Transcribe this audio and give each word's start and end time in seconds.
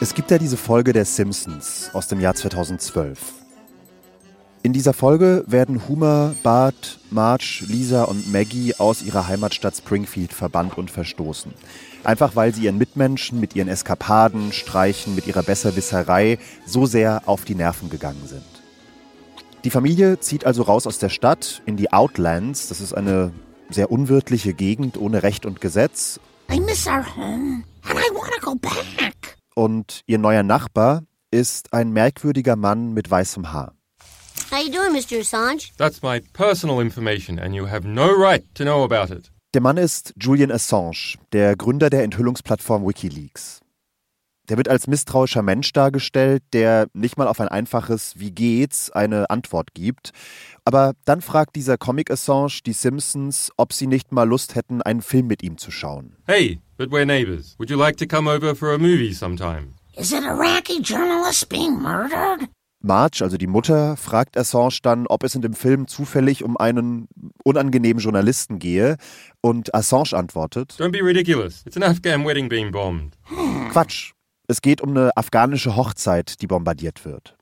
Es 0.00 0.12
gibt 0.12 0.30
ja 0.30 0.38
diese 0.38 0.56
Folge 0.56 0.92
der 0.92 1.06
Simpsons 1.06 1.90
aus 1.94 2.08
dem 2.08 2.20
Jahr 2.20 2.34
2012. 2.34 3.18
In 4.62 4.72
dieser 4.72 4.92
Folge 4.92 5.44
werden 5.46 5.88
Homer, 5.88 6.34
Bart, 6.42 6.98
Marge, 7.10 7.64
Lisa 7.66 8.04
und 8.04 8.32
Maggie 8.32 8.74
aus 8.76 9.02
ihrer 9.02 9.28
Heimatstadt 9.28 9.76
Springfield 9.76 10.32
verbannt 10.32 10.78
und 10.78 10.90
verstoßen. 10.90 11.52
Einfach 12.02 12.36
weil 12.36 12.54
sie 12.54 12.64
ihren 12.64 12.78
Mitmenschen 12.78 13.40
mit 13.40 13.56
ihren 13.56 13.68
Eskapaden, 13.68 14.52
Streichen, 14.52 15.14
mit 15.14 15.26
ihrer 15.26 15.42
Besserwisserei 15.42 16.38
so 16.66 16.86
sehr 16.86 17.22
auf 17.26 17.44
die 17.44 17.54
Nerven 17.54 17.90
gegangen 17.90 18.26
sind. 18.26 18.53
Die 19.64 19.70
Familie 19.70 20.20
zieht 20.20 20.44
also 20.44 20.62
raus 20.62 20.86
aus 20.86 20.98
der 20.98 21.08
Stadt 21.08 21.62
in 21.64 21.78
die 21.78 21.90
Outlands. 21.90 22.68
Das 22.68 22.82
ist 22.82 22.92
eine 22.92 23.32
sehr 23.70 23.90
unwirtliche 23.90 24.52
Gegend 24.52 24.98
ohne 24.98 25.22
Recht 25.22 25.46
und 25.46 25.62
Gesetz. 25.62 26.20
I 26.52 26.60
miss 26.60 26.86
our 26.86 27.04
home 27.16 27.64
and 27.82 27.98
I 27.98 28.14
want 28.14 28.30
to 28.38 28.40
go 28.44 28.54
back. 28.56 29.38
Und 29.54 30.02
ihr 30.06 30.18
neuer 30.18 30.42
Nachbar 30.42 31.04
ist 31.30 31.72
ein 31.72 31.92
merkwürdiger 31.92 32.56
Mann 32.56 32.92
mit 32.92 33.10
weißem 33.10 33.52
Haar. 33.52 33.72
How 34.50 34.62
you 34.62 34.70
doing, 34.70 34.92
Mr. 34.92 35.20
Assange? 35.20 35.70
That's 35.78 36.02
my 36.02 36.20
personal 36.34 36.82
information 36.82 37.38
and 37.38 37.54
you 37.54 37.66
have 37.66 37.88
no 37.88 38.10
right 38.10 38.44
to 38.56 38.64
know 38.64 38.84
about 38.84 39.14
it. 39.14 39.32
Der 39.54 39.62
Mann 39.62 39.78
ist 39.78 40.12
Julian 40.20 40.52
Assange, 40.52 41.16
der 41.32 41.56
Gründer 41.56 41.88
der 41.88 42.02
Enthüllungsplattform 42.04 42.86
Wikileaks. 42.86 43.63
Der 44.48 44.58
wird 44.58 44.68
als 44.68 44.86
misstrauischer 44.86 45.42
Mensch 45.42 45.72
dargestellt, 45.72 46.42
der 46.52 46.88
nicht 46.92 47.16
mal 47.16 47.28
auf 47.28 47.40
ein 47.40 47.48
einfaches 47.48 48.18
Wie 48.18 48.30
geht's 48.30 48.90
eine 48.90 49.30
Antwort 49.30 49.72
gibt. 49.72 50.10
Aber 50.66 50.92
dann 51.06 51.22
fragt 51.22 51.56
dieser 51.56 51.78
Comic 51.78 52.10
Assange 52.10 52.60
die 52.66 52.74
Simpsons, 52.74 53.50
ob 53.56 53.72
sie 53.72 53.86
nicht 53.86 54.12
mal 54.12 54.28
Lust 54.28 54.54
hätten, 54.54 54.82
einen 54.82 55.00
Film 55.00 55.28
mit 55.28 55.42
ihm 55.42 55.56
zu 55.56 55.70
schauen. 55.70 56.16
Hey, 56.26 56.60
but 56.76 56.90
we're 56.90 57.06
neighbors. 57.06 57.54
Would 57.58 57.70
you 57.70 57.78
like 57.78 57.96
to 57.96 58.06
come 58.06 58.30
over 58.30 58.54
for 58.54 58.74
a 58.74 58.78
movie 58.78 59.14
sometime? 59.14 59.74
Is 59.96 60.12
it 60.12 60.24
Iraqi 60.24 60.82
journalist 60.82 61.48
being 61.48 61.80
murdered? 61.80 62.48
Marge, 62.82 63.22
also 63.22 63.38
die 63.38 63.46
Mutter, 63.46 63.96
fragt 63.96 64.36
Assange 64.36 64.80
dann, 64.82 65.06
ob 65.06 65.24
es 65.24 65.34
in 65.34 65.40
dem 65.40 65.54
Film 65.54 65.88
zufällig 65.88 66.44
um 66.44 66.58
einen 66.58 67.08
unangenehmen 67.42 68.02
Journalisten 68.02 68.58
gehe. 68.58 68.98
Und 69.40 69.74
Assange 69.74 70.12
antwortet: 70.12 70.76
Don't 70.78 70.90
be 70.90 71.02
ridiculous. 71.02 71.62
It's 71.64 71.78
an 71.78 71.82
Afghan 71.82 72.26
wedding 72.26 72.50
being 72.50 72.70
bombed. 72.70 73.16
Quatsch. 73.72 74.12
Es 74.46 74.60
geht 74.60 74.80
um 74.80 74.90
eine 74.90 75.16
afghanische 75.16 75.74
Hochzeit, 75.76 76.40
die 76.42 76.46
bombardiert 76.46 77.04
wird. 77.04 77.36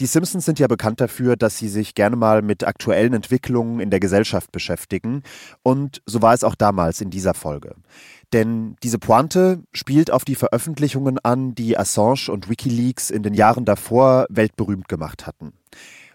Die 0.00 0.06
Simpsons 0.06 0.46
sind 0.46 0.58
ja 0.58 0.66
bekannt 0.66 0.98
dafür, 1.02 1.36
dass 1.36 1.58
sie 1.58 1.68
sich 1.68 1.94
gerne 1.94 2.16
mal 2.16 2.40
mit 2.40 2.64
aktuellen 2.64 3.12
Entwicklungen 3.12 3.80
in 3.80 3.90
der 3.90 4.00
Gesellschaft 4.00 4.50
beschäftigen. 4.50 5.22
Und 5.62 6.00
so 6.06 6.22
war 6.22 6.32
es 6.32 6.42
auch 6.42 6.54
damals 6.54 7.02
in 7.02 7.10
dieser 7.10 7.34
Folge. 7.34 7.74
Denn 8.32 8.76
diese 8.82 8.98
Pointe 8.98 9.62
spielt 9.74 10.10
auf 10.10 10.24
die 10.24 10.36
Veröffentlichungen 10.36 11.18
an, 11.18 11.54
die 11.54 11.76
Assange 11.76 12.30
und 12.30 12.48
Wikileaks 12.48 13.10
in 13.10 13.22
den 13.22 13.34
Jahren 13.34 13.66
davor 13.66 14.24
weltberühmt 14.30 14.88
gemacht 14.88 15.26
hatten. 15.26 15.52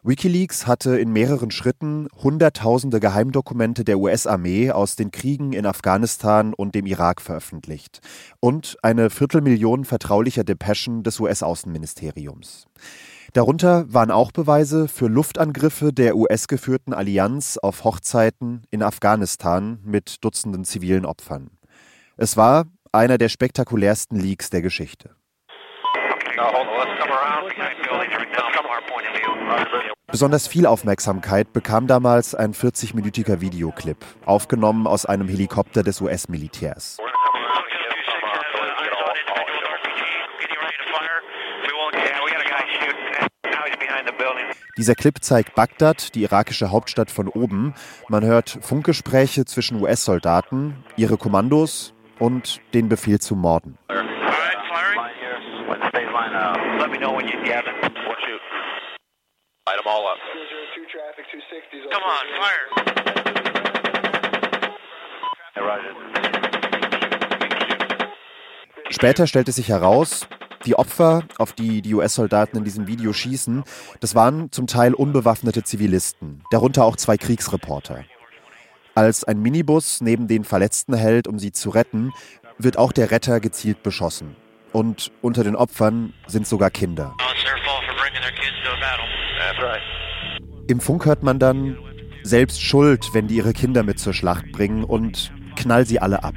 Wikileaks 0.08 0.68
hatte 0.68 1.00
in 1.00 1.12
mehreren 1.12 1.50
Schritten 1.50 2.08
Hunderttausende 2.22 3.00
Geheimdokumente 3.00 3.84
der 3.84 3.98
US-Armee 3.98 4.70
aus 4.70 4.96
den 4.96 5.10
Kriegen 5.10 5.52
in 5.52 5.66
Afghanistan 5.66 6.54
und 6.54 6.76
dem 6.76 6.86
Irak 6.86 7.22
veröffentlicht 7.22 8.02
und 8.40 8.78
eine 8.84 9.10
Viertelmillion 9.10 9.84
vertraulicher 9.84 10.44
Depeschen 10.44 11.02
des 11.02 11.20
US-Außenministeriums. 11.20 12.68
Darunter 13.34 13.92
waren 13.92 14.12
auch 14.12 14.32
Beweise 14.32 14.88
für 14.88 15.08
Luftangriffe 15.08 15.92
der 15.92 16.16
US-geführten 16.16 16.94
Allianz 16.94 17.58
auf 17.58 17.84
Hochzeiten 17.84 18.62
in 18.70 18.84
Afghanistan 18.84 19.80
mit 19.84 20.24
Dutzenden 20.24 20.66
zivilen 20.66 21.06
Opfern. 21.06 21.50
Es 22.16 22.38
war 22.38 22.66
einer 22.92 23.18
der 23.18 23.30
spektakulärsten 23.30 24.20
Leaks 24.20 24.52
der 24.52 24.62
Geschichte. 24.62 25.16
Besonders 30.08 30.48
viel 30.48 30.66
Aufmerksamkeit 30.66 31.52
bekam 31.54 31.88
damals 31.88 32.36
ein 32.36 32.54
40-minütiger 32.54 33.42
Videoclip, 33.42 33.98
aufgenommen 34.26 34.88
aus 34.88 35.06
einem 35.06 35.28
Helikopter 35.28 35.84
des 35.84 36.00
US-Militärs. 36.02 36.98
Dieser 44.78 44.96
Clip 44.96 45.22
zeigt 45.22 45.56
Bagdad, 45.56 46.16
die 46.16 46.24
irakische 46.24 46.70
Hauptstadt 46.70 47.10
von 47.10 47.30
oben. 47.30 47.74
Man 48.10 48.26
hört 48.26 48.60
Funkgespräche 48.62 49.46
zwischen 49.46 49.82
US-Soldaten, 49.82 50.84
ihre 50.98 51.18
Kommandos 51.18 51.94
und 52.20 52.60
den 52.74 52.90
Befehl 52.90 53.20
zu 53.20 53.36
morden. 53.36 53.78
Später 68.90 69.28
stellte 69.28 69.52
sich 69.52 69.70
heraus, 69.70 70.28
die 70.66 70.76
Opfer, 70.76 71.24
auf 71.38 71.54
die 71.54 71.82
die 71.82 71.94
US-Soldaten 71.94 72.58
in 72.58 72.64
diesem 72.64 72.88
Video 72.88 73.14
schießen, 73.14 73.64
das 74.00 74.16
waren 74.16 74.52
zum 74.52 74.68
Teil 74.68 74.94
unbewaffnete 74.94 75.64
Zivilisten, 75.64 76.44
darunter 76.50 76.86
auch 76.86 76.96
zwei 76.96 77.18
Kriegsreporter. 77.18 78.04
Als 78.96 79.24
ein 79.24 79.42
Minibus 79.42 80.02
neben 80.02 80.28
den 80.28 80.44
Verletzten 80.44 80.94
hält, 80.96 81.28
um 81.28 81.38
sie 81.38 81.52
zu 81.52 81.70
retten, 81.70 82.14
wird 82.58 82.78
auch 82.78 82.94
der 82.94 83.12
Retter 83.12 83.40
gezielt 83.40 83.84
beschossen. 83.84 84.36
Und 84.76 85.10
unter 85.22 85.46
den 85.46 85.56
Opfern 85.56 86.12
sind 86.28 86.46
sogar 86.46 86.70
Kinder. 86.70 87.16
Im 90.68 90.82
Funk 90.82 91.06
hört 91.06 91.24
man 91.24 91.40
dann, 91.40 91.78
selbst 92.24 92.62
schuld, 92.62 93.08
wenn 93.14 93.30
die 93.30 93.38
ihre 93.38 93.54
Kinder 93.54 93.84
mit 93.84 94.00
zur 94.00 94.14
Schlacht 94.14 94.52
bringen 94.52 94.84
und 94.84 95.32
knall 95.56 95.86
sie 95.86 96.02
alle 96.02 96.26
ab. 96.26 96.34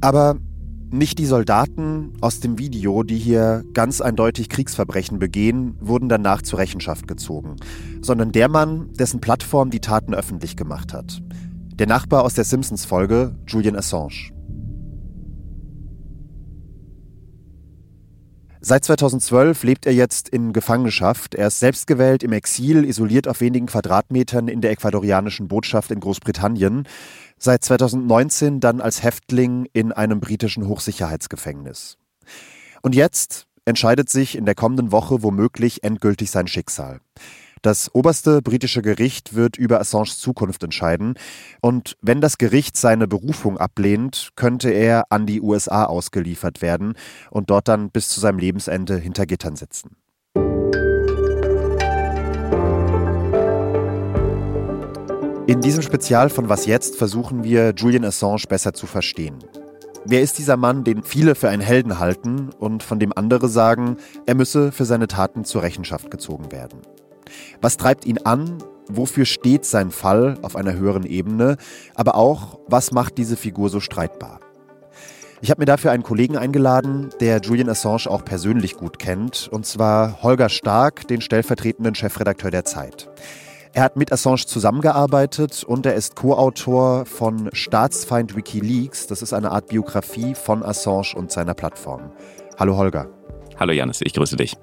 Aber 0.00 0.34
nicht 0.90 1.20
die 1.20 1.26
Soldaten 1.26 2.14
aus 2.20 2.40
dem 2.40 2.58
Video, 2.58 3.04
die 3.04 3.18
hier 3.18 3.62
ganz 3.72 4.00
eindeutig 4.00 4.48
Kriegsverbrechen 4.48 5.20
begehen, 5.20 5.76
wurden 5.78 6.08
danach 6.08 6.42
zur 6.42 6.58
Rechenschaft 6.58 7.06
gezogen, 7.06 7.54
sondern 8.02 8.32
der 8.32 8.48
Mann, 8.48 8.92
dessen 8.94 9.20
Plattform 9.20 9.70
die 9.70 9.80
Taten 9.80 10.12
öffentlich 10.12 10.56
gemacht 10.56 10.92
hat. 10.92 11.22
Der 11.76 11.88
Nachbar 11.88 12.22
aus 12.22 12.34
der 12.34 12.44
Simpsons-Folge, 12.44 13.34
Julian 13.48 13.74
Assange. 13.74 14.30
Seit 18.60 18.84
2012 18.84 19.64
lebt 19.64 19.84
er 19.84 19.92
jetzt 19.92 20.28
in 20.28 20.52
Gefangenschaft. 20.52 21.34
Er 21.34 21.48
ist 21.48 21.58
selbstgewählt 21.58 22.22
im 22.22 22.32
Exil, 22.32 22.84
isoliert 22.84 23.26
auf 23.26 23.40
wenigen 23.40 23.66
Quadratmetern 23.66 24.46
in 24.46 24.60
der 24.60 24.70
ecuadorianischen 24.70 25.48
Botschaft 25.48 25.90
in 25.90 25.98
Großbritannien. 25.98 26.86
Seit 27.38 27.64
2019 27.64 28.60
dann 28.60 28.80
als 28.80 29.02
Häftling 29.02 29.66
in 29.72 29.90
einem 29.90 30.20
britischen 30.20 30.68
Hochsicherheitsgefängnis. 30.68 31.98
Und 32.82 32.94
jetzt 32.94 33.48
entscheidet 33.64 34.08
sich 34.08 34.36
in 34.38 34.44
der 34.44 34.54
kommenden 34.54 34.92
Woche 34.92 35.24
womöglich 35.24 35.82
endgültig 35.82 36.30
sein 36.30 36.46
Schicksal. 36.46 37.00
Das 37.64 37.94
oberste 37.94 38.42
britische 38.42 38.82
Gericht 38.82 39.34
wird 39.34 39.56
über 39.56 39.80
Assanges 39.80 40.18
Zukunft 40.18 40.62
entscheiden. 40.62 41.14
Und 41.62 41.96
wenn 42.02 42.20
das 42.20 42.36
Gericht 42.36 42.76
seine 42.76 43.08
Berufung 43.08 43.56
ablehnt, 43.56 44.32
könnte 44.36 44.68
er 44.68 45.04
an 45.08 45.24
die 45.24 45.40
USA 45.40 45.86
ausgeliefert 45.86 46.60
werden 46.60 46.92
und 47.30 47.48
dort 47.48 47.68
dann 47.68 47.88
bis 47.88 48.10
zu 48.10 48.20
seinem 48.20 48.36
Lebensende 48.36 48.98
hinter 48.98 49.24
Gittern 49.24 49.56
sitzen. 49.56 49.96
In 55.46 55.62
diesem 55.62 55.80
Spezial 55.80 56.28
von 56.28 56.50
Was 56.50 56.66
jetzt 56.66 56.96
versuchen 56.96 57.44
wir, 57.44 57.72
Julian 57.74 58.04
Assange 58.04 58.44
besser 58.46 58.74
zu 58.74 58.86
verstehen. 58.86 59.38
Wer 60.04 60.20
ist 60.20 60.36
dieser 60.36 60.58
Mann, 60.58 60.84
den 60.84 61.02
viele 61.02 61.34
für 61.34 61.48
einen 61.48 61.62
Helden 61.62 61.98
halten 61.98 62.50
und 62.58 62.82
von 62.82 62.98
dem 62.98 63.14
andere 63.16 63.48
sagen, 63.48 63.96
er 64.26 64.34
müsse 64.34 64.70
für 64.70 64.84
seine 64.84 65.06
Taten 65.06 65.44
zur 65.46 65.62
Rechenschaft 65.62 66.10
gezogen 66.10 66.52
werden? 66.52 66.82
Was 67.60 67.76
treibt 67.76 68.04
ihn 68.04 68.18
an? 68.18 68.58
Wofür 68.88 69.24
steht 69.24 69.64
sein 69.64 69.90
Fall 69.90 70.36
auf 70.42 70.56
einer 70.56 70.74
höheren 70.74 71.04
Ebene? 71.04 71.56
Aber 71.94 72.16
auch, 72.16 72.58
was 72.68 72.92
macht 72.92 73.18
diese 73.18 73.36
Figur 73.36 73.70
so 73.70 73.80
streitbar? 73.80 74.40
Ich 75.40 75.50
habe 75.50 75.60
mir 75.60 75.66
dafür 75.66 75.90
einen 75.90 76.02
Kollegen 76.02 76.38
eingeladen, 76.38 77.10
der 77.20 77.40
Julian 77.40 77.68
Assange 77.68 78.06
auch 78.08 78.24
persönlich 78.24 78.76
gut 78.76 78.98
kennt, 78.98 79.48
und 79.52 79.66
zwar 79.66 80.22
Holger 80.22 80.48
Stark, 80.48 81.06
den 81.08 81.20
stellvertretenden 81.20 81.94
Chefredakteur 81.94 82.50
der 82.50 82.64
Zeit. 82.64 83.10
Er 83.74 83.82
hat 83.82 83.96
mit 83.96 84.12
Assange 84.12 84.46
zusammengearbeitet 84.46 85.64
und 85.64 85.84
er 85.84 85.96
ist 85.96 86.14
Co-Autor 86.14 87.06
von 87.06 87.50
Staatsfeind 87.52 88.36
Wikileaks. 88.36 89.08
Das 89.08 89.20
ist 89.20 89.32
eine 89.32 89.50
Art 89.50 89.66
Biografie 89.66 90.34
von 90.34 90.62
Assange 90.62 91.14
und 91.16 91.32
seiner 91.32 91.54
Plattform. 91.54 92.12
Hallo 92.56 92.76
Holger. 92.76 93.08
Hallo 93.58 93.72
Janis, 93.72 94.00
ich 94.00 94.14
grüße 94.14 94.36
dich. 94.36 94.56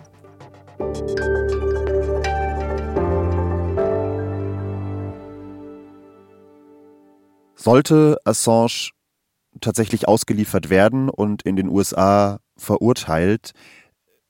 Sollte 7.61 8.17
Assange 8.25 8.89
tatsächlich 9.59 10.07
ausgeliefert 10.07 10.71
werden 10.71 11.09
und 11.09 11.43
in 11.43 11.55
den 11.55 11.69
USA 11.69 12.39
verurteilt, 12.57 13.51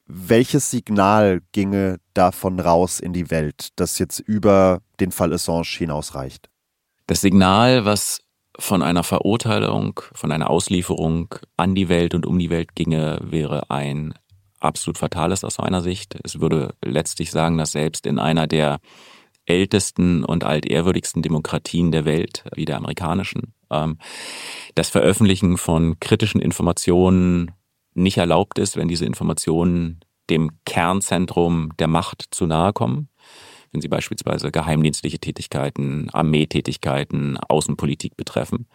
welches 0.06 0.70
Signal 0.70 1.40
ginge 1.54 2.00
davon 2.14 2.60
raus 2.60 3.00
in 3.00 3.14
die 3.14 3.32
Welt, 3.32 3.70
das 3.78 4.00
jetzt 4.00 4.20
über 4.20 4.82
den 5.00 5.14
Fall 5.14 5.32
Assange 5.32 5.78
hinausreicht? 5.78 6.50
Das 7.08 7.22
Signal, 7.22 7.86
was 7.86 8.20
von 8.60 8.82
einer 8.82 9.04
Verurteilung, 9.04 10.02
von 10.12 10.34
einer 10.34 10.50
Auslieferung 10.50 11.34
an 11.56 11.74
die 11.74 11.88
Welt 11.88 12.14
und 12.14 12.26
um 12.26 12.38
die 12.38 12.50
Welt 12.50 12.76
ginge, 12.76 13.18
wäre 13.24 13.70
ein 13.70 14.14
absolut 14.60 14.98
fatales 14.98 15.46
aus 15.46 15.58
meiner 15.58 15.80
Sicht. 15.80 16.20
Es 16.26 16.42
würde 16.42 16.76
letztlich 16.84 17.32
sagen, 17.32 17.58
dass 17.58 17.72
selbst 17.72 18.06
in 18.06 18.20
einer 18.20 18.48
der 18.48 18.82
ältesten 19.52 20.24
und 20.24 20.44
altehrwürdigsten 20.44 21.22
Demokratien 21.22 21.92
der 21.92 22.06
Welt, 22.06 22.46
wie 22.56 22.66
der 22.66 22.78
amerikanischen, 22.78 23.54
ähm, 23.70 23.98
das 24.76 24.90
Veröffentlichen 24.90 25.58
von 25.58 26.00
kritischen 26.00 26.42
Informationen 26.42 27.52
nicht 27.94 28.18
erlaubt 28.18 28.58
ist, 28.58 28.78
wenn 28.78 28.88
diese 28.88 29.06
Informationen 29.06 30.00
dem 30.30 30.52
Kernzentrum 30.66 31.74
der 31.78 31.88
Macht 31.88 32.26
zu 32.32 32.48
nahe 32.48 32.72
kommen. 32.72 33.10
Wenn 33.74 33.82
sie 33.82 33.90
beispielsweise 33.90 34.52
geheimdienstliche 34.52 35.20
Tätigkeiten, 35.20 36.10
Armeetätigkeiten, 36.12 37.38
Außenpolitik 37.38 38.16
betreffen. 38.18 38.68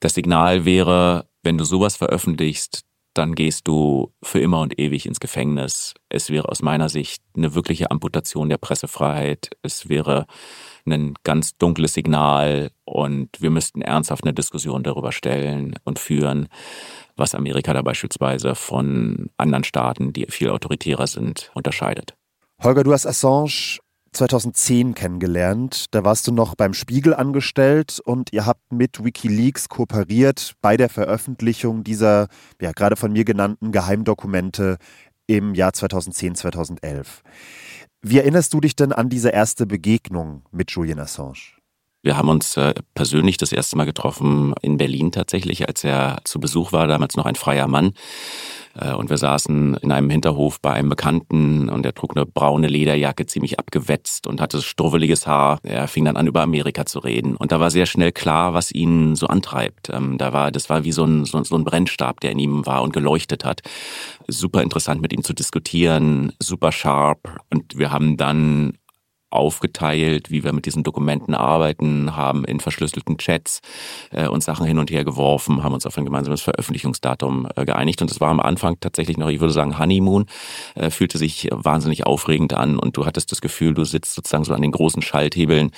Das 0.00 0.14
Signal 0.14 0.64
wäre, 0.64 1.28
wenn 1.42 1.58
du 1.58 1.64
sowas 1.64 1.96
veröffentlichst, 1.96 2.84
dann 3.16 3.34
gehst 3.34 3.66
du 3.66 4.12
für 4.22 4.40
immer 4.40 4.60
und 4.60 4.78
ewig 4.78 5.06
ins 5.06 5.20
Gefängnis. 5.20 5.94
Es 6.08 6.30
wäre 6.30 6.48
aus 6.48 6.62
meiner 6.62 6.88
Sicht 6.88 7.22
eine 7.36 7.54
wirkliche 7.54 7.90
Amputation 7.90 8.48
der 8.48 8.58
Pressefreiheit. 8.58 9.50
Es 9.62 9.88
wäre 9.88 10.26
ein 10.86 11.14
ganz 11.24 11.56
dunkles 11.56 11.94
Signal 11.94 12.70
und 12.84 13.30
wir 13.40 13.50
müssten 13.50 13.82
ernsthaft 13.82 14.24
eine 14.24 14.34
Diskussion 14.34 14.82
darüber 14.82 15.12
stellen 15.12 15.74
und 15.84 15.98
führen, 15.98 16.48
was 17.16 17.34
Amerika 17.34 17.72
da 17.72 17.82
beispielsweise 17.82 18.54
von 18.54 19.30
anderen 19.36 19.64
Staaten, 19.64 20.12
die 20.12 20.26
viel 20.28 20.50
autoritärer 20.50 21.06
sind, 21.06 21.50
unterscheidet. 21.54 22.14
Holger, 22.62 22.84
du 22.84 22.92
hast 22.92 23.06
Assange 23.06 23.78
2010 24.16 24.94
kennengelernt. 24.94 25.86
Da 25.90 26.02
warst 26.02 26.26
du 26.26 26.32
noch 26.32 26.54
beim 26.54 26.74
Spiegel 26.74 27.14
angestellt 27.14 28.00
und 28.04 28.32
ihr 28.32 28.46
habt 28.46 28.72
mit 28.72 29.04
Wikileaks 29.04 29.68
kooperiert 29.68 30.54
bei 30.62 30.76
der 30.76 30.88
Veröffentlichung 30.88 31.84
dieser, 31.84 32.28
ja, 32.60 32.72
gerade 32.72 32.96
von 32.96 33.12
mir 33.12 33.24
genannten 33.24 33.72
Geheimdokumente 33.72 34.78
im 35.26 35.54
Jahr 35.54 35.72
2010, 35.72 36.34
2011. 36.34 37.22
Wie 38.02 38.18
erinnerst 38.18 38.54
du 38.54 38.60
dich 38.60 38.76
denn 38.76 38.92
an 38.92 39.08
diese 39.08 39.30
erste 39.30 39.66
Begegnung 39.66 40.44
mit 40.50 40.70
Julian 40.70 41.00
Assange? 41.00 41.55
Wir 42.06 42.16
haben 42.16 42.28
uns 42.28 42.56
äh, 42.56 42.72
persönlich 42.94 43.36
das 43.36 43.50
erste 43.50 43.76
Mal 43.76 43.84
getroffen 43.84 44.54
in 44.62 44.76
Berlin 44.76 45.10
tatsächlich, 45.10 45.66
als 45.66 45.82
er 45.82 46.18
zu 46.22 46.38
Besuch 46.38 46.70
war, 46.70 46.86
damals 46.86 47.16
noch 47.16 47.26
ein 47.26 47.34
freier 47.34 47.66
Mann. 47.66 47.94
Äh, 48.76 48.92
und 48.92 49.10
wir 49.10 49.18
saßen 49.18 49.74
in 49.74 49.90
einem 49.90 50.08
Hinterhof 50.08 50.60
bei 50.60 50.72
einem 50.72 50.88
Bekannten 50.88 51.68
und 51.68 51.84
er 51.84 51.94
trug 51.94 52.16
eine 52.16 52.24
braune 52.24 52.68
Lederjacke, 52.68 53.26
ziemlich 53.26 53.58
abgewetzt 53.58 54.28
und 54.28 54.40
hatte 54.40 54.62
struweliges 54.62 55.26
Haar. 55.26 55.58
Er 55.64 55.88
fing 55.88 56.04
dann 56.04 56.16
an, 56.16 56.28
über 56.28 56.42
Amerika 56.42 56.86
zu 56.86 57.00
reden. 57.00 57.34
Und 57.34 57.50
da 57.50 57.58
war 57.58 57.72
sehr 57.72 57.86
schnell 57.86 58.12
klar, 58.12 58.54
was 58.54 58.70
ihn 58.70 59.16
so 59.16 59.26
antreibt. 59.26 59.90
Ähm, 59.90 60.16
da 60.16 60.32
war, 60.32 60.52
das 60.52 60.70
war 60.70 60.84
wie 60.84 60.92
so 60.92 61.02
ein, 61.02 61.24
so, 61.24 61.42
so 61.42 61.56
ein 61.56 61.64
Brennstab, 61.64 62.20
der 62.20 62.30
in 62.30 62.38
ihm 62.38 62.66
war 62.66 62.82
und 62.82 62.92
geleuchtet 62.92 63.44
hat. 63.44 63.62
Super 64.28 64.62
interessant 64.62 65.02
mit 65.02 65.12
ihm 65.12 65.24
zu 65.24 65.32
diskutieren, 65.32 66.34
super 66.38 66.70
sharp. 66.70 67.40
Und 67.50 67.76
wir 67.76 67.90
haben 67.90 68.16
dann 68.16 68.74
aufgeteilt, 69.36 70.30
wie 70.30 70.44
wir 70.44 70.52
mit 70.52 70.66
diesen 70.66 70.82
Dokumenten 70.82 71.34
arbeiten, 71.34 72.16
haben 72.16 72.44
in 72.44 72.60
verschlüsselten 72.60 73.18
Chats 73.18 73.60
äh, 74.10 74.26
uns 74.26 74.44
Sachen 74.44 74.66
hin 74.66 74.78
und 74.78 74.90
her 74.90 75.04
geworfen, 75.04 75.62
haben 75.62 75.74
uns 75.74 75.86
auf 75.86 75.96
ein 75.98 76.04
gemeinsames 76.04 76.42
Veröffentlichungsdatum 76.42 77.48
äh, 77.54 77.64
geeinigt. 77.64 78.02
Und 78.02 78.10
es 78.10 78.20
war 78.20 78.30
am 78.30 78.40
Anfang 78.40 78.78
tatsächlich 78.80 79.16
noch, 79.16 79.28
ich 79.28 79.40
würde 79.40 79.52
sagen, 79.52 79.78
Honeymoon, 79.78 80.26
äh, 80.74 80.90
fühlte 80.90 81.18
sich 81.18 81.48
wahnsinnig 81.50 82.06
aufregend 82.06 82.54
an 82.54 82.78
und 82.78 82.96
du 82.96 83.06
hattest 83.06 83.32
das 83.32 83.40
Gefühl, 83.40 83.74
du 83.74 83.84
sitzt 83.84 84.14
sozusagen 84.14 84.44
so 84.44 84.54
an 84.54 84.62
den 84.62 84.72
großen 84.72 85.02
Schalthebeln 85.02 85.70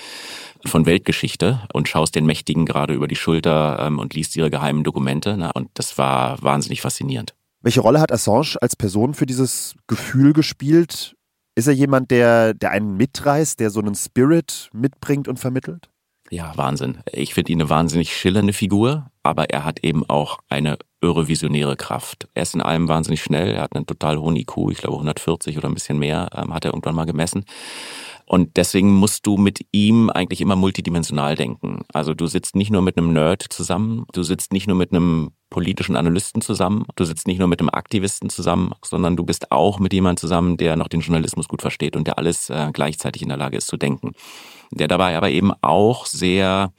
von 0.65 0.87
Weltgeschichte 0.87 1.61
und 1.73 1.89
schaust 1.89 2.15
den 2.15 2.27
Mächtigen 2.27 2.67
gerade 2.67 2.95
über 2.95 3.09
die 3.09 3.17
Schulter 3.17 3.79
ähm, 3.81 3.99
und 3.99 4.15
liest 4.15 4.37
ihre 4.37 4.51
geheimen 4.51 4.85
Dokumente. 4.85 5.37
Na, 5.39 5.51
und 5.51 5.71
das 5.75 5.99
war 5.99 6.43
wahnsinnig 6.43 6.81
faszinierend. 6.81 7.35
Welche 7.61 7.81
Rolle 7.81 8.01
hat 8.01 8.13
Assange 8.13 8.57
als 8.61 8.77
Person 8.77 9.15
für 9.15 9.27
dieses 9.27 9.75
Gefühl 9.89 10.33
gespielt, 10.33 11.17
ist 11.59 11.67
er 11.67 11.75
jemand, 11.75 12.13
der, 12.13 12.55
der 12.55 12.71
einen 12.71 12.97
mitreißt, 12.97 13.59
der 13.59 13.71
so 13.71 13.81
einen 13.81 13.97
Spirit 13.97 14.71
mitbringt 14.73 15.27
und 15.27 15.41
vermittelt? 15.41 15.91
Ja, 16.31 16.53
Wahnsinn. 16.57 16.99
Ich 17.13 17.35
finde 17.35 17.51
ihn 17.51 17.61
eine 17.61 17.69
wahnsinnig 17.69 18.15
schillernde 18.15 18.53
Figur, 18.53 19.11
aber 19.25 19.51
er 19.51 19.65
hat 19.65 19.83
eben 19.83 20.09
auch 20.09 20.39
eine 20.49 20.79
irre 21.01 21.27
visionäre 21.27 21.77
Kraft. 21.77 22.29
Er 22.35 22.43
ist 22.43 22.55
in 22.55 22.61
allem 22.61 22.87
wahnsinnig 22.87 23.23
schnell, 23.23 23.51
er 23.51 23.63
hat 23.63 23.75
einen 23.75 23.87
total 23.87 24.19
hohen 24.19 24.37
IQ, 24.37 24.71
ich 24.71 24.79
glaube 24.79 24.95
140 24.95 25.59
oder 25.59 25.69
ein 25.69 25.75
bisschen 25.75 25.99
mehr, 25.99 26.29
ähm, 26.37 26.55
hat 26.55 26.65
er 26.65 26.71
irgendwann 26.71 26.95
mal 26.95 27.07
gemessen. 27.07 27.45
Und 28.25 28.57
deswegen 28.57 28.93
musst 28.93 29.27
du 29.27 29.37
mit 29.37 29.67
ihm 29.73 30.11
eigentlich 30.11 30.41
immer 30.41 30.55
multidimensional 30.55 31.35
denken. 31.35 31.81
Also 31.93 32.15
du 32.15 32.27
sitzt 32.27 32.55
nicht 32.55 32.71
nur 32.71 32.83
mit 32.83 32.99
einem 32.99 33.13
Nerd 33.13 33.43
zusammen, 33.49 34.05
du 34.13 34.23
sitzt 34.23 34.53
nicht 34.53 34.69
nur 34.69 34.77
mit 34.77 34.93
einem 34.93 35.31
politischen 35.51 35.97
Analysten 35.97 36.43
zusammen, 36.43 36.87
du 36.97 37.05
sitzt 37.05 37.27
nicht 37.27 37.39
nur 37.39 37.49
mit 37.49 37.61
einem 37.61 37.71
Aktivisten 37.71 38.31
zusammen, 38.31 38.73
sondern 38.85 39.17
du 39.17 39.25
bist 39.25 39.51
auch 39.51 39.79
mit 39.79 39.93
jemandem 39.93 40.19
zusammen, 40.19 40.57
der 40.57 40.77
noch 40.77 40.89
den 40.89 41.01
Journalismus 41.01 41.49
gut 41.49 41.63
versteht 41.63 41.97
und 41.97 42.07
der 42.07 42.19
alles 42.19 42.51
äh, 42.51 42.71
gleichzeitig 42.73 43.23
in 43.23 43.29
der 43.29 43.39
Lage 43.39 43.57
ist 43.57 43.67
zu 43.67 43.77
denken. 43.77 44.13
Der 44.71 44.89
dabei 44.89 45.17
aber 45.17 45.31
eben 45.31 45.53
auch 45.63 46.07
sehr 46.07 46.73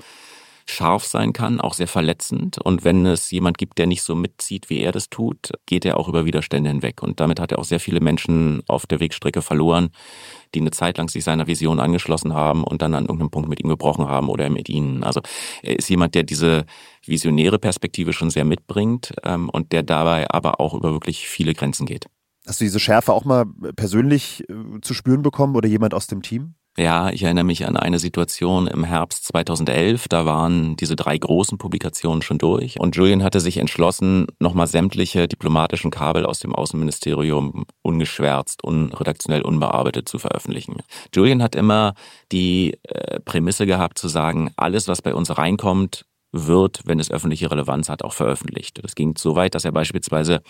scharf 0.69 1.05
sein 1.05 1.33
kann, 1.33 1.59
auch 1.59 1.73
sehr 1.73 1.87
verletzend. 1.87 2.57
Und 2.59 2.83
wenn 2.83 3.05
es 3.05 3.31
jemand 3.31 3.57
gibt, 3.57 3.77
der 3.77 3.87
nicht 3.87 4.03
so 4.03 4.15
mitzieht, 4.15 4.69
wie 4.69 4.79
er 4.79 4.91
das 4.91 5.09
tut, 5.09 5.51
geht 5.65 5.85
er 5.85 5.97
auch 5.97 6.07
über 6.07 6.25
Widerstände 6.25 6.69
hinweg. 6.69 7.01
Und 7.01 7.19
damit 7.19 7.39
hat 7.39 7.51
er 7.51 7.59
auch 7.59 7.63
sehr 7.63 7.79
viele 7.79 7.99
Menschen 7.99 8.61
auf 8.67 8.85
der 8.85 8.99
Wegstrecke 8.99 9.41
verloren, 9.41 9.89
die 10.55 10.61
eine 10.61 10.71
Zeit 10.71 10.97
lang 10.97 11.09
sich 11.09 11.23
seiner 11.23 11.47
Vision 11.47 11.79
angeschlossen 11.79 12.33
haben 12.33 12.63
und 12.63 12.81
dann 12.81 12.93
an 12.93 13.03
irgendeinem 13.03 13.31
Punkt 13.31 13.49
mit 13.49 13.59
ihm 13.59 13.69
gebrochen 13.69 14.07
haben 14.07 14.29
oder 14.29 14.49
mit 14.49 14.69
ihnen. 14.69 15.03
Also 15.03 15.21
er 15.61 15.77
ist 15.77 15.89
jemand, 15.89 16.15
der 16.15 16.23
diese 16.23 16.65
visionäre 17.05 17.59
Perspektive 17.59 18.13
schon 18.13 18.29
sehr 18.29 18.45
mitbringt 18.45 19.13
ähm, 19.23 19.49
und 19.49 19.71
der 19.71 19.83
dabei 19.83 20.29
aber 20.29 20.59
auch 20.59 20.73
über 20.73 20.91
wirklich 20.91 21.27
viele 21.27 21.53
Grenzen 21.53 21.85
geht. 21.85 22.05
Hast 22.45 22.61
du 22.61 22.65
diese 22.65 22.79
Schärfe 22.79 23.13
auch 23.13 23.25
mal 23.25 23.45
persönlich 23.75 24.43
äh, 24.49 24.81
zu 24.81 24.93
spüren 24.93 25.21
bekommen 25.21 25.55
oder 25.55 25.67
jemand 25.67 25.93
aus 25.93 26.07
dem 26.07 26.21
Team? 26.21 26.55
Ja, 26.79 27.09
ich 27.09 27.23
erinnere 27.23 27.43
mich 27.43 27.67
an 27.67 27.75
eine 27.75 27.99
Situation 27.99 28.65
im 28.65 28.85
Herbst 28.85 29.25
2011. 29.25 30.07
Da 30.07 30.25
waren 30.25 30.77
diese 30.77 30.95
drei 30.95 31.17
großen 31.17 31.57
Publikationen 31.57 32.21
schon 32.21 32.37
durch 32.37 32.79
und 32.79 32.95
Julian 32.95 33.21
hatte 33.21 33.41
sich 33.41 33.57
entschlossen, 33.57 34.27
nochmal 34.39 34.67
sämtliche 34.67 35.27
diplomatischen 35.27 35.91
Kabel 35.91 36.25
aus 36.25 36.39
dem 36.39 36.55
Außenministerium 36.55 37.65
ungeschwärzt, 37.81 38.63
unredaktionell 38.63 39.41
unbearbeitet 39.41 40.07
zu 40.07 40.19
veröffentlichen. 40.19 40.77
Julian 41.13 41.43
hat 41.43 41.53
immer 41.53 41.95
die 42.31 42.77
äh, 42.83 43.19
Prämisse 43.19 43.65
gehabt 43.65 43.97
zu 43.97 44.07
sagen, 44.07 44.51
alles, 44.55 44.87
was 44.87 45.01
bei 45.01 45.13
uns 45.13 45.37
reinkommt, 45.37 46.05
wird, 46.31 46.83
wenn 46.85 47.01
es 47.01 47.11
öffentliche 47.11 47.51
Relevanz 47.51 47.89
hat, 47.89 48.05
auch 48.05 48.13
veröffentlicht. 48.13 48.81
Das 48.81 48.95
ging 48.95 49.17
so 49.17 49.35
weit, 49.35 49.53
dass 49.53 49.65
er 49.65 49.73
beispielsweise 49.73 50.41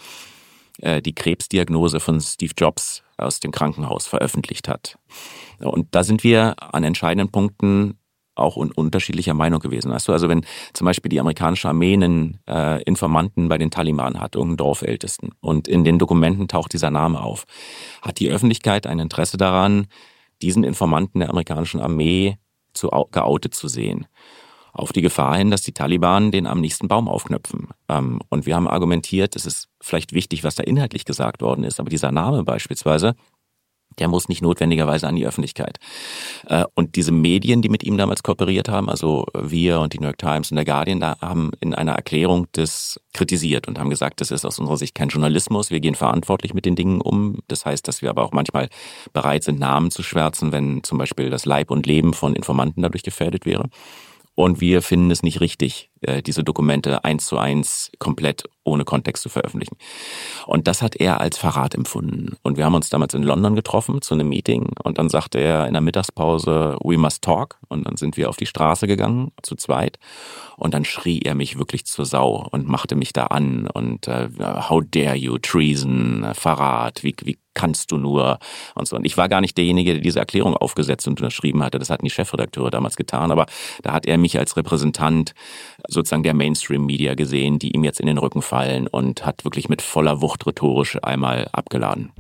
äh, 0.82 1.02
die 1.02 1.14
Krebsdiagnose 1.14 2.00
von 2.00 2.20
Steve 2.22 2.54
Jobs 2.58 3.04
aus 3.18 3.40
dem 3.40 3.52
Krankenhaus 3.52 4.08
veröffentlicht 4.08 4.68
hat. 4.68 4.98
Und 5.60 5.88
da 5.92 6.04
sind 6.04 6.24
wir 6.24 6.56
an 6.74 6.84
entscheidenden 6.84 7.32
Punkten 7.32 8.00
auch 8.36 8.56
un 8.56 8.72
unterschiedlicher 8.72 9.34
Meinung 9.34 9.60
gewesen. 9.60 9.92
Weißt 9.92 10.08
du, 10.08 10.14
also 10.14 10.30
wenn 10.30 10.46
zum 10.74 10.86
Beispiel 10.86 11.10
die 11.10 11.20
amerikanische 11.20 11.68
Armee 11.68 11.94
einen 11.94 12.40
äh, 12.48 12.82
Informanten 12.84 13.50
bei 13.50 13.58
den 13.58 13.70
Taliban 13.70 14.20
hat, 14.20 14.36
irgendeinen 14.36 14.58
Dorfältesten, 14.58 15.32
und 15.42 15.68
in 15.68 15.84
den 15.84 16.00
Dokumenten 16.00 16.48
taucht 16.48 16.72
dieser 16.74 16.90
Name 16.90 17.22
auf, 17.22 17.46
hat 18.02 18.20
die 18.20 18.30
Öffentlichkeit 18.30 18.88
ein 18.88 19.00
Interesse 19.00 19.38
daran, 19.38 19.88
diesen 20.42 20.64
Informanten 20.64 21.20
der 21.20 21.30
amerikanischen 21.30 21.82
Armee 21.82 22.38
zu 22.74 22.90
geoutet 23.12 23.54
zu 23.54 23.68
sehen 23.68 24.08
auf 24.74 24.92
die 24.94 25.02
Gefahr 25.02 25.36
hin, 25.38 25.52
dass 25.52 25.62
die 25.62 25.74
Taliban 25.74 26.32
den 26.32 26.48
am 26.48 26.62
nächsten 26.62 26.88
Baum 26.88 27.08
aufknöpfen. 27.08 27.70
Ähm, 27.88 28.22
und 28.30 28.46
wir 28.46 28.56
haben 28.56 28.68
argumentiert, 28.68 29.36
es 29.36 29.46
ist 29.46 29.70
vielleicht 29.82 30.14
wichtig, 30.14 30.44
was 30.44 30.56
da 30.56 30.64
inhaltlich 30.64 31.06
gesagt 31.06 31.42
worden 31.42 31.64
ist, 31.64 31.80
aber 31.80 31.90
dieser 31.90 32.12
Name 32.12 32.44
beispielsweise, 32.44 33.16
der 33.98 34.08
muss 34.08 34.30
nicht 34.30 34.42
notwendigerweise 34.42 35.08
an 35.08 35.16
die 35.16 35.26
Öffentlichkeit. 35.26 35.78
Äh, 36.48 36.66
und 36.76 36.96
diese 36.96 37.12
Medien, 37.12 37.62
die 37.62 37.70
mit 37.70 37.84
ihm 37.84 37.98
damals 37.98 38.24
kooperiert 38.24 38.70
haben, 38.70 38.90
also 38.90 39.26
wir 39.34 39.80
und 39.80 39.94
die 39.94 40.00
New 40.00 40.06
York 40.06 40.18
Times 40.18 40.52
und 40.52 40.56
der 40.56 40.66
Guardian, 40.66 41.00
da 41.00 41.18
haben 41.22 41.52
in 41.60 41.74
einer 41.74 41.94
Erklärung 41.94 42.48
das 42.54 43.00
kritisiert 43.14 43.68
und 43.68 43.80
haben 43.80 43.90
gesagt, 43.90 44.22
das 44.22 44.32
ist 44.32 44.46
aus 44.46 44.60
unserer 44.60 44.78
Sicht 44.78 44.96
kein 44.96 45.10
Journalismus. 45.10 45.72
Wir 45.72 45.80
gehen 45.80 45.96
verantwortlich 45.96 46.54
mit 46.54 46.66
den 46.66 46.76
Dingen 46.76 47.02
um. 47.02 47.40
Das 47.48 47.66
heißt, 47.66 47.88
dass 47.88 48.02
wir 48.02 48.10
aber 48.10 48.24
auch 48.24 48.32
manchmal 48.32 48.70
bereit 49.14 49.44
sind, 49.44 49.60
Namen 49.60 49.92
zu 49.92 50.04
schwärzen, 50.04 50.52
wenn 50.52 50.84
zum 50.84 50.98
Beispiel 50.98 51.30
das 51.30 51.46
Leib 51.46 51.72
und 51.72 51.86
Leben 51.86 52.14
von 52.14 52.36
Informanten 52.36 52.82
dadurch 52.82 53.04
gefährdet 53.04 53.46
wäre. 53.46 53.70
Und 54.36 54.62
wir 54.62 54.82
finden 54.82 55.12
es 55.12 55.24
nicht 55.24 55.42
richtig, 55.42 55.88
diese 56.25 56.44
Dokumente 56.44 57.03
eins 57.03 57.25
zu 57.25 57.38
eins 57.38 57.91
komplett 58.00 58.44
ohne 58.63 58.86
Kontext 58.86 59.24
zu 59.24 59.29
veröffentlichen. 59.29 59.77
Und 60.46 60.68
das 60.68 60.82
hat 60.82 60.96
er 60.96 61.20
als 61.20 61.38
Verrat 61.38 61.75
empfunden. 61.75 62.38
Und 62.44 62.58
wir 62.58 62.65
haben 62.65 62.75
uns 62.75 62.89
damals 62.89 63.13
in 63.13 63.24
London 63.24 63.56
getroffen 63.56 64.01
zu 64.01 64.13
einem 64.13 64.29
Meeting 64.29 64.70
und 64.84 64.98
dann 64.98 65.10
sagte 65.10 65.39
er 65.39 65.68
in 65.68 65.74
der 65.74 65.82
Mittagspause, 65.82 66.77
we 66.84 66.98
must 66.98 67.24
talk. 67.24 67.58
Und 67.68 67.86
dann 67.86 67.98
sind 67.98 68.18
wir 68.18 68.29
auf 68.29 68.38
die 68.38 68.46
Straße 68.46 68.88
gegangen, 68.88 69.32
zu 69.41 69.56
zweit. 69.56 69.98
Und 70.58 70.74
dann 70.74 70.86
schrie 70.86 71.20
er 71.20 71.36
mich 71.36 71.58
wirklich 71.58 71.86
zur 71.86 72.06
Sau 72.06 72.48
und 72.51 72.68
machte 72.68 72.96
mich 72.96 73.13
da 73.13 73.27
an 73.27 73.68
und 73.68 74.08
äh, 74.08 74.29
how 74.39 74.84
dare 74.86 75.15
you, 75.15 75.38
treason, 75.38 76.27
Verrat, 76.34 77.03
wie, 77.03 77.15
wie 77.24 77.39
kannst 77.53 77.91
du 77.91 77.98
nur 77.98 78.39
und 78.75 78.88
so. 78.88 78.96
Und 78.96 79.06
ich 79.06 79.18
war 79.18 79.27
gar 79.27 79.41
nicht 79.41 79.58
derjenige, 79.58 79.94
der 79.94 80.01
diese 80.01 80.20
Erklärung 80.20 80.56
aufgesetzt 80.56 81.08
und 81.08 81.20
unterschrieben 81.20 81.63
hatte. 81.63 81.79
Das 81.79 81.89
hatten 81.89 82.06
die 82.06 82.12
Chefredakteure 82.12 82.72
damals 82.72 82.96
getan. 82.96 83.32
Aber 83.32 83.48
da 83.84 83.91
hat 83.91 84.06
er 84.06 84.18
mich 84.18 84.38
als 84.38 84.56
Repräsentant 84.56 85.34
sozusagen 85.89 86.24
der 86.24 86.34
Mainstream-Media 86.34 87.15
gesehen, 87.15 87.60
die 87.60 87.72
ihm 87.72 87.84
jetzt 87.84 88.00
in 88.00 88.08
den 88.08 88.17
Rücken 88.17 88.41
fallen 88.41 88.88
und 88.88 89.25
hat 89.25 89.43
wirklich 89.46 89.69
mit 89.69 89.81
voller 89.81 90.22
Wucht 90.22 90.46
rhetorisch 90.46 90.98
einmal 91.01 91.50
abgeladen. 91.51 92.12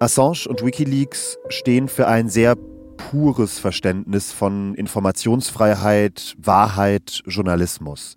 Assange 0.00 0.48
und 0.48 0.64
Wikileaks 0.64 1.38
stehen 1.48 1.88
für 1.88 2.08
ein 2.08 2.28
sehr 2.28 2.56
pures 2.96 3.58
Verständnis 3.58 4.32
von 4.32 4.74
Informationsfreiheit, 4.74 6.34
Wahrheit, 6.38 7.22
Journalismus. 7.26 8.16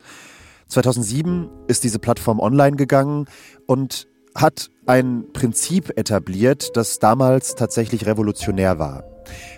2007 0.68 1.50
ist 1.68 1.84
diese 1.84 2.00
Plattform 2.00 2.40
online 2.40 2.76
gegangen 2.76 3.26
und 3.68 4.08
hat 4.34 4.70
ein 4.86 5.26
Prinzip 5.32 5.98
etabliert, 5.98 6.76
das 6.76 7.00
damals 7.00 7.56
tatsächlich 7.56 8.06
revolutionär 8.06 8.80
war. 8.80 9.15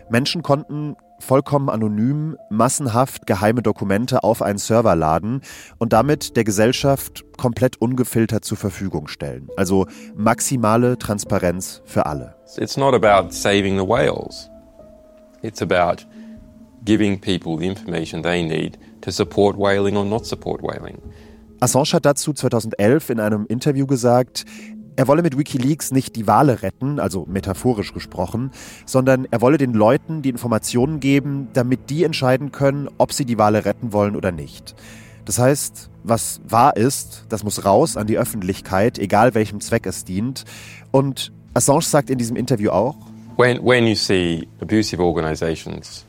Menschen 0.10 0.44
konnten 0.44 0.96
vollkommen 1.20 1.70
anonym 1.70 2.38
massenhaft 2.50 3.26
geheime 3.26 3.62
Dokumente 3.62 4.24
auf 4.24 4.42
einen 4.42 4.60
Server 4.60 4.96
laden 4.96 5.42
und 5.78 5.94
damit 5.94 6.36
der 6.36 6.44
Gesellschaft 6.44 7.26
komplett 7.38 7.82
ungefiltert 7.82 8.46
zur 8.46 8.58
Verfügung 8.58 9.08
stellen. 9.08 9.50
Also 9.58 9.88
maximale 10.16 10.98
Transparenz 10.98 11.82
für 11.86 12.06
alle. 12.06 12.36
It's 12.58 12.78
not 12.78 12.94
about 12.94 13.32
saving 13.32 13.78
the 13.78 13.88
whales. 13.88 14.50
It's 15.42 15.62
about 15.62 16.04
giving 16.86 17.20
people 17.20 17.58
the 17.58 17.68
information 17.68 18.24
they 18.24 18.44
need 18.44 18.78
to 19.02 19.12
support 19.12 19.58
whaling 19.58 19.98
or 19.98 20.06
not 20.06 20.26
support 20.26 20.62
whaling. 20.62 20.98
Assange 21.60 21.94
hat 21.94 22.06
dazu 22.06 22.34
2011 22.34 23.10
in 23.10 23.20
einem 23.20 23.46
Interview 23.48 23.88
gesagt, 23.88 24.46
er 24.98 25.08
wolle 25.08 25.22
mit 25.22 25.38
Wikileaks 25.38 25.92
nicht 25.92 26.16
die 26.16 26.26
Wale 26.26 26.64
retten, 26.64 27.00
also 27.00 27.26
metaphorisch 27.30 27.94
gesprochen, 27.94 28.52
sondern 28.86 29.28
er 29.30 29.42
wolle 29.42 29.60
den 29.60 29.74
Leuten 29.74 30.24
die 30.24 30.30
Informationen 30.30 31.00
geben, 31.00 31.50
damit 31.54 31.92
die 31.92 32.04
entscheiden 32.04 32.52
können, 32.52 32.90
ob 32.98 33.14
sie 33.14 33.24
die 33.24 33.38
Wale 33.38 33.64
retten 33.64 33.94
wollen 33.94 34.16
oder 34.16 34.32
nicht. 34.32 34.76
Das 35.26 35.38
heißt, 35.38 35.92
was 36.04 36.42
wahr 36.48 36.76
ist, 36.76 37.26
das 37.30 37.44
muss 37.44 37.64
raus 37.64 37.96
an 37.96 38.08
die 38.08 38.18
Öffentlichkeit, 38.18 38.98
egal 38.98 39.36
welchem 39.36 39.62
Zweck 39.62 39.86
es 39.86 40.04
dient. 40.04 40.46
Und 40.90 41.32
Assange 41.54 41.84
sagt 41.84 42.10
in 42.10 42.18
diesem 42.18 42.36
Interview 42.36 42.72
auch, 42.72 42.96
When, 43.38 43.64
when 43.64 43.86
you 43.86 43.94
see 43.94 44.48
abusive 44.62 45.00
organizations 45.00 46.06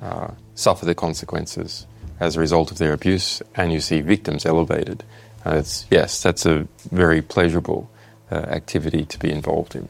uh, 0.00 0.32
suffer 0.54 0.86
the 0.86 0.94
consequences 0.94 1.86
as 2.20 2.38
a 2.38 2.40
result 2.40 2.72
of 2.72 2.78
their 2.78 2.94
abuse 2.94 3.44
and 3.54 3.70
you 3.70 3.80
see 3.80 4.00
victims 4.00 4.46
elevated, 4.46 5.04
uh, 5.44 5.58
it's, 5.58 5.86
yes, 5.90 6.22
that's 6.22 6.46
a 6.46 6.64
very 6.90 7.20
pleasurable 7.20 7.90
activity 8.30 9.06
to 9.06 9.18
be 9.18 9.28
involved 9.28 9.74
in. 9.74 9.88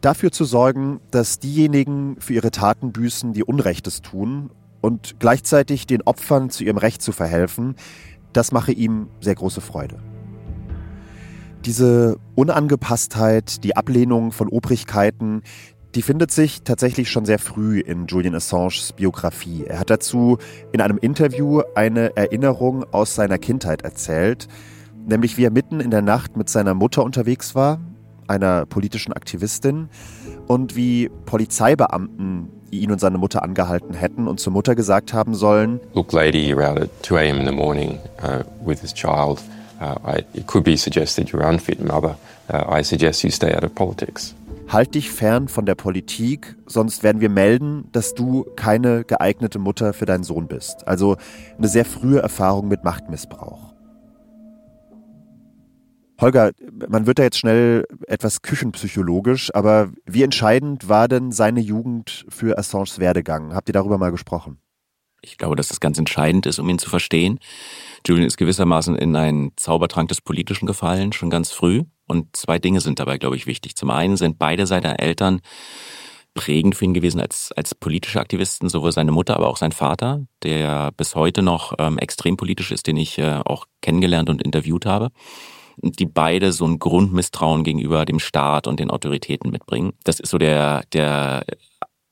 Dafür 0.00 0.30
zu 0.30 0.44
sorgen, 0.44 1.00
dass 1.10 1.40
diejenigen 1.40 2.16
für 2.20 2.34
ihre 2.34 2.50
Taten 2.50 2.92
büßen, 2.92 3.32
die 3.32 3.42
Unrechtes 3.42 4.00
tun 4.00 4.50
und 4.80 5.16
gleichzeitig 5.18 5.86
den 5.86 6.02
Opfern 6.02 6.50
zu 6.50 6.62
ihrem 6.62 6.78
Recht 6.78 7.02
zu 7.02 7.12
verhelfen, 7.12 7.74
das 8.32 8.52
mache 8.52 8.72
ihm 8.72 9.08
sehr 9.20 9.34
große 9.34 9.60
Freude. 9.60 9.96
Diese 11.64 12.18
Unangepasstheit, 12.36 13.64
die 13.64 13.76
Ablehnung 13.76 14.30
von 14.30 14.48
Obrigkeiten, 14.48 15.42
die 15.96 16.02
findet 16.02 16.30
sich 16.30 16.62
tatsächlich 16.62 17.10
schon 17.10 17.24
sehr 17.24 17.40
früh 17.40 17.80
in 17.80 18.06
Julian 18.06 18.36
Assanges 18.36 18.92
Biografie. 18.92 19.64
Er 19.64 19.80
hat 19.80 19.90
dazu 19.90 20.38
in 20.70 20.80
einem 20.80 20.98
Interview 20.98 21.62
eine 21.74 22.14
Erinnerung 22.16 22.84
aus 22.92 23.16
seiner 23.16 23.38
Kindheit 23.38 23.82
erzählt, 23.82 24.46
nämlich 25.08 25.36
wie 25.36 25.44
er 25.44 25.50
mitten 25.50 25.80
in 25.80 25.90
der 25.90 26.02
Nacht 26.02 26.36
mit 26.36 26.48
seiner 26.48 26.74
Mutter 26.74 27.02
unterwegs 27.02 27.54
war, 27.54 27.80
einer 28.28 28.66
politischen 28.66 29.12
Aktivistin, 29.12 29.88
und 30.46 30.76
wie 30.76 31.10
Polizeibeamten 31.26 32.48
ihn 32.70 32.92
und 32.92 33.00
seine 33.00 33.18
Mutter 33.18 33.42
angehalten 33.42 33.94
hätten 33.94 34.28
und 34.28 34.40
zur 34.40 34.52
Mutter 34.52 34.74
gesagt 34.74 35.12
haben 35.12 35.34
sollen, 35.34 35.80
Look, 35.94 36.12
lady, 36.12 36.52
you're 36.52 36.68
out 36.68 36.78
at 36.78 36.90
2 37.02 37.16
a.m. 37.16 37.40
in 37.40 37.46
the 37.46 37.52
morning 37.52 37.98
uh, 38.22 38.44
with 38.64 38.80
this 38.80 38.92
child. 38.92 39.40
Uh, 39.80 39.94
I, 40.06 40.24
it 40.34 40.46
could 40.46 40.64
be 40.64 40.76
suggested 40.76 41.28
you're 41.28 41.46
unfit 41.48 41.80
mother. 41.80 42.16
Uh, 42.52 42.80
I 42.80 42.82
suggest 42.82 43.22
you 43.22 43.30
stay 43.30 43.54
out 43.54 43.64
of 43.64 43.74
politics. 43.74 44.34
Halt 44.68 44.94
dich 44.94 45.10
fern 45.10 45.48
von 45.48 45.64
der 45.64 45.76
Politik, 45.76 46.56
sonst 46.66 47.02
werden 47.02 47.22
wir 47.22 47.30
melden, 47.30 47.88
dass 47.92 48.12
du 48.14 48.44
keine 48.54 49.04
geeignete 49.04 49.58
Mutter 49.58 49.94
für 49.94 50.04
deinen 50.04 50.24
Sohn 50.24 50.46
bist. 50.46 50.86
Also 50.86 51.16
eine 51.56 51.68
sehr 51.68 51.86
frühe 51.86 52.20
Erfahrung 52.20 52.68
mit 52.68 52.84
Machtmissbrauch. 52.84 53.67
Holger, 56.20 56.50
man 56.88 57.06
wird 57.06 57.20
da 57.20 57.22
jetzt 57.22 57.38
schnell 57.38 57.86
etwas 58.08 58.42
küchenpsychologisch, 58.42 59.54
aber 59.54 59.92
wie 60.04 60.24
entscheidend 60.24 60.88
war 60.88 61.06
denn 61.06 61.30
seine 61.30 61.60
Jugend 61.60 62.26
für 62.28 62.58
Assanges 62.58 62.98
Werdegang? 62.98 63.54
Habt 63.54 63.68
ihr 63.68 63.72
darüber 63.72 63.98
mal 63.98 64.10
gesprochen? 64.10 64.58
Ich 65.20 65.38
glaube, 65.38 65.54
dass 65.54 65.68
das 65.68 65.78
ganz 65.78 65.98
entscheidend 65.98 66.46
ist, 66.46 66.58
um 66.58 66.68
ihn 66.68 66.78
zu 66.78 66.90
verstehen. 66.90 67.38
Julian 68.06 68.26
ist 68.26 68.36
gewissermaßen 68.36 68.96
in 68.96 69.14
einen 69.14 69.52
Zaubertrank 69.56 70.08
des 70.08 70.20
Politischen 70.20 70.66
gefallen, 70.66 71.12
schon 71.12 71.30
ganz 71.30 71.52
früh. 71.52 71.84
Und 72.06 72.36
zwei 72.36 72.58
Dinge 72.58 72.80
sind 72.80 72.98
dabei, 72.98 73.18
glaube 73.18 73.36
ich, 73.36 73.46
wichtig. 73.46 73.76
Zum 73.76 73.90
einen 73.90 74.16
sind 74.16 74.38
beide 74.38 74.66
seiner 74.66 75.00
Eltern 75.00 75.40
prägend 76.34 76.76
für 76.76 76.84
ihn 76.84 76.94
gewesen 76.94 77.20
als, 77.20 77.52
als 77.56 77.74
politische 77.74 78.20
Aktivisten, 78.20 78.68
sowohl 78.68 78.92
seine 78.92 79.12
Mutter, 79.12 79.36
aber 79.36 79.48
auch 79.48 79.56
sein 79.56 79.72
Vater, 79.72 80.24
der 80.42 80.92
bis 80.96 81.14
heute 81.14 81.42
noch 81.42 81.74
ähm, 81.78 81.98
extrem 81.98 82.36
politisch 82.36 82.70
ist, 82.70 82.86
den 82.86 82.96
ich 82.96 83.18
äh, 83.18 83.40
auch 83.44 83.66
kennengelernt 83.82 84.30
und 84.30 84.42
interviewt 84.42 84.86
habe 84.86 85.10
die 85.82 86.06
beide 86.06 86.52
so 86.52 86.66
ein 86.66 86.78
Grundmisstrauen 86.78 87.64
gegenüber 87.64 88.04
dem 88.04 88.18
Staat 88.18 88.66
und 88.66 88.80
den 88.80 88.90
Autoritäten 88.90 89.50
mitbringen. 89.50 89.92
Das 90.04 90.20
ist 90.20 90.30
so 90.30 90.38
der, 90.38 90.82
der 90.92 91.44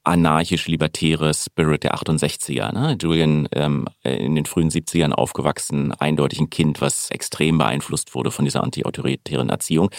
anarchisch-libertäre 0.06 1.34
Spirit 1.34 1.82
der 1.82 1.96
68er. 1.96 2.72
Ne? 2.72 2.96
Julian 3.00 3.48
ähm, 3.52 3.86
in 4.04 4.36
den 4.36 4.46
frühen 4.46 4.70
70ern 4.70 5.10
aufgewachsen, 5.10 5.92
eindeutig 5.92 6.38
ein 6.38 6.48
Kind, 6.48 6.80
was 6.80 7.10
extrem 7.10 7.58
beeinflusst 7.58 8.14
wurde 8.14 8.30
von 8.30 8.44
dieser 8.44 8.62
antiautoritären 8.62 9.50
Erziehung. 9.50 9.90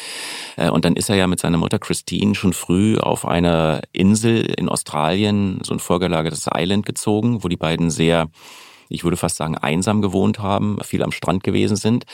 Äh, 0.56 0.70
und 0.70 0.86
dann 0.86 0.96
ist 0.96 1.10
er 1.10 1.18
ja 1.18 1.28
mit 1.28 1.42
seiner 1.42 1.58
Mutter 1.58 1.78
Christine 1.78 2.36
schon 2.36 2.54
früh 2.54 2.98
auf 2.98 3.26
eine 3.26 3.82
Insel 3.92 4.46
in 4.46 4.70
Australien, 4.70 5.60
so 5.64 5.74
ein 5.74 5.80
vorgelagertes 5.80 6.48
Island 6.54 6.86
gezogen, 6.86 7.44
wo 7.44 7.50
die 7.50 7.58
beiden 7.58 7.90
sehr, 7.90 8.30
ich 8.89 9.03
würde 9.03 9.17
fast 9.17 9.38
sagen, 9.38 9.58
einsam 9.58 10.01
gewohnt 10.01 10.39
haben, 10.39 10.77
viel 10.84 11.03
am 11.03 11.12
Strand 11.12 11.44
gewesen 11.44 11.77
sind. 11.77 12.06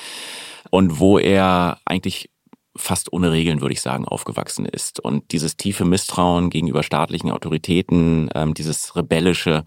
Und 0.70 1.00
wo 1.00 1.20
er 1.20 1.78
eigentlich 1.86 2.30
fast 2.76 3.14
ohne 3.14 3.32
Regeln, 3.32 3.62
würde 3.62 3.74
ich 3.74 3.82
sagen, 3.82 4.06
aufgewachsen 4.06 4.66
ist. 4.66 5.00
Und 5.00 5.32
dieses 5.32 5.58
tiefe 5.58 5.86
Misstrauen 5.86 6.50
gegenüber 6.50 6.82
staatlichen 6.82 7.30
Autoritäten, 7.30 8.30
ähm, 8.34 8.54
dieses 8.56 8.96
rebellische, 8.96 9.64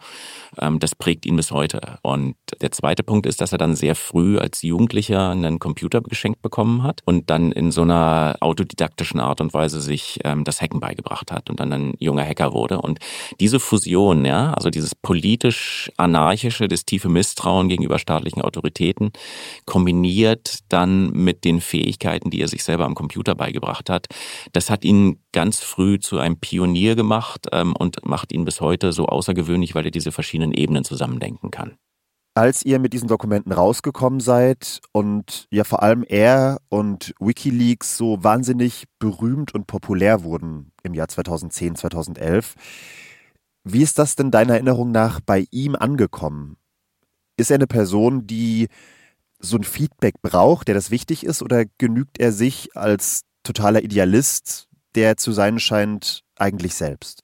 ähm, 0.58 0.80
das 0.80 0.96
prägt 0.96 1.24
ihn 1.24 1.36
bis 1.36 1.52
heute. 1.52 1.98
Und 2.02 2.34
der 2.60 2.72
zweite 2.72 3.04
Punkt 3.04 3.26
ist, 3.26 3.40
dass 3.40 3.52
er 3.52 3.58
dann 3.58 3.76
sehr 3.76 3.94
früh 3.94 4.38
als 4.38 4.62
Jugendlicher 4.62 5.30
einen 5.30 5.60
Computer 5.60 6.00
geschenkt 6.00 6.42
bekommen 6.42 6.82
hat 6.82 7.02
und 7.04 7.30
dann 7.30 7.52
in 7.52 7.70
so 7.70 7.82
einer 7.82 8.36
autodidaktischen 8.40 9.20
Art 9.20 9.40
und 9.40 9.54
Weise 9.54 9.80
sich 9.80 10.18
ähm, 10.24 10.42
das 10.42 10.60
Hacken 10.60 10.80
beigebracht 10.80 11.30
hat 11.30 11.48
und 11.48 11.60
dann 11.60 11.72
ein 11.72 11.94
junger 12.00 12.24
Hacker 12.24 12.52
wurde. 12.52 12.80
Und 12.80 12.98
diese 13.38 13.60
Fusion, 13.60 14.24
ja, 14.24 14.52
also 14.54 14.68
dieses 14.68 14.96
politisch-anarchische, 14.96 16.66
das 16.66 16.84
tiefe 16.84 17.08
Misstrauen 17.08 17.68
gegenüber 17.68 18.00
staatlichen 18.00 18.42
Autoritäten, 18.42 19.12
kombiniert 19.64 20.58
dann 20.68 21.12
mit 21.12 21.44
den 21.44 21.60
Fähigkeiten, 21.60 22.30
die 22.30 22.40
er 22.40 22.48
sich 22.48 22.64
selber 22.64 22.84
am 22.84 22.95
Computer 22.96 23.36
beigebracht 23.36 23.88
hat, 23.88 24.06
das 24.52 24.68
hat 24.70 24.84
ihn 24.84 25.20
ganz 25.30 25.60
früh 25.60 26.00
zu 26.00 26.18
einem 26.18 26.40
Pionier 26.40 26.96
gemacht 26.96 27.46
ähm, 27.52 27.76
und 27.76 28.04
macht 28.04 28.32
ihn 28.32 28.44
bis 28.44 28.60
heute 28.60 28.92
so 28.92 29.06
außergewöhnlich, 29.06 29.76
weil 29.76 29.84
er 29.84 29.92
diese 29.92 30.10
verschiedenen 30.10 30.52
Ebenen 30.52 30.82
zusammendenken 30.82 31.52
kann 31.52 31.76
als 32.36 32.66
ihr 32.66 32.78
mit 32.78 32.92
diesen 32.92 33.08
Dokumenten 33.08 33.50
rausgekommen 33.50 34.20
seid 34.20 34.82
und 34.92 35.48
ja 35.50 35.64
vor 35.64 35.82
allem 35.82 36.04
er 36.06 36.58
und 36.68 37.14
Wikileaks 37.18 37.96
so 37.96 38.22
wahnsinnig 38.22 38.84
berühmt 38.98 39.54
und 39.54 39.66
populär 39.66 40.22
wurden 40.22 40.70
im 40.82 40.92
Jahr 40.92 41.08
2010, 41.08 41.76
2011, 41.76 42.54
wie 43.64 43.82
ist 43.82 43.98
das 43.98 44.16
denn 44.16 44.30
deiner 44.30 44.52
Erinnerung 44.52 44.92
nach 44.92 45.20
bei 45.20 45.46
ihm 45.50 45.74
angekommen? 45.74 46.58
Ist 47.38 47.50
er 47.50 47.54
eine 47.54 47.66
Person, 47.66 48.26
die 48.26 48.68
so 49.46 49.56
ein 49.56 49.64
Feedback 49.64 50.14
braucht, 50.22 50.68
der 50.68 50.74
das 50.74 50.90
wichtig 50.90 51.24
ist, 51.24 51.42
oder 51.42 51.64
genügt 51.78 52.18
er 52.18 52.32
sich 52.32 52.76
als 52.76 53.22
totaler 53.42 53.82
Idealist, 53.82 54.68
der 54.94 55.16
zu 55.16 55.32
sein 55.32 55.58
scheint, 55.58 56.22
eigentlich 56.36 56.74
selbst? 56.74 57.22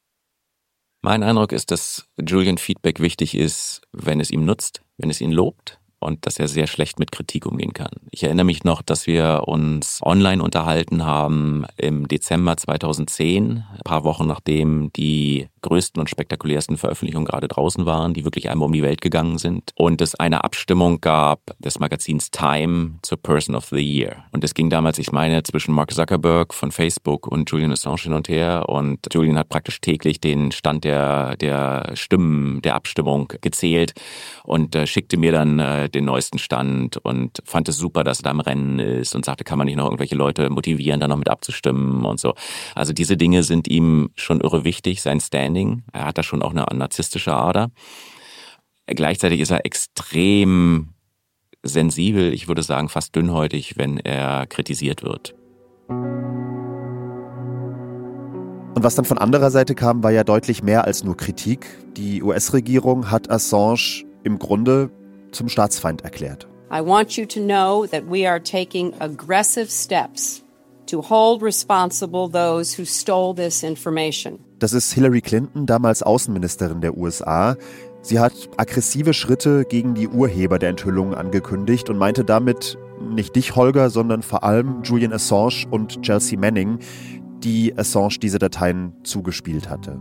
Mein 1.02 1.22
Eindruck 1.22 1.52
ist, 1.52 1.70
dass 1.70 2.06
Julian 2.18 2.58
Feedback 2.58 3.00
wichtig 3.00 3.34
ist, 3.34 3.82
wenn 3.92 4.20
es 4.20 4.30
ihm 4.30 4.44
nutzt, 4.44 4.82
wenn 4.98 5.10
es 5.10 5.20
ihn 5.20 5.32
lobt 5.32 5.81
und 6.02 6.26
dass 6.26 6.38
er 6.38 6.48
sehr 6.48 6.66
schlecht 6.66 6.98
mit 6.98 7.12
Kritik 7.12 7.46
umgehen 7.46 7.72
kann. 7.72 7.90
Ich 8.10 8.24
erinnere 8.24 8.46
mich 8.46 8.64
noch, 8.64 8.82
dass 8.82 9.06
wir 9.06 9.44
uns 9.46 10.00
online 10.02 10.42
unterhalten 10.42 11.04
haben 11.04 11.64
im 11.76 12.08
Dezember 12.08 12.56
2010, 12.56 13.64
ein 13.72 13.80
paar 13.84 14.04
Wochen 14.04 14.26
nachdem 14.26 14.92
die 14.94 15.48
größten 15.62 16.00
und 16.00 16.10
spektakulärsten 16.10 16.76
Veröffentlichungen 16.76 17.26
gerade 17.26 17.48
draußen 17.48 17.86
waren, 17.86 18.14
die 18.14 18.24
wirklich 18.24 18.50
einmal 18.50 18.66
um 18.66 18.72
die 18.72 18.82
Welt 18.82 19.00
gegangen 19.00 19.38
sind. 19.38 19.70
Und 19.76 20.00
es 20.00 20.14
eine 20.14 20.44
Abstimmung 20.44 21.00
gab 21.00 21.40
des 21.58 21.78
Magazins 21.78 22.30
Time 22.30 22.98
zur 23.02 23.18
Person 23.18 23.54
of 23.54 23.66
the 23.66 23.80
Year. 23.80 24.24
Und 24.32 24.44
es 24.44 24.54
ging 24.54 24.70
damals, 24.70 24.98
ich 24.98 25.12
meine, 25.12 25.42
zwischen 25.42 25.72
Mark 25.72 25.92
Zuckerberg 25.92 26.52
von 26.52 26.72
Facebook 26.72 27.26
und 27.26 27.50
Julian 27.50 27.72
Assange 27.72 28.02
hin 28.02 28.12
und 28.12 28.28
her. 28.28 28.68
Und 28.68 29.06
Julian 29.12 29.38
hat 29.38 29.48
praktisch 29.48 29.80
täglich 29.80 30.20
den 30.20 30.52
Stand 30.52 30.84
der, 30.84 31.36
der 31.36 31.92
Stimmen, 31.94 32.60
der 32.62 32.74
Abstimmung 32.74 33.32
gezählt 33.40 33.94
und 34.44 34.74
äh, 34.74 34.86
schickte 34.86 35.16
mir 35.16 35.32
dann 35.32 35.58
äh, 35.58 35.88
den 35.94 36.04
neuesten 36.04 36.38
Stand 36.38 36.96
und 36.98 37.42
fand 37.44 37.68
es 37.68 37.76
super, 37.76 38.04
dass 38.04 38.20
er 38.20 38.24
da 38.24 38.30
im 38.30 38.40
Rennen 38.40 38.78
ist 38.78 39.14
und 39.14 39.24
sagte, 39.24 39.44
kann 39.44 39.58
man 39.58 39.66
nicht 39.66 39.76
noch 39.76 39.86
irgendwelche 39.86 40.14
Leute 40.14 40.50
motivieren, 40.50 41.00
da 41.00 41.08
noch 41.08 41.16
mit 41.16 41.28
abzustimmen 41.28 42.04
und 42.04 42.20
so. 42.20 42.34
Also 42.74 42.92
diese 42.92 43.16
Dinge 43.16 43.42
sind 43.42 43.68
ihm 43.68 44.10
schon 44.16 44.40
irre 44.40 44.64
wichtig, 44.64 45.02
sein 45.02 45.20
Standing. 45.20 45.82
Er 45.92 46.06
hat 46.06 46.18
da 46.18 46.22
schon 46.22 46.42
auch 46.42 46.52
eine 46.52 46.66
narzisstische 46.72 47.34
Ader. 47.34 47.70
Gleichzeitig 48.86 49.40
ist 49.40 49.50
er 49.50 49.64
extrem 49.64 50.88
sensibel, 51.62 52.32
ich 52.34 52.48
würde 52.48 52.62
sagen 52.62 52.88
fast 52.88 53.14
dünnhäutig, 53.14 53.78
wenn 53.78 53.98
er 53.98 54.46
kritisiert 54.46 55.02
wird. 55.02 55.34
Und 58.74 58.82
was 58.82 58.94
dann 58.94 59.04
von 59.04 59.18
anderer 59.18 59.50
Seite 59.50 59.74
kam, 59.74 60.02
war 60.02 60.10
ja 60.10 60.24
deutlich 60.24 60.62
mehr 60.62 60.84
als 60.84 61.04
nur 61.04 61.16
Kritik. 61.16 61.66
Die 61.96 62.22
US-Regierung 62.22 63.10
hat 63.10 63.30
Assange 63.30 64.04
im 64.24 64.38
Grunde 64.38 64.90
zum 65.32 65.48
Staatsfeind 65.48 66.02
erklärt. 66.02 66.46
I 66.70 66.80
want 66.80 67.16
you 67.16 67.26
to 67.26 67.40
know 67.40 67.86
that 67.86 68.04
we 68.10 68.28
are 68.28 68.42
taking 68.42 68.94
aggressive 69.00 69.70
steps 69.70 70.42
to 70.86 71.02
hold 71.02 71.42
responsible 71.42 72.30
those 72.30 72.78
who 72.78 72.84
stole 72.84 73.34
this 73.34 73.62
information. 73.62 74.38
Das 74.58 74.72
ist 74.72 74.92
Hillary 74.92 75.20
Clinton, 75.20 75.66
damals 75.66 76.02
Außenministerin 76.02 76.80
der 76.80 76.96
USA. 76.96 77.56
Sie 78.00 78.18
hat 78.18 78.32
aggressive 78.56 79.12
Schritte 79.14 79.64
gegen 79.64 79.94
die 79.94 80.08
Urheber 80.08 80.58
der 80.58 80.70
Enthüllungen 80.70 81.14
angekündigt 81.14 81.88
und 81.88 81.98
meinte 81.98 82.24
damit 82.24 82.78
nicht 83.00 83.36
dich, 83.36 83.56
Holger, 83.56 83.90
sondern 83.90 84.22
vor 84.22 84.44
allem 84.44 84.82
Julian 84.82 85.12
Assange 85.12 85.66
und 85.70 86.02
Chelsea 86.02 86.38
Manning, 86.38 86.78
die 87.42 87.76
Assange 87.76 88.18
diese 88.20 88.38
Dateien 88.38 88.92
zugespielt 89.02 89.68
hatte. 89.68 90.00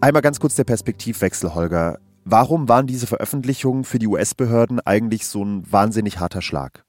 Einmal 0.00 0.22
ganz 0.22 0.38
kurz 0.40 0.54
der 0.54 0.64
Perspektivwechsel, 0.64 1.54
Holger. 1.54 1.98
Warum 2.24 2.68
waren 2.70 2.86
diese 2.86 3.06
Veröffentlichungen 3.06 3.84
für 3.84 3.98
die 3.98 4.06
US-Behörden 4.06 4.80
eigentlich 4.80 5.26
so 5.26 5.44
ein 5.44 5.70
wahnsinnig 5.70 6.18
harter 6.18 6.40
Schlag? 6.40 6.86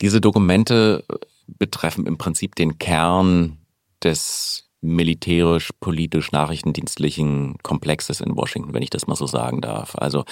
Diese 0.00 0.22
Dokumente 0.22 1.04
betreffen 1.46 2.06
im 2.06 2.16
Prinzip 2.16 2.54
den 2.54 2.78
Kern 2.78 3.58
des 4.02 4.70
militärisch-politisch-nachrichtendienstlichen 4.80 7.58
Komplexes 7.62 8.20
in 8.20 8.34
Washington, 8.34 8.74
wenn 8.74 8.82
ich 8.82 8.90
das 8.90 9.06
mal 9.06 9.14
so 9.16 9.26
sagen 9.26 9.60
darf. 9.60 9.94
Also 9.96 10.24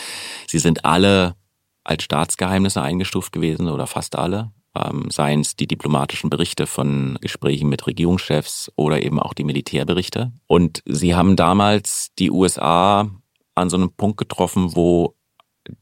sie 0.49 0.59
sind 0.59 0.85
alle 0.85 1.37
als 1.85 2.03
Staatsgeheimnisse 2.03 2.83
eingestuft 2.83 3.33
gewesen 3.33 3.69
oder 3.69 3.87
fast 3.87 4.17
alle. 4.17 4.51
Ähm, 4.75 5.11
seien 5.11 5.41
es 5.41 5.57
die 5.57 5.67
diplomatischen 5.67 6.31
Berichte 6.31 6.67
von 6.67 7.19
Gesprächen 7.21 7.69
mit 7.69 7.87
Regierungschefs 7.87 8.73
oder 8.77 9.03
eben 9.03 9.21
auch 9.21 9.35
die 9.35 9.45
Militärberichte. 9.45 10.33
Und 10.47 10.83
sie 10.87 11.15
haben 11.15 11.37
damals 11.37 12.13
die 12.19 12.31
USA 12.31 13.11
an 13.55 13.71
so 13.71 13.77
einem 13.77 13.93
Punkt 13.93 14.17
getroffen, 14.17 14.77
wo 14.77 15.15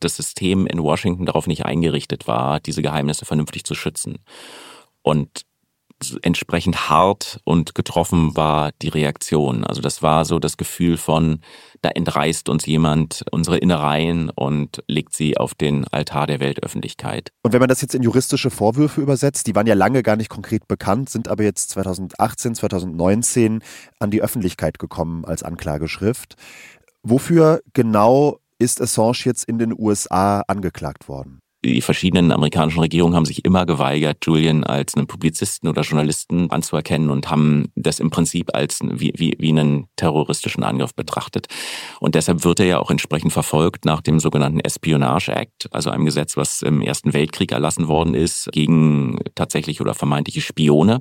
das 0.01 0.17
System 0.17 0.67
in 0.67 0.83
Washington 0.83 1.27
darauf 1.27 1.47
nicht 1.47 1.65
eingerichtet 1.65 2.27
war, 2.27 2.61
diese 2.61 2.83
Geheimnisse 2.83 3.25
vernünftig 3.25 3.65
zu 3.65 3.75
schützen. 3.75 4.19
Und 5.03 5.47
entsprechend 6.23 6.89
hart 6.89 7.41
und 7.45 7.75
getroffen 7.75 8.37
war 8.37 8.71
die 8.83 8.89
Reaktion. 8.89 9.65
Also 9.65 9.81
das 9.81 10.03
war 10.03 10.25
so 10.25 10.39
das 10.39 10.57
Gefühl 10.57 10.97
von, 10.97 11.41
da 11.83 11.91
entreißt 11.91 12.49
uns 12.49 12.67
jemand 12.67 13.25
unsere 13.33 13.59
Innereien 13.59 14.31
und 14.31 14.83
legt 14.87 15.15
sie 15.15 15.37
auf 15.37 15.55
den 15.55 15.87
Altar 15.89 16.27
der 16.27 16.41
Weltöffentlichkeit. 16.41 17.33
Und 17.43 17.53
wenn 17.53 17.61
man 17.61 17.69
das 17.69 17.83
jetzt 17.83 17.95
in 17.95 18.03
juristische 18.03 18.51
Vorwürfe 18.51 19.01
übersetzt, 19.01 19.47
die 19.47 19.55
waren 19.55 19.67
ja 19.67 19.75
lange 19.75 20.03
gar 20.03 20.17
nicht 20.17 20.31
konkret 20.31 20.69
bekannt, 20.69 21.11
sind 21.11 21.29
aber 21.29 21.43
jetzt 21.43 21.71
2018, 21.71 22.55
2019 22.55 23.63
an 23.99 24.11
die 24.11 24.23
Öffentlichkeit 24.23 24.79
gekommen 24.79 25.25
als 25.25 25.43
Anklageschrift. 25.43 26.37
Wofür 27.11 27.63
genau 27.73 28.39
ist 28.59 28.83
Assange 28.83 29.25
jetzt 29.25 29.45
in 29.45 29.59
den 29.59 29.73
USA 29.73 30.43
angeklagt 30.47 31.09
worden? 31.09 31.41
Die 31.65 31.81
verschiedenen 31.81 32.33
amerikanischen 32.33 32.81
Regierungen 32.81 33.17
haben 33.17 33.25
sich 33.25 33.47
immer 33.47 33.65
geweigert, 33.65 34.19
Julian 34.27 34.63
als 34.63 34.95
einen 34.95 35.07
Publizisten 35.07 35.71
oder 35.71 35.83
Journalisten 35.83 36.51
anzuerkennen 36.51 37.09
und 37.09 37.31
haben 37.31 37.73
das 37.77 37.99
im 37.99 38.11
Prinzip 38.11 38.55
als 38.55 38.81
wie, 38.83 39.15
wie, 39.17 39.35
wie 39.39 39.49
einen 39.49 39.87
terroristischen 39.97 40.63
Angriff 40.63 40.95
betrachtet. 40.95 41.47
Und 41.99 42.15
deshalb 42.15 42.45
wird 42.45 42.61
er 42.61 42.67
ja 42.67 42.79
auch 42.79 42.91
entsprechend 42.91 43.33
verfolgt 43.33 43.87
nach 43.87 44.03
dem 44.03 44.21
sogenannten 44.21 44.61
Espionage 44.61 45.33
Act, 45.33 45.67
also 45.73 45.89
einem 45.89 46.05
Gesetz, 46.05 46.37
was 46.37 46.61
im 46.61 46.83
Ersten 46.83 47.15
Weltkrieg 47.15 47.53
erlassen 47.53 47.89
worden 47.89 48.13
ist 48.13 48.51
gegen 48.53 49.19
tatsächlich 49.35 49.81
oder 49.81 49.95
vermeintliche 49.95 50.43
Spione. 50.43 51.01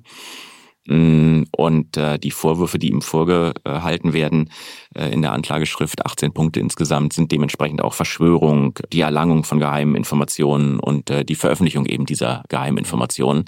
Mm, 0.87 1.43
und 1.51 1.97
äh, 1.97 2.17
die 2.17 2.31
Vorwürfe, 2.31 2.79
die 2.79 2.89
ihm 2.89 3.01
vorgehalten 3.01 4.13
werden 4.13 4.49
äh, 4.95 5.11
in 5.11 5.21
der 5.21 5.33
Anklageschrift, 5.33 6.05
18 6.05 6.33
Punkte 6.33 6.61
insgesamt, 6.61 7.11
sind 7.11 7.31
dementsprechend 7.31 7.81
auch 7.81 7.93
Verschwörung, 7.93 8.79
die 8.93 9.01
Erlangung 9.01 9.43
von 9.43 9.59
geheimen 9.59 9.95
Informationen 9.95 10.79
und 10.79 11.09
äh, 11.09 11.25
die 11.25 11.35
Veröffentlichung 11.35 11.85
eben 11.85 12.05
dieser 12.05 12.43
geheimen 12.47 12.77
Informationen. 12.77 13.45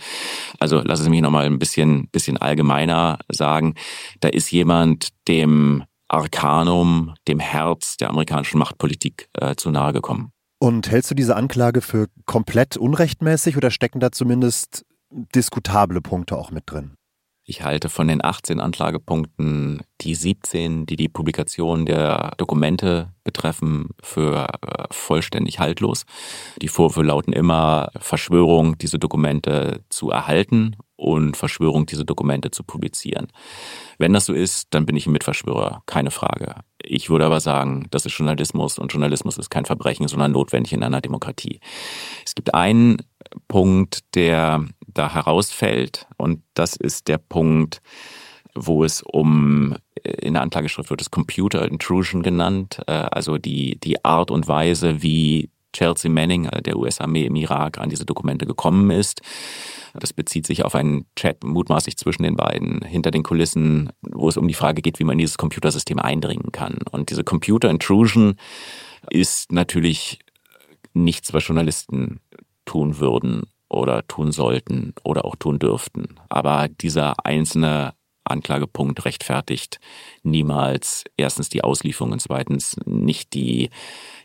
Also 0.59 0.81
lassen 0.81 1.03
Sie 1.03 1.09
mich 1.09 1.21
nochmal 1.21 1.45
ein 1.45 1.59
bisschen, 1.59 2.09
bisschen 2.09 2.35
allgemeiner 2.35 3.19
sagen. 3.29 3.75
Da 4.19 4.27
ist 4.27 4.51
jemand, 4.51 5.09
dem 5.29 5.83
Arkanum, 6.09 7.13
dem 7.27 7.39
Herz 7.39 7.95
der 7.97 8.09
amerikanischen 8.09 8.57
Machtpolitik 8.57 9.29
äh, 9.33 9.55
zu 9.55 9.71
nahe 9.71 9.93
gekommen. 9.93 10.31
Und 10.59 10.91
hältst 10.91 11.09
du 11.09 11.15
diese 11.15 11.37
Anklage 11.37 11.79
für 11.79 12.07
komplett 12.25 12.75
unrechtmäßig 12.75 13.55
oder 13.55 13.71
stecken 13.71 14.01
da 14.01 14.11
zumindest 14.11 14.85
diskutable 15.09 16.01
Punkte 16.01 16.37
auch 16.37 16.51
mit 16.51 16.63
drin? 16.65 16.95
Ich 17.49 17.63
halte 17.63 17.89
von 17.89 18.07
den 18.07 18.23
18 18.23 18.59
Anklagepunkten 18.59 19.81
die 20.01 20.13
17, 20.13 20.85
die 20.85 20.95
die 20.95 21.09
Publikation 21.09 21.87
der 21.87 22.33
Dokumente 22.37 23.11
betreffen, 23.23 23.89
für 24.03 24.49
äh, 24.61 24.83
vollständig 24.91 25.57
haltlos. 25.57 26.05
Die 26.61 26.67
Vorwürfe 26.67 27.01
lauten 27.01 27.33
immer 27.33 27.89
Verschwörung, 27.99 28.77
diese 28.77 28.99
Dokumente 28.99 29.83
zu 29.89 30.11
erhalten 30.11 30.75
und 30.95 31.37
Verschwörung, 31.37 31.87
diese 31.87 32.05
Dokumente 32.05 32.51
zu 32.51 32.63
publizieren. 32.63 33.29
Wenn 33.97 34.13
das 34.13 34.25
so 34.25 34.33
ist, 34.33 34.67
dann 34.69 34.85
bin 34.85 34.95
ich 34.95 35.07
ein 35.07 35.13
Mitverschwörer, 35.13 35.81
keine 35.87 36.11
Frage. 36.11 36.53
Ich 36.83 37.09
würde 37.09 37.25
aber 37.25 37.39
sagen, 37.39 37.87
das 37.89 38.05
ist 38.05 38.15
Journalismus 38.15 38.77
und 38.77 38.93
Journalismus 38.93 39.39
ist 39.39 39.49
kein 39.49 39.65
Verbrechen, 39.65 40.07
sondern 40.07 40.33
notwendig 40.33 40.73
in 40.73 40.83
einer 40.83 41.01
Demokratie. 41.01 41.61
Es 42.23 42.35
gibt 42.35 42.53
einen 42.53 42.97
Punkt, 43.47 44.01
der 44.13 44.65
da 44.93 45.13
herausfällt. 45.13 46.07
Und 46.17 46.41
das 46.53 46.75
ist 46.75 47.07
der 47.07 47.17
Punkt, 47.17 47.81
wo 48.55 48.83
es 48.83 49.01
um, 49.01 49.75
äh, 50.03 50.11
in 50.25 50.33
der 50.33 50.43
Anklageschrift 50.43 50.89
wird 50.89 51.01
es 51.01 51.11
Computer 51.11 51.67
Intrusion 51.67 52.23
genannt, 52.23 52.79
äh, 52.87 52.91
also 52.91 53.37
die, 53.37 53.79
die 53.79 54.03
Art 54.03 54.31
und 54.31 54.47
Weise, 54.47 55.01
wie 55.01 55.49
Chelsea 55.73 56.09
Manning, 56.09 56.45
äh, 56.45 56.61
der 56.61 56.77
US-Armee 56.77 57.25
im 57.25 57.35
Irak, 57.35 57.77
an 57.77 57.89
diese 57.89 58.05
Dokumente 58.05 58.45
gekommen 58.45 58.89
ist. 58.91 59.21
Das 59.93 60.13
bezieht 60.13 60.45
sich 60.45 60.63
auf 60.65 60.75
einen 60.75 61.05
Chat 61.15 61.43
mutmaßlich 61.43 61.97
zwischen 61.97 62.23
den 62.23 62.35
beiden 62.35 62.81
hinter 62.83 63.11
den 63.11 63.23
Kulissen, 63.23 63.89
wo 64.01 64.29
es 64.29 64.37
um 64.37 64.47
die 64.47 64.53
Frage 64.53 64.81
geht, 64.81 64.99
wie 64.99 65.03
man 65.03 65.13
in 65.13 65.19
dieses 65.19 65.37
Computersystem 65.37 65.99
eindringen 65.99 66.51
kann. 66.51 66.79
Und 66.91 67.09
diese 67.09 67.23
Computer 67.23 67.69
Intrusion 67.69 68.35
ist 69.09 69.51
natürlich 69.51 70.19
nichts, 70.93 71.33
was 71.33 71.47
Journalisten 71.47 72.19
tun 72.65 72.99
würden 72.99 73.43
oder 73.69 74.05
tun 74.07 74.31
sollten 74.31 74.93
oder 75.03 75.25
auch 75.25 75.35
tun 75.35 75.59
dürften. 75.59 76.19
Aber 76.29 76.67
dieser 76.67 77.25
einzelne 77.25 77.93
Anklagepunkt 78.23 79.05
rechtfertigt 79.05 79.79
niemals 80.23 81.03
erstens 81.17 81.49
die 81.49 81.63
Auslieferung 81.63 82.11
und 82.11 82.21
zweitens 82.21 82.75
nicht 82.85 83.33
die 83.33 83.69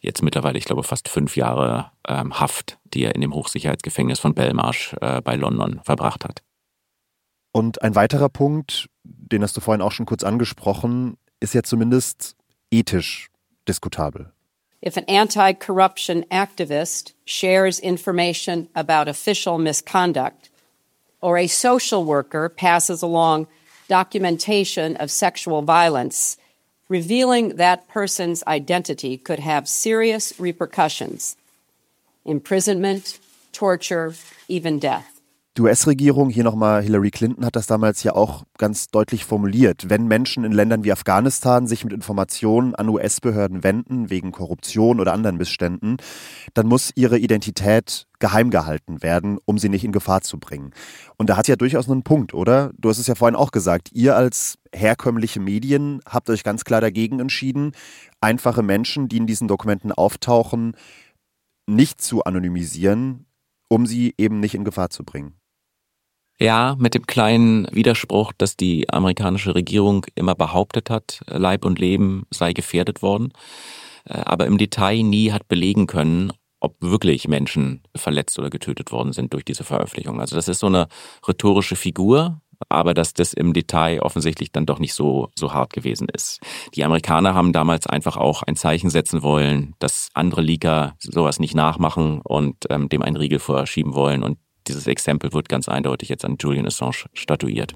jetzt 0.03 0.23
mittlerweile, 0.23 0.59
ich 0.59 0.65
glaube, 0.65 0.83
fast 0.83 1.09
fünf 1.09 1.37
Jahre 1.37 1.91
ähm, 2.07 2.39
Haft, 2.39 2.79
die 2.85 3.05
er 3.05 3.15
in 3.15 3.21
dem 3.21 3.35
Hochsicherheitsgefängnis 3.35 4.19
von 4.19 4.35
Belmarsh 4.35 4.95
äh, 5.01 5.21
bei 5.23 5.37
London 5.37 5.81
verbracht 5.85 6.25
hat. 6.25 6.43
Und 7.53 7.83
ein 7.83 7.95
weiterer 7.95 8.29
Punkt, 8.29 8.89
den 9.05 9.43
hast 9.43 9.57
du 9.57 9.61
vorhin 9.61 9.83
auch 9.83 9.93
schon 9.93 10.07
kurz 10.07 10.25
angesprochen, 10.25 11.17
ist 11.41 11.55
ja 11.55 11.63
zumindest 11.63 12.37
ethisch 12.71 13.29
diskutabel. 13.69 14.34
If 14.85 14.99
an 14.99 15.05
anti 15.07 15.55
corruption 15.55 16.27
activist 16.31 17.15
shares 17.25 17.81
information 17.81 18.69
about 18.75 19.09
official 19.09 19.57
misconduct, 19.57 20.51
or 21.23 21.39
a 21.39 21.47
social 21.47 22.05
worker 22.05 22.51
passes 22.51 23.01
along 23.01 23.47
documentation 23.89 24.95
of 24.97 25.11
sexual 25.11 25.63
violence, 25.63 26.37
revealing 26.91 27.57
that 27.57 27.89
person's 27.89 28.45
identity 28.47 29.17
could 29.17 29.39
have 29.39 29.67
serious 29.67 30.39
repercussions 30.39 31.37
imprisonment, 32.27 33.19
torture, 33.53 34.15
even 34.49 34.79
death. 34.79 35.14
Die 35.57 35.63
US-Regierung, 35.63 36.31
hier 36.31 36.43
nochmal 36.43 36.83
Hillary 36.83 37.13
Clinton 37.13 37.47
hat 37.47 37.55
das 37.55 37.69
damals 37.69 38.03
ja 38.03 38.17
auch 38.17 38.43
ganz 38.59 38.89
deutlich 38.89 39.25
formuliert. 39.25 39.89
Wenn 39.89 40.09
Menschen 40.09 40.43
in 40.43 40.51
Ländern 40.51 40.83
wie 40.83 40.91
Afghanistan 40.91 41.69
sich 41.69 41.85
mit 41.85 41.93
Informationen 41.93 42.75
an 42.75 42.89
US-Behörden 42.89 43.63
wenden, 43.63 44.11
wegen 44.11 44.33
Korruption 44.33 44.99
oder 44.99 45.13
anderen 45.13 45.37
Missständen, 45.37 45.99
dann 46.55 46.67
muss 46.67 46.91
ihre 46.97 47.19
Identität 47.19 48.09
geheim 48.19 48.51
gehalten 48.51 49.01
werden, 49.01 49.39
um 49.45 49.57
sie 49.57 49.69
nicht 49.69 49.85
in 49.85 49.93
Gefahr 49.93 50.23
zu 50.23 50.41
bringen. 50.41 50.73
Und 51.19 51.31
da 51.31 51.37
hat 51.37 51.47
ja 51.47 51.55
durchaus 51.55 51.89
einen 51.89 52.03
Punkt, 52.03 52.35
oder? 52.35 52.73
Du 52.77 52.89
hast 52.89 52.99
es 52.99 53.07
ja 53.07 53.15
vorhin 53.15 53.37
auch 53.37 53.53
gesagt, 53.53 53.93
ihr 53.93 54.17
als 54.17 54.59
herkömmliche 54.75 55.39
Medien 55.39 56.01
habt 56.05 56.31
euch 56.31 56.43
ganz 56.43 56.65
klar 56.65 56.81
dagegen 56.81 57.21
entschieden, 57.21 57.77
einfache 58.21 58.65
Menschen, 58.65 59.07
die 59.09 59.19
in 59.19 59.29
diesen 59.29 59.47
Dokumenten 59.47 59.93
auftauchen, 59.93 60.77
nicht 61.69 62.01
zu 62.01 62.25
anonymisieren, 62.25 63.27
um 63.69 63.87
sie 63.87 64.15
eben 64.19 64.41
nicht 64.41 64.57
in 64.57 64.65
Gefahr 64.65 64.91
zu 64.91 65.05
bringen. 65.05 65.35
Ja, 66.41 66.75
mit 66.79 66.95
dem 66.95 67.07
kleinen 67.07 67.69
Widerspruch, 67.71 68.33
dass 68.37 68.57
die 68.57 68.91
amerikanische 68.91 69.55
Regierung 69.55 70.05
immer 70.17 70.35
behauptet 70.35 70.91
hat, 70.91 71.21
Leib 71.27 71.65
und 71.65 71.79
Leben 71.79 72.27
sei 72.31 72.53
gefährdet 72.53 73.03
worden, 73.03 73.33
äh, 74.05 74.19
aber 74.19 74.47
im 74.47 74.59
Detail 74.59 75.03
nie 75.03 75.31
hat 75.31 75.47
belegen 75.47 75.87
können, 75.87 76.33
ob 76.59 76.77
wirklich 76.81 77.29
Menschen 77.29 77.83
verletzt 77.95 78.39
oder 78.39 78.51
getötet 78.51 78.91
worden 78.91 79.13
sind 79.13 79.33
durch 79.33 79.45
diese 79.45 79.65
Veröffentlichung. 79.65 80.21
Also 80.21 80.35
das 80.35 80.49
ist 80.49 80.59
so 80.59 80.67
eine 80.67 80.89
rhetorische 81.29 81.77
Figur, 81.77 82.41
aber 82.69 82.95
dass 82.95 83.15
das 83.15 83.33
im 83.33 83.53
Detail 83.53 84.01
offensichtlich 84.01 84.51
dann 84.51 84.67
doch 84.67 84.79
nicht 84.79 84.95
so, 84.95 85.31
so 85.37 85.53
hart 85.53 85.73
gewesen 85.73 86.09
ist. 86.13 86.41
Die 86.75 86.85
Amerikaner 86.85 87.35
haben 87.35 87.53
damals 87.53 87.87
einfach 87.87 88.17
auch 88.17 88.43
ein 88.43 88.57
Zeichen 88.57 88.91
setzen 88.91 89.23
wollen, 89.23 89.75
dass 89.79 90.09
andere 90.15 90.41
Leaker 90.41 90.95
sowas 90.99 91.39
nicht 91.39 91.55
nachmachen 91.55 92.21
und 92.23 92.65
ähm, 92.71 92.89
dem 92.89 93.03
einen 93.03 93.17
Riegel 93.17 93.39
vorschieben 93.39 93.95
wollen. 93.95 94.23
Und 94.23 94.39
dieses 94.67 94.87
Exempel 94.87 95.33
wird 95.33 95.49
ganz 95.49 95.69
eindeutig 95.69 96.09
jetzt 96.09 96.25
an 96.25 96.37
Julian 96.39 96.67
Assange 96.67 97.07
statuiert. 97.13 97.75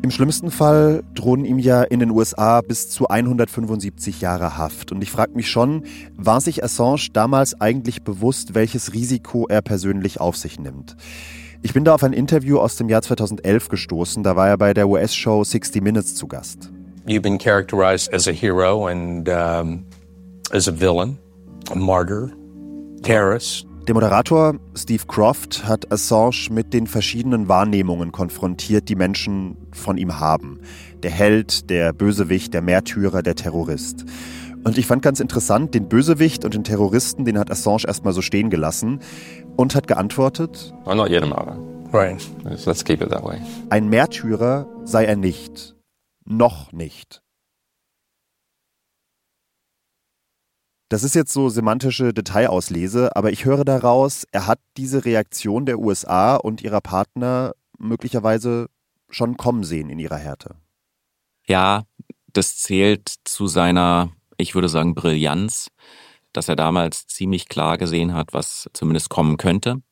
Im 0.00 0.12
schlimmsten 0.12 0.50
Fall 0.50 1.02
drohen 1.14 1.44
ihm 1.44 1.58
ja 1.58 1.82
in 1.82 1.98
den 1.98 2.10
USA 2.10 2.60
bis 2.60 2.88
zu 2.88 3.08
175 3.08 4.20
Jahre 4.20 4.56
Haft. 4.56 4.92
Und 4.92 5.02
ich 5.02 5.10
frage 5.10 5.32
mich 5.34 5.50
schon, 5.50 5.84
war 6.16 6.40
sich 6.40 6.62
Assange 6.62 7.08
damals 7.12 7.60
eigentlich 7.60 8.04
bewusst, 8.04 8.54
welches 8.54 8.94
Risiko 8.94 9.46
er 9.48 9.60
persönlich 9.60 10.20
auf 10.20 10.36
sich 10.36 10.58
nimmt? 10.60 10.96
Ich 11.60 11.74
bin 11.74 11.84
da 11.84 11.94
auf 11.94 12.04
ein 12.04 12.12
Interview 12.12 12.58
aus 12.58 12.76
dem 12.76 12.88
Jahr 12.88 13.02
2011 13.02 13.68
gestoßen, 13.68 14.22
da 14.22 14.36
war 14.36 14.48
er 14.48 14.56
bei 14.56 14.72
der 14.72 14.88
US-Show 14.88 15.42
60 15.42 15.82
Minutes 15.82 16.14
zu 16.14 16.28
Gast. 16.28 16.70
You've 17.04 17.22
been 17.22 17.38
characterized 17.38 18.14
as 18.14 18.28
a 18.28 18.32
hero 18.32 18.86
and 18.86 19.28
um, 19.28 19.84
as 20.52 20.68
a 20.68 20.72
villain, 20.72 21.18
a 21.72 21.74
martyr, 21.74 22.30
terrorist. 23.02 23.66
Der 23.86 23.94
Moderator 23.94 24.56
Steve 24.74 25.04
Croft 25.06 25.64
hat 25.66 25.90
Assange 25.90 26.48
mit 26.50 26.74
den 26.74 26.86
verschiedenen 26.86 27.48
Wahrnehmungen 27.48 28.12
konfrontiert, 28.12 28.90
die 28.90 28.96
Menschen 28.96 29.56
von 29.72 29.96
ihm 29.96 30.20
haben. 30.20 30.60
Der 31.02 31.10
Held, 31.10 31.70
der 31.70 31.94
Bösewicht, 31.94 32.52
der 32.52 32.60
Märtyrer, 32.60 33.22
der 33.22 33.34
Terrorist. 33.34 34.04
Und 34.64 34.76
ich 34.76 34.86
fand 34.86 35.00
ganz 35.00 35.20
interessant, 35.20 35.74
den 35.74 35.88
Bösewicht 35.88 36.44
und 36.44 36.52
den 36.52 36.64
Terroristen, 36.64 37.24
den 37.24 37.38
hat 37.38 37.50
Assange 37.50 37.84
erstmal 37.86 38.12
so 38.12 38.20
stehen 38.20 38.50
gelassen 38.50 39.00
und 39.56 39.74
hat 39.74 39.86
geantwortet: 39.86 40.74
I'm 40.84 40.96
not 40.96 41.08
yet 41.08 41.22
a 41.22 41.26
martyr. 41.26 41.58
Right. 41.92 42.22
Let's 42.44 42.84
keep 42.84 43.00
it 43.00 43.08
that 43.08 43.24
way. 43.24 43.38
Ein 43.70 43.88
Märtyrer 43.88 44.66
sei 44.84 45.06
er 45.06 45.16
nicht. 45.16 45.74
Noch 46.26 46.72
nicht. 46.72 47.22
Das 50.88 51.02
ist 51.04 51.14
jetzt 51.14 51.32
so 51.32 51.50
semantische 51.50 52.14
Detailauslese, 52.14 53.14
aber 53.14 53.30
ich 53.30 53.44
höre 53.44 53.64
daraus, 53.64 54.24
er 54.32 54.46
hat 54.46 54.58
diese 54.78 55.04
Reaktion 55.04 55.66
der 55.66 55.78
USA 55.78 56.36
und 56.36 56.62
ihrer 56.62 56.80
Partner 56.80 57.52
möglicherweise 57.78 58.68
schon 59.10 59.36
kommen 59.36 59.64
sehen 59.64 59.90
in 59.90 59.98
ihrer 59.98 60.16
Härte. 60.16 60.56
Ja, 61.46 61.84
das 62.32 62.56
zählt 62.56 63.12
zu 63.24 63.46
seiner, 63.46 64.10
ich 64.38 64.54
würde 64.54 64.68
sagen, 64.68 64.94
Brillanz, 64.94 65.68
dass 66.32 66.48
er 66.48 66.56
damals 66.56 67.06
ziemlich 67.06 67.48
klar 67.48 67.76
gesehen 67.76 68.14
hat, 68.14 68.32
was 68.32 68.68
zumindest 68.72 69.10
kommen 69.10 69.36
könnte. 69.36 69.82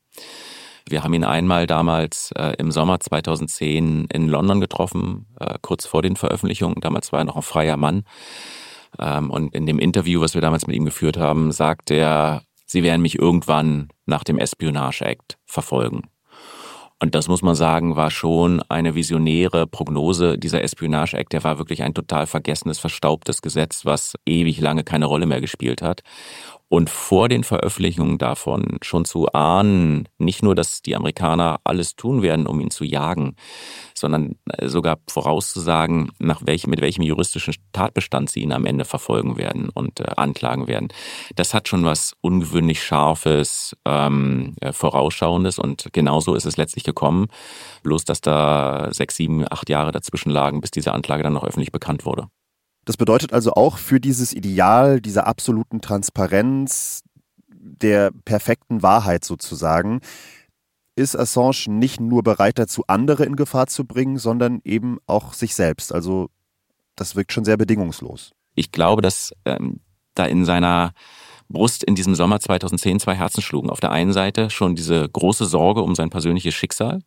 Wir 0.89 1.03
haben 1.03 1.13
ihn 1.13 1.25
einmal 1.25 1.67
damals 1.67 2.31
äh, 2.35 2.53
im 2.57 2.71
Sommer 2.71 2.99
2010 2.99 4.05
in 4.05 4.27
London 4.29 4.61
getroffen, 4.61 5.27
äh, 5.39 5.57
kurz 5.61 5.85
vor 5.85 6.01
den 6.01 6.15
Veröffentlichungen. 6.15 6.79
Damals 6.79 7.11
war 7.11 7.19
er 7.19 7.25
noch 7.25 7.35
ein 7.35 7.41
freier 7.41 7.77
Mann. 7.77 8.03
Ähm, 8.99 9.29
und 9.29 9.53
in 9.53 9.65
dem 9.65 9.79
Interview, 9.79 10.21
was 10.21 10.33
wir 10.33 10.41
damals 10.41 10.67
mit 10.67 10.75
ihm 10.75 10.85
geführt 10.85 11.17
haben, 11.17 11.51
sagt 11.51 11.91
er, 11.91 12.43
sie 12.65 12.83
werden 12.83 13.01
mich 13.01 13.19
irgendwann 13.19 13.89
nach 14.05 14.23
dem 14.23 14.37
Espionage 14.37 15.05
Act 15.05 15.37
verfolgen. 15.45 16.03
Und 16.99 17.13
das 17.13 17.27
muss 17.27 17.43
man 17.43 17.53
sagen, 17.53 17.95
war 17.95 18.09
schon 18.09 18.63
eine 18.69 18.95
visionäre 18.95 19.67
Prognose. 19.67 20.39
Dieser 20.39 20.63
Espionage 20.63 21.15
Act, 21.15 21.31
der 21.31 21.43
war 21.43 21.59
wirklich 21.59 21.83
ein 21.83 21.93
total 21.93 22.25
vergessenes, 22.25 22.79
verstaubtes 22.79 23.43
Gesetz, 23.43 23.85
was 23.85 24.15
ewig 24.25 24.59
lange 24.59 24.83
keine 24.83 25.05
Rolle 25.05 25.27
mehr 25.27 25.39
gespielt 25.39 25.83
hat 25.83 26.01
und 26.69 26.89
vor 26.89 27.29
den 27.29 27.43
Veröffentlichungen 27.43 28.17
davon 28.17 28.77
schon 28.81 29.05
zu 29.05 29.27
ahnen, 29.31 30.09
nicht 30.17 30.43
nur, 30.43 30.53
dass 30.53 30.81
die 30.81 30.95
Amerikaner 30.95 31.61
alles 31.63 31.95
tun 31.95 32.21
werden, 32.21 32.45
um 32.45 32.59
ihn 32.59 32.71
zu 32.71 32.83
jagen, 32.83 33.35
sondern 33.93 34.35
äh, 34.49 34.67
sogar 34.67 34.97
vorauszusagen, 35.09 36.11
nach 36.19 36.41
welchem, 36.45 36.69
mit 36.69 36.81
welchem 36.81 37.03
juristischen 37.03 37.55
Tatbestand 37.71 38.29
sie 38.29 38.41
ihn 38.41 38.51
am 38.51 38.65
Ende 38.65 38.83
verfolgen 38.83 39.37
werden 39.37 39.69
und 39.69 40.01
äh, 40.01 40.11
anklagen 40.17 40.67
werden. 40.67 40.89
Das 41.35 41.53
hat 41.53 41.67
schon 41.69 41.85
was 41.85 42.13
ungewöhnlich 42.21 42.83
Scharfes, 42.83 43.75
ähm, 43.85 44.55
äh, 44.59 44.73
Vorausschauendes 44.73 45.59
und 45.59 45.87
genauso 45.93 46.35
ist 46.35 46.45
es 46.45 46.57
letztlich 46.57 46.83
gekommen. 46.83 47.27
Bloß, 47.83 48.03
dass 48.03 48.19
da 48.19 48.89
sechs, 48.91 49.15
sieben, 49.15 49.45
acht 49.49 49.69
Jahre 49.69 49.91
dazwischen 49.91 50.31
lagen, 50.31 50.59
bis 50.59 50.71
diese 50.71 50.93
Anklage 50.93 51.23
dann 51.23 51.33
noch 51.33 51.45
öffentlich 51.45 51.71
bekannt 51.71 52.05
wurde. 52.05 52.27
Das 52.87 52.95
bedeutet 52.95 53.33
also 53.33 53.51
auch 53.51 53.79
für 53.79 53.99
dieses 53.99 54.31
Ideal 54.31 55.01
dieser 55.01 55.27
absoluten 55.27 55.81
Transparenz, 55.81 57.03
der 57.49 58.11
perfekten 58.23 58.81
Wahrheit 58.81 59.25
sozusagen, 59.25 59.99
ist 60.95 61.13
Assange 61.13 61.65
nicht 61.67 61.99
nur 61.99 62.23
bereit 62.23 62.57
dazu, 62.57 62.85
andere 62.87 63.25
in 63.25 63.35
Gefahr 63.35 63.67
zu 63.67 63.83
bringen, 63.83 64.17
sondern 64.17 64.61
eben 64.63 64.99
auch 65.05 65.33
sich 65.33 65.53
selbst. 65.53 65.93
Also 65.93 66.29
das 66.95 67.17
wirkt 67.17 67.33
schon 67.33 67.43
sehr 67.43 67.57
bedingungslos. 67.57 68.31
Ich 68.55 68.71
glaube, 68.71 69.01
dass 69.01 69.33
ähm, 69.43 69.81
da 70.15 70.25
in 70.25 70.45
seiner 70.45 70.93
Brust 71.49 71.83
in 71.83 71.95
diesem 71.95 72.15
Sommer 72.15 72.39
2010 72.39 72.99
zwei 72.99 73.15
Herzen 73.15 73.41
schlugen. 73.41 73.69
Auf 73.69 73.79
der 73.79 73.91
einen 73.91 74.13
Seite 74.13 74.49
schon 74.49 74.75
diese 74.75 75.07
große 75.07 75.45
Sorge 75.45 75.81
um 75.81 75.95
sein 75.95 76.09
persönliches 76.09 76.53
Schicksal, 76.53 76.99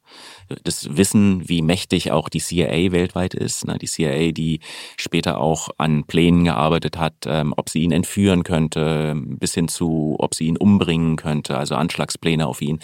das 0.64 0.96
Wissen, 0.96 1.48
wie 1.48 1.62
mächtig 1.62 2.12
auch 2.12 2.28
die 2.28 2.40
CIA 2.40 2.92
weltweit 2.92 3.34
ist. 3.34 3.66
Ne? 3.66 3.78
Die 3.78 3.86
CIA, 3.86 4.32
die 4.32 4.60
später 4.96 5.38
auch 5.38 5.68
an 5.78 6.04
Plänen 6.04 6.44
gearbeitet 6.44 6.98
hat, 6.98 7.14
ähm, 7.26 7.52
ob 7.56 7.68
sie 7.68 7.82
ihn 7.82 7.92
entführen 7.92 8.42
könnte, 8.42 9.14
bis 9.16 9.54
hin 9.54 9.68
zu, 9.68 10.16
ob 10.18 10.34
sie 10.34 10.46
ihn 10.46 10.56
umbringen 10.56 11.16
könnte, 11.16 11.58
also 11.58 11.74
Anschlagspläne 11.74 12.46
auf 12.46 12.62
ihn. 12.62 12.80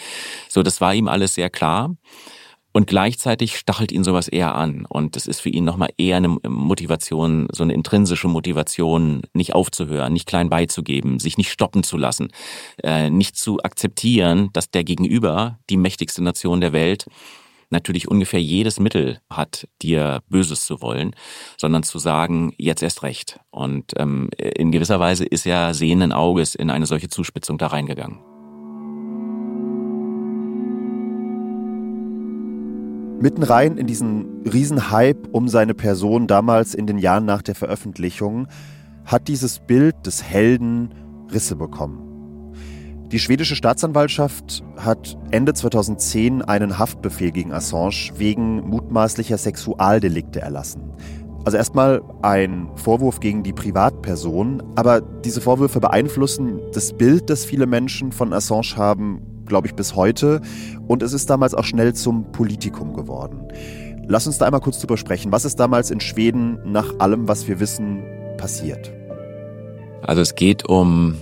So, 0.49 0.63
das 0.63 0.81
war 0.81 0.93
ihm 0.93 1.07
alles 1.07 1.33
sehr 1.33 1.49
klar. 1.49 1.95
Und 2.77 2.85
gleichzeitig 2.85 3.57
stachelt 3.57 3.91
ihn 3.91 4.03
sowas 4.03 4.27
eher 4.27 4.53
an. 4.53 4.85
Und 4.85 5.15
das 5.15 5.25
ist 5.25 5.39
für 5.39 5.49
ihn 5.49 5.63
nochmal 5.63 5.89
eher 5.97 6.17
eine 6.17 6.27
Motivation, 6.27 7.47
so 7.51 7.63
eine 7.63 7.73
intrinsische 7.73 8.27
Motivation, 8.27 9.23
nicht 9.33 9.55
aufzuhören, 9.55 10.13
nicht 10.13 10.27
klein 10.27 10.51
beizugeben, 10.51 11.17
sich 11.17 11.39
nicht 11.39 11.51
stoppen 11.51 11.81
zu 11.81 11.97
lassen, 11.97 12.27
äh, 12.83 13.09
nicht 13.09 13.35
zu 13.35 13.63
akzeptieren, 13.63 14.51
dass 14.53 14.69
der 14.69 14.83
Gegenüber, 14.83 15.57
die 15.71 15.77
mächtigste 15.77 16.23
Nation 16.23 16.61
der 16.61 16.71
Welt, 16.71 17.07
natürlich 17.71 18.09
ungefähr 18.09 18.43
jedes 18.43 18.79
Mittel 18.79 19.21
hat, 19.27 19.67
dir 19.81 20.21
Böses 20.29 20.67
zu 20.67 20.79
wollen, 20.79 21.15
sondern 21.57 21.81
zu 21.81 21.97
sagen, 21.97 22.53
jetzt 22.59 22.83
erst 22.83 23.01
recht. 23.01 23.39
Und 23.49 23.93
ähm, 23.97 24.29
in 24.37 24.71
gewisser 24.71 24.99
Weise 24.99 25.25
ist 25.25 25.47
er 25.47 25.73
sehenden 25.73 26.11
Auges 26.11 26.53
in 26.53 26.69
eine 26.69 26.85
solche 26.85 27.09
Zuspitzung 27.09 27.57
da 27.57 27.65
reingegangen. 27.65 28.36
Mitten 33.19 33.41
rein 33.41 33.77
in 33.77 33.87
diesen 33.87 34.43
Riesenhype 34.43 35.29
um 35.31 35.47
seine 35.47 35.73
Person 35.73 36.27
damals 36.27 36.75
in 36.75 36.85
den 36.85 36.99
Jahren 36.99 37.25
nach 37.25 37.41
der 37.41 37.55
Veröffentlichung 37.55 38.47
hat 39.05 39.27
dieses 39.27 39.59
Bild 39.59 39.95
des 40.05 40.23
Helden 40.23 40.93
Risse 41.31 41.55
bekommen. 41.55 42.53
Die 43.11 43.17
schwedische 43.17 43.55
Staatsanwaltschaft 43.55 44.63
hat 44.77 45.17
Ende 45.31 45.53
2010 45.53 46.43
einen 46.43 46.77
Haftbefehl 46.77 47.31
gegen 47.31 47.53
Assange 47.53 48.11
wegen 48.17 48.67
mutmaßlicher 48.67 49.39
Sexualdelikte 49.39 50.39
erlassen. 50.41 50.91
Also 51.43 51.57
erstmal 51.57 52.03
ein 52.21 52.69
Vorwurf 52.75 53.19
gegen 53.19 53.41
die 53.41 53.53
Privatperson, 53.53 54.61
aber 54.75 55.01
diese 55.01 55.41
Vorwürfe 55.41 55.79
beeinflussen 55.79 56.59
das 56.73 56.93
Bild, 56.93 57.31
das 57.31 57.45
viele 57.45 57.65
Menschen 57.65 58.11
von 58.11 58.31
Assange 58.31 58.75
haben, 58.75 59.21
glaube 59.47 59.67
ich, 59.67 59.75
bis 59.75 59.95
heute. 59.95 60.41
Und 60.87 61.03
es 61.03 61.13
ist 61.13 61.29
damals 61.29 61.53
auch 61.53 61.63
schnell 61.63 61.93
zum 61.93 62.31
Politikum 62.31 62.93
geworden. 62.93 63.47
Lass 64.07 64.25
uns 64.27 64.37
da 64.37 64.45
einmal 64.45 64.61
kurz 64.61 64.79
drüber 64.79 64.97
sprechen. 64.97 65.31
Was 65.31 65.43
ist 65.43 65.59
damals 65.59 65.91
in 65.91 65.99
Schweden 65.99 66.59
nach 66.65 66.99
allem, 66.99 67.27
was 67.27 67.47
wir 67.47 67.59
wissen, 67.59 68.03
passiert? 68.37 68.93
Also 70.01 70.21
es 70.21 70.35
geht 70.35 70.67
um, 70.69 71.17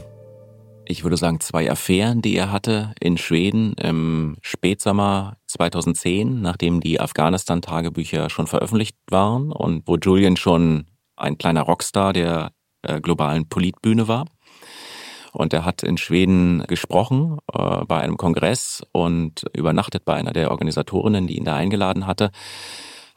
ich 0.86 1.04
würde 1.04 1.18
sagen, 1.18 1.40
zwei 1.40 1.72
Affären, 1.72 2.22
die 2.22 2.36
er 2.36 2.52
hatte 2.52 2.94
in 3.00 3.18
Schweden 3.18 3.74
im 3.74 4.38
Spätsommer 4.42 5.38
2010, 5.48 6.42
nachdem 6.42 6.80
die 6.82 7.00
Afghanistan-Tagebücher 7.00 8.30
schon 8.30 8.46
veröffentlicht 8.46 8.98
waren 9.10 9.52
und 9.52 9.88
wo 9.88 9.96
Julian 9.96 10.38
schon 10.38 10.86
ein 11.16 11.38
kleiner 11.38 11.64
Rockstar 11.64 12.14
der 12.14 12.52
äh, 12.84 13.02
globalen 13.02 13.50
Politbühne 13.50 14.08
war. 14.08 14.26
Und 15.36 15.54
er 15.54 15.66
hat 15.66 15.84
in 15.84 15.98
Schweden 15.98 16.64
gesprochen 16.68 17.40
äh, 17.54 17.86
bei 17.86 18.00
einem 18.00 18.18
Kongress 18.18 18.84
und 18.92 19.46
übernachtet 19.54 20.06
bei 20.06 20.14
einer 20.14 20.32
der 20.32 20.52
Organisatorinnen, 20.52 21.28
die 21.28 21.38
ihn 21.38 21.46
da 21.46 21.56
eingeladen 21.56 22.08
hatte, 22.08 22.32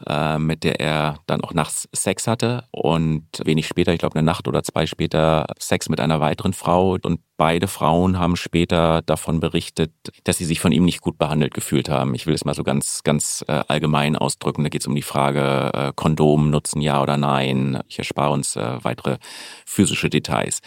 äh, 0.07 0.39
mit 0.39 0.65
der 0.65 0.81
er 0.81 1.19
dann 1.27 1.43
auch 1.43 1.55
nachts 1.55 1.89
Sex 1.93 2.27
hatte 2.27 2.65
und 2.71 3.25
wenig 3.45 3.67
später, 3.67 3.93
ich 3.93 3.99
glaube 3.99 4.17
eine 4.17 4.27
Nacht 4.27 4.47
oder 4.47 4.63
zwei 4.63 4.87
später, 4.87 5.47
Sex 5.59 5.89
mit 5.89 6.01
einer 6.01 6.21
weiteren 6.21 6.53
Frau. 6.53 6.97
Und 7.03 7.21
beide 7.37 7.69
Frauen 7.69 8.19
haben 8.19 8.37
später 8.37 9.03
davon 9.03 9.41
berichtet, 9.41 9.93
dass 10.25 10.39
sie 10.39 10.45
sich 10.45 10.61
von 10.61 10.73
ihm 10.73 10.85
nicht 10.85 11.01
gut 11.01 11.19
behandelt 11.19 11.55
gefühlt 11.55 11.89
haben. 11.89 12.15
Ich 12.15 12.27
will 12.27 12.35
es 12.35 12.45
mal 12.45 12.55
so 12.55 12.65
ganz, 12.65 13.03
ganz 13.05 13.45
äh, 13.49 13.63
allgemein 13.67 14.17
ausdrücken. 14.17 14.63
Da 14.63 14.69
geht 14.69 14.83
es 14.83 14.87
um 14.87 14.95
die 14.95 15.03
Frage, 15.03 15.71
äh, 15.73 15.93
Kondom 15.95 16.51
nutzen 16.51 16.81
ja 16.81 17.03
oder 17.03 17.17
nein. 17.17 17.81
Ich 17.89 17.99
erspare 17.99 18.33
uns 18.33 18.57
äh, 18.57 18.79
weitere 18.83 19.19
physische 19.65 20.11
Details. 20.11 20.61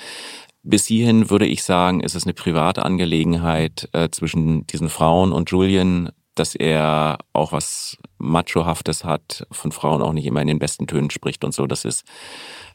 Bis 0.64 0.86
hierhin 0.86 1.30
würde 1.30 1.48
ich 1.48 1.64
sagen, 1.64 2.02
ist 2.02 2.16
es 2.16 2.26
eine 2.26 2.34
private 2.34 2.86
Angelegenheit 2.86 3.90
äh, 3.94 4.10
zwischen 4.12 4.68
diesen 4.68 4.90
Frauen 4.90 5.32
und 5.32 5.50
Julian, 5.50 6.12
dass 6.36 6.56
er 6.56 7.18
auch 7.34 7.52
was 7.52 7.98
Machohaftes 8.18 9.04
hat, 9.04 9.46
von 9.52 9.72
Frauen 9.72 10.02
auch 10.02 10.14
nicht 10.14 10.26
immer 10.26 10.42
in 10.42 10.48
den 10.48 10.60
besten 10.60 10.88
Tönen 10.88 11.10
spricht 11.10 11.44
und 11.44 11.54
so. 11.54 11.68
Das 11.68 11.84
ist 11.84 12.04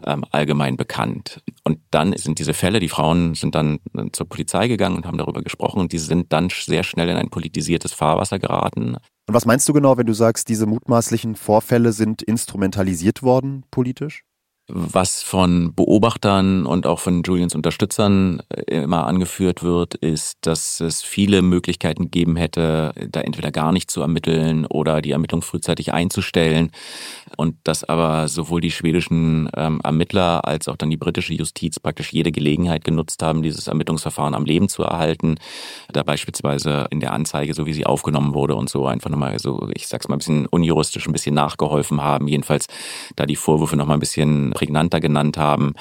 ähm, 0.04 0.24
allgemein 0.30 0.76
bekannt. 0.76 1.42
Und 1.64 1.78
dann 1.90 2.14
sind 2.16 2.38
diese 2.38 2.54
Fälle, 2.54 2.80
die 2.80 2.88
Frauen 2.88 3.34
sind 3.34 3.54
dann 3.54 3.78
zur 4.12 4.28
Polizei 4.28 4.68
gegangen 4.68 4.96
und 4.96 5.06
haben 5.06 5.18
darüber 5.18 5.42
gesprochen 5.42 5.80
und 5.80 5.92
die 5.92 5.98
sind 5.98 6.32
dann 6.32 6.50
sehr 6.50 6.82
schnell 6.82 7.08
in 7.08 7.16
ein 7.16 7.30
politisiertes 7.30 7.92
Fahrwasser 7.92 8.38
geraten. 8.38 8.96
Und 9.28 9.34
was 9.34 9.46
meinst 9.46 9.68
du 9.68 9.72
genau, 9.72 9.96
wenn 9.96 10.06
du 10.06 10.12
sagst, 10.12 10.48
diese 10.48 10.66
mutmaßlichen 10.66 11.34
Vorfälle 11.34 11.92
sind 11.92 12.22
instrumentalisiert 12.22 13.22
worden 13.22 13.64
politisch? 13.70 14.22
Was 14.68 15.22
von 15.22 15.76
Beobachtern 15.76 16.66
und 16.66 16.88
auch 16.88 16.98
von 16.98 17.22
Julians 17.22 17.54
Unterstützern 17.54 18.42
äh, 18.48 18.82
immer 18.82 19.06
angeführt 19.06 19.62
wird, 19.62 19.94
ist, 19.94 20.38
dass 20.40 20.80
es 20.80 21.02
viele 21.02 21.40
Möglichkeiten 21.40 22.04
gegeben 22.04 22.34
hätte, 22.34 22.92
da 23.12 23.20
entweder 23.20 23.52
gar 23.52 23.70
nicht 23.70 23.92
zu 23.92 24.00
ermitteln 24.00 24.66
oder 24.66 25.02
die 25.02 25.12
Ermittlung 25.12 25.42
frühzeitig 25.42 25.92
einzustellen. 25.92 26.72
Und 27.36 27.54
dass 27.62 27.84
aber 27.84 28.26
sowohl 28.26 28.60
die 28.60 28.72
schwedischen 28.72 29.48
ähm, 29.56 29.80
Ermittler 29.84 30.44
als 30.44 30.66
auch 30.66 30.76
dann 30.76 30.90
die 30.90 30.96
britische 30.96 31.34
Justiz 31.34 31.78
praktisch 31.78 32.12
jede 32.12 32.32
Gelegenheit 32.32 32.82
genutzt 32.82 33.22
haben, 33.22 33.42
dieses 33.42 33.68
Ermittlungsverfahren 33.68 34.34
am 34.34 34.46
Leben 34.46 34.68
zu 34.68 34.82
erhalten. 34.82 35.36
Da 35.92 36.02
beispielsweise 36.02 36.86
in 36.90 36.98
der 36.98 37.12
Anzeige, 37.12 37.54
so 37.54 37.66
wie 37.66 37.72
sie 37.72 37.86
aufgenommen 37.86 38.34
wurde 38.34 38.56
und 38.56 38.68
so 38.68 38.86
einfach 38.86 39.10
nochmal 39.10 39.38
so, 39.38 39.68
ich 39.74 39.86
sag's 39.86 40.08
mal 40.08 40.16
ein 40.16 40.18
bisschen 40.18 40.46
unjuristisch, 40.46 41.06
ein 41.06 41.12
bisschen 41.12 41.36
nachgeholfen 41.36 42.02
haben. 42.02 42.26
Jedenfalls 42.26 42.66
da 43.14 43.26
die 43.26 43.36
Vorwürfe 43.36 43.76
nochmal 43.76 43.96
ein 43.96 44.00
bisschen 44.00 44.55
prägnanter 44.56 45.00
genannt 45.00 45.36
haben. 45.36 45.74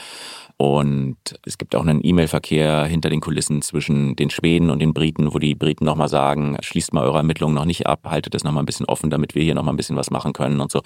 Und 0.57 1.17
es 1.45 1.57
gibt 1.57 1.75
auch 1.75 1.81
einen 1.85 1.99
E-Mail-Verkehr 2.01 2.85
hinter 2.85 3.09
den 3.09 3.19
Kulissen 3.19 3.61
zwischen 3.61 4.15
den 4.15 4.29
Schweden 4.29 4.69
und 4.69 4.79
den 4.79 4.93
Briten, 4.93 5.33
wo 5.33 5.39
die 5.39 5.53
Briten 5.53 5.83
nochmal 5.83 6.07
sagen, 6.07 6.57
schließt 6.61 6.93
mal 6.93 7.03
eure 7.03 7.17
Ermittlungen 7.17 7.53
noch 7.53 7.65
nicht 7.65 7.87
ab, 7.87 8.07
haltet 8.09 8.35
es 8.35 8.45
nochmal 8.45 8.63
ein 8.63 8.65
bisschen 8.65 8.85
offen, 8.85 9.09
damit 9.09 9.35
wir 9.35 9.43
hier 9.43 9.53
nochmal 9.53 9.73
ein 9.73 9.77
bisschen 9.77 9.97
was 9.97 10.11
machen 10.11 10.31
können 10.31 10.61
und 10.61 10.71
so. 10.71 10.81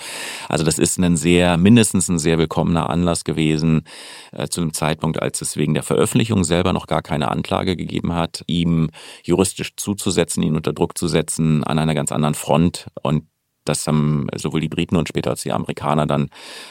Also 0.47 0.63
das 0.63 0.79
ist 0.79 0.97
ein 0.97 1.17
sehr, 1.17 1.57
mindestens 1.57 2.09
ein 2.09 2.17
sehr 2.17 2.39
willkommener 2.39 2.89
Anlass 2.89 3.23
gewesen, 3.23 3.83
äh, 4.31 4.47
zu 4.47 4.61
einem 4.61 4.73
Zeitpunkt, 4.73 5.21
als 5.21 5.39
es 5.41 5.55
wegen 5.55 5.75
der 5.75 5.83
Veröffentlichung 5.83 6.43
selber 6.43 6.73
noch 6.73 6.87
gar 6.87 7.03
keine 7.03 7.29
Anklage 7.29 7.75
gegeben 7.75 8.15
hat, 8.15 8.43
ihm 8.47 8.89
juristisch 9.23 9.75
zuzusetzen, 9.75 10.41
ihn 10.41 10.55
unter 10.55 10.73
Druck 10.73 10.97
zu 10.97 11.07
setzen 11.07 11.63
an 11.63 11.77
einer 11.77 11.93
ganz 11.93 12.11
anderen 12.11 12.33
Front. 12.33 12.87
Und 13.03 13.25
das 13.69 13.87
haben 13.87 14.27
sowohl 14.35 14.61
die 14.61 14.69
Briten 14.69 14.95
und 14.95 15.07
später 15.07 15.29
als 15.29 15.43
die 15.43 15.51
Amerikaner 15.51 16.05
dann 16.05 16.29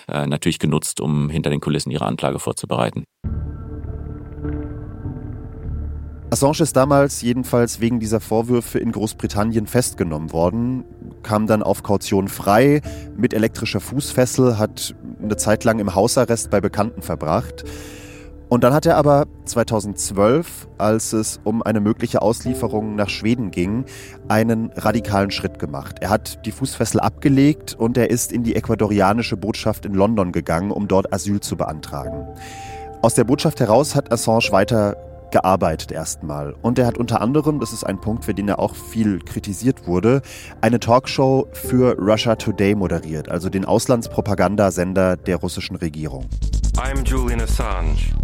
äh, 0.08 0.26
natürlich 0.26 0.58
genutzt, 0.58 1.00
um 1.00 1.30
hinter 1.30 1.50
den 1.50 1.60
Kulissen 1.60 1.90
ihre 1.90 2.06
Anklage 2.06 2.38
vorzubereiten. 2.38 3.04
Assange 6.30 6.60
ist 6.60 6.76
damals 6.76 7.22
jedenfalls 7.22 7.80
wegen 7.80 8.00
dieser 8.00 8.20
Vorwürfe 8.20 8.78
in 8.78 8.92
Großbritannien 8.92 9.66
festgenommen 9.66 10.30
worden, 10.30 10.84
kam 11.22 11.46
dann 11.46 11.62
auf 11.62 11.82
Kaution 11.82 12.28
frei 12.28 12.82
mit 13.16 13.32
elektrischer 13.32 13.80
Fußfessel, 13.80 14.58
hat 14.58 14.94
eine 15.22 15.36
Zeit 15.36 15.64
lang 15.64 15.78
im 15.78 15.94
Hausarrest 15.94 16.50
bei 16.50 16.60
Bekannten 16.60 17.00
verbracht. 17.00 17.64
Und 18.48 18.64
dann 18.64 18.72
hat 18.72 18.86
er 18.86 18.96
aber 18.96 19.26
2012, 19.44 20.68
als 20.78 21.12
es 21.12 21.38
um 21.44 21.62
eine 21.62 21.80
mögliche 21.80 22.22
Auslieferung 22.22 22.94
nach 22.94 23.10
Schweden 23.10 23.50
ging, 23.50 23.84
einen 24.28 24.70
radikalen 24.74 25.30
Schritt 25.30 25.58
gemacht. 25.58 25.96
Er 26.00 26.08
hat 26.08 26.46
die 26.46 26.52
Fußfessel 26.52 27.00
abgelegt 27.00 27.74
und 27.78 27.98
er 27.98 28.10
ist 28.10 28.32
in 28.32 28.44
die 28.44 28.56
ecuadorianische 28.56 29.36
Botschaft 29.36 29.84
in 29.84 29.92
London 29.92 30.32
gegangen, 30.32 30.70
um 30.70 30.88
dort 30.88 31.12
Asyl 31.12 31.40
zu 31.40 31.56
beantragen. 31.56 32.26
Aus 33.02 33.14
der 33.14 33.24
Botschaft 33.24 33.60
heraus 33.60 33.94
hat 33.94 34.10
Assange 34.10 34.50
weiter 34.50 34.96
gearbeitet 35.30 35.92
erstmal. 35.92 36.54
Und 36.62 36.78
er 36.78 36.86
hat 36.86 36.96
unter 36.96 37.20
anderem, 37.20 37.60
das 37.60 37.74
ist 37.74 37.84
ein 37.84 38.00
Punkt, 38.00 38.24
für 38.24 38.32
den 38.32 38.48
er 38.48 38.58
auch 38.58 38.74
viel 38.74 39.18
kritisiert 39.18 39.86
wurde, 39.86 40.22
eine 40.62 40.80
Talkshow 40.80 41.46
für 41.52 41.98
Russia 41.98 42.34
Today 42.36 42.74
moderiert, 42.74 43.28
also 43.28 43.50
den 43.50 43.66
Auslandspropagandasender 43.66 45.18
der 45.18 45.36
russischen 45.36 45.76
Regierung. 45.76 46.24
I'm 46.80 47.02
Julian 47.02 47.40
Assange. 47.40 48.14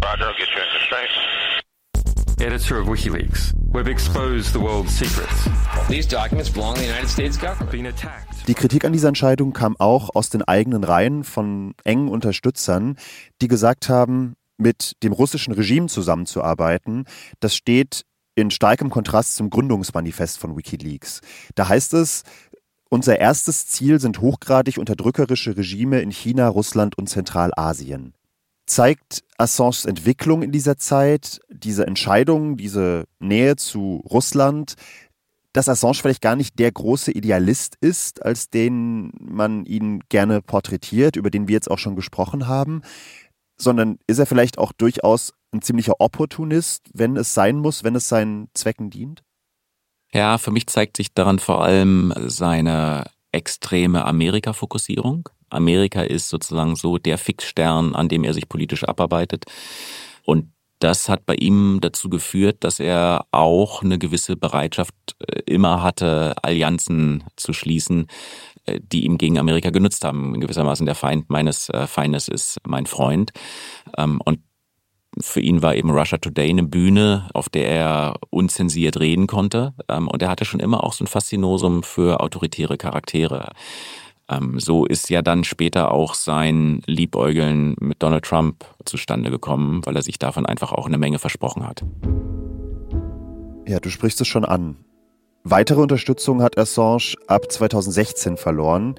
Roger, 0.00 0.24
I'll 0.24 0.38
get 0.38 0.48
you 0.54 0.62
into 0.62 0.78
space. 0.86 2.40
Editor 2.40 2.78
of 2.78 2.86
WikiLeaks. 2.86 3.52
We've 3.72 3.88
exposed 3.88 4.52
the 4.52 4.60
world's 4.60 4.92
secrets. 4.92 5.48
These 5.88 6.06
documents 6.06 6.48
belong 6.48 6.74
to 6.76 6.80
the 6.82 6.86
United 6.86 7.08
States 7.08 7.36
government. 7.36 7.72
Been 7.72 7.86
attacked. 7.86 8.46
Die 8.46 8.54
Kritik 8.54 8.84
an 8.84 8.92
dieser 8.92 9.08
Entscheidung 9.08 9.52
kam 9.52 9.74
auch 9.80 10.14
aus 10.14 10.30
den 10.30 10.42
eigenen 10.42 10.84
Reihen 10.84 11.24
von 11.24 11.74
engen 11.82 12.08
Unterstützern, 12.08 12.98
die 13.42 13.48
gesagt 13.48 13.88
haben, 13.88 14.36
mit 14.58 14.92
dem 15.02 15.12
russischen 15.12 15.52
Regime 15.52 15.88
zusammenzuarbeiten, 15.88 17.06
das 17.40 17.56
steht 17.56 18.04
in 18.36 18.52
starkem 18.52 18.90
Kontrast 18.90 19.34
zum 19.34 19.50
Gründungsmanifest 19.50 20.38
von 20.38 20.56
Wikileaks. 20.56 21.20
Da 21.56 21.68
heißt 21.68 21.94
es, 21.94 22.22
unser 22.90 23.18
erstes 23.18 23.66
Ziel 23.66 23.98
sind 23.98 24.20
hochgradig 24.20 24.78
unterdrückerische 24.78 25.56
Regime 25.56 26.00
in 26.00 26.10
China, 26.10 26.48
Russland 26.48 26.96
und 26.96 27.08
Zentralasien. 27.08 28.14
Zeigt 28.66 29.24
Assanges 29.36 29.84
Entwicklung 29.84 30.42
in 30.42 30.52
dieser 30.52 30.78
Zeit, 30.78 31.40
diese 31.50 31.86
Entscheidung, 31.86 32.56
diese 32.56 33.04
Nähe 33.18 33.56
zu 33.56 34.02
Russland, 34.08 34.74
dass 35.52 35.68
Assange 35.68 35.94
vielleicht 35.94 36.22
gar 36.22 36.36
nicht 36.36 36.58
der 36.58 36.72
große 36.72 37.12
Idealist 37.12 37.76
ist, 37.80 38.24
als 38.24 38.48
den 38.48 39.12
man 39.20 39.64
ihn 39.66 40.00
gerne 40.08 40.40
porträtiert, 40.42 41.16
über 41.16 41.30
den 41.30 41.48
wir 41.48 41.54
jetzt 41.54 41.70
auch 41.70 41.78
schon 41.78 41.96
gesprochen 41.96 42.46
haben, 42.48 42.82
sondern 43.56 43.98
ist 44.06 44.18
er 44.18 44.26
vielleicht 44.26 44.58
auch 44.58 44.72
durchaus 44.72 45.32
ein 45.52 45.62
ziemlicher 45.62 46.00
Opportunist, 46.00 46.90
wenn 46.92 47.16
es 47.16 47.34
sein 47.34 47.58
muss, 47.58 47.84
wenn 47.84 47.94
es 47.94 48.08
seinen 48.08 48.48
Zwecken 48.54 48.90
dient? 48.90 49.23
Ja, 50.14 50.38
für 50.38 50.52
mich 50.52 50.68
zeigt 50.68 50.96
sich 50.96 51.12
daran 51.12 51.40
vor 51.40 51.64
allem 51.64 52.14
seine 52.26 53.10
extreme 53.32 54.04
Amerika-Fokussierung. 54.04 55.28
Amerika 55.50 56.02
ist 56.02 56.28
sozusagen 56.28 56.76
so 56.76 56.98
der 56.98 57.18
Fixstern, 57.18 57.96
an 57.96 58.08
dem 58.08 58.22
er 58.22 58.32
sich 58.32 58.48
politisch 58.48 58.84
abarbeitet. 58.84 59.44
Und 60.24 60.52
das 60.78 61.08
hat 61.08 61.26
bei 61.26 61.34
ihm 61.34 61.78
dazu 61.80 62.08
geführt, 62.08 62.58
dass 62.60 62.78
er 62.78 63.26
auch 63.32 63.82
eine 63.82 63.98
gewisse 63.98 64.36
Bereitschaft 64.36 64.94
äh, 65.18 65.40
immer 65.46 65.82
hatte, 65.82 66.34
Allianzen 66.42 67.24
zu 67.36 67.52
schließen, 67.52 68.06
äh, 68.66 68.78
die 68.80 69.04
ihm 69.04 69.18
gegen 69.18 69.38
Amerika 69.38 69.70
genutzt 69.70 70.04
haben. 70.04 70.34
In 70.34 70.40
gewissermaßen 70.40 70.86
der 70.86 70.94
Feind 70.94 71.28
meines 71.28 71.70
äh, 71.70 71.88
Feindes 71.88 72.28
ist 72.28 72.58
mein 72.64 72.86
Freund. 72.86 73.32
Ähm, 73.96 74.20
und 74.24 74.40
für 75.20 75.40
ihn 75.40 75.62
war 75.62 75.74
eben 75.74 75.90
Russia 75.90 76.18
Today 76.18 76.50
eine 76.50 76.62
Bühne, 76.62 77.28
auf 77.34 77.48
der 77.48 77.68
er 77.68 78.14
unzensiert 78.30 78.98
reden 78.98 79.26
konnte. 79.26 79.74
Ähm, 79.88 80.08
und 80.08 80.22
er 80.22 80.28
hatte 80.28 80.44
schon 80.44 80.60
immer 80.60 80.84
auch 80.84 80.92
so 80.92 81.04
ein 81.04 81.08
Faszinosum 81.08 81.82
für 81.82 82.20
autoritäre 82.20 82.76
Charaktere. 82.76 83.50
Ähm, 84.28 84.58
so 84.58 84.86
ist 84.86 85.10
ja 85.10 85.22
dann 85.22 85.44
später 85.44 85.90
auch 85.92 86.14
sein 86.14 86.82
Liebäugeln 86.86 87.76
mit 87.80 88.02
Donald 88.02 88.24
Trump 88.24 88.64
zustande 88.84 89.30
gekommen, 89.30 89.82
weil 89.84 89.96
er 89.96 90.02
sich 90.02 90.18
davon 90.18 90.46
einfach 90.46 90.72
auch 90.72 90.86
eine 90.86 90.98
Menge 90.98 91.18
versprochen 91.18 91.66
hat. 91.66 91.84
Ja, 93.66 93.80
du 93.80 93.90
sprichst 93.90 94.20
es 94.20 94.28
schon 94.28 94.44
an. 94.44 94.76
Weitere 95.42 95.80
Unterstützung 95.80 96.42
hat 96.42 96.58
Assange 96.58 97.14
ab 97.26 97.50
2016 97.50 98.36
verloren. 98.38 98.94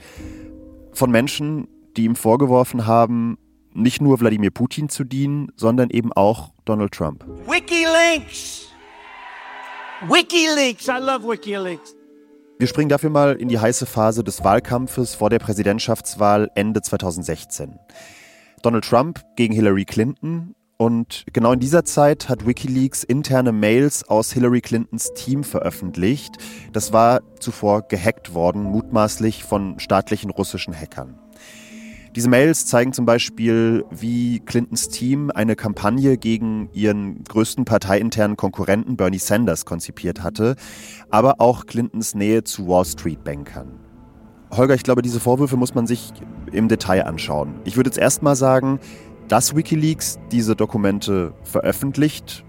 Von 0.94 1.10
Menschen, 1.10 1.68
die 1.98 2.06
ihm 2.06 2.16
vorgeworfen 2.16 2.86
haben, 2.86 3.38
nicht 3.76 4.02
nur 4.02 4.20
Wladimir 4.20 4.52
Putin 4.52 4.90
zu 4.90 5.04
dienen, 5.04 5.52
sondern 5.56 5.90
eben 5.90 6.12
auch 6.14 6.52
Donald 6.66 6.94
Trump. 6.94 7.26
WikiLeaks! 7.46 8.70
WikiLeaks! 10.08 10.88
I 10.88 11.00
love 11.00 11.28
WikiLeaks! 11.28 11.96
Wir 12.58 12.60
Wir 12.60 12.68
springen 12.68 12.90
dafür 12.90 13.10
mal 13.10 13.36
in 13.36 13.50
die 13.50 13.60
heiße 13.60 13.86
Phase 13.86 14.24
des 14.24 14.44
Wahlkampfes 14.44 15.14
vor 15.14 15.30
der 15.30 15.40
Präsidentschaftswahl 15.40 16.50
Ende 16.56 16.82
2016. 16.82 17.78
Donald 18.62 18.86
Trump 18.86 19.22
gegen 19.36 19.54
Hillary 19.54 19.86
Clinton 19.86 20.56
und 20.78 21.26
genau 21.32 21.54
in 21.54 21.60
dieser 21.60 21.86
Zeit 21.86 22.28
hat 22.28 22.46
Wikileaks 22.46 23.04
interne 23.04 23.52
Mails 23.52 24.08
aus 24.10 24.32
Hillary 24.32 24.62
Clintons 24.62 25.14
Team 25.14 25.44
veröffentlicht. 25.44 26.38
Das 26.74 26.92
war 26.92 27.22
zuvor 27.40 27.84
gehackt 27.84 28.34
worden, 28.34 28.64
mutmaßlich 28.64 29.44
von 29.44 29.80
staatlichen 29.80 30.30
russischen 30.32 30.74
Hackern. 30.74 31.20
Diese 32.16 32.30
Mails 32.30 32.66
zeigen 32.66 32.94
zum 32.94 33.06
Beispiel, 33.06 33.84
wie 33.92 34.40
Clintons 34.40 34.88
Team 34.88 35.32
eine 35.36 35.58
Kampagne 35.58 36.18
gegen 36.18 36.70
ihren 36.72 37.26
größten 37.26 37.66
parteiinternen 37.66 38.38
Konkurrenten 38.38 38.96
Bernie 38.96 39.20
Sanders 39.20 39.66
konzipiert 39.66 40.24
hatte, 40.24 40.56
aber 41.10 41.42
auch 41.42 41.66
Clintons 41.66 42.16
Nähe 42.16 42.46
zu 42.46 42.70
Wall 42.70 42.86
Street-Bankern. 42.86 43.68
Holger, 44.52 44.76
ich 44.76 44.84
glaube, 44.84 45.02
diese 45.02 45.20
Vorwürfe 45.20 45.58
muss 45.58 45.76
man 45.76 45.88
sich 45.88 46.14
im 46.54 46.70
Detail 46.70 47.06
anschauen. 47.06 47.56
Ich 47.66 47.76
würde 47.76 47.90
jetzt 47.90 47.98
erstmal 47.98 48.38
sagen, 48.38 48.80
dass 49.28 49.54
Wikileaks 49.54 50.18
diese 50.32 50.56
Dokumente 50.56 51.34
veröffentlicht, 51.44 52.45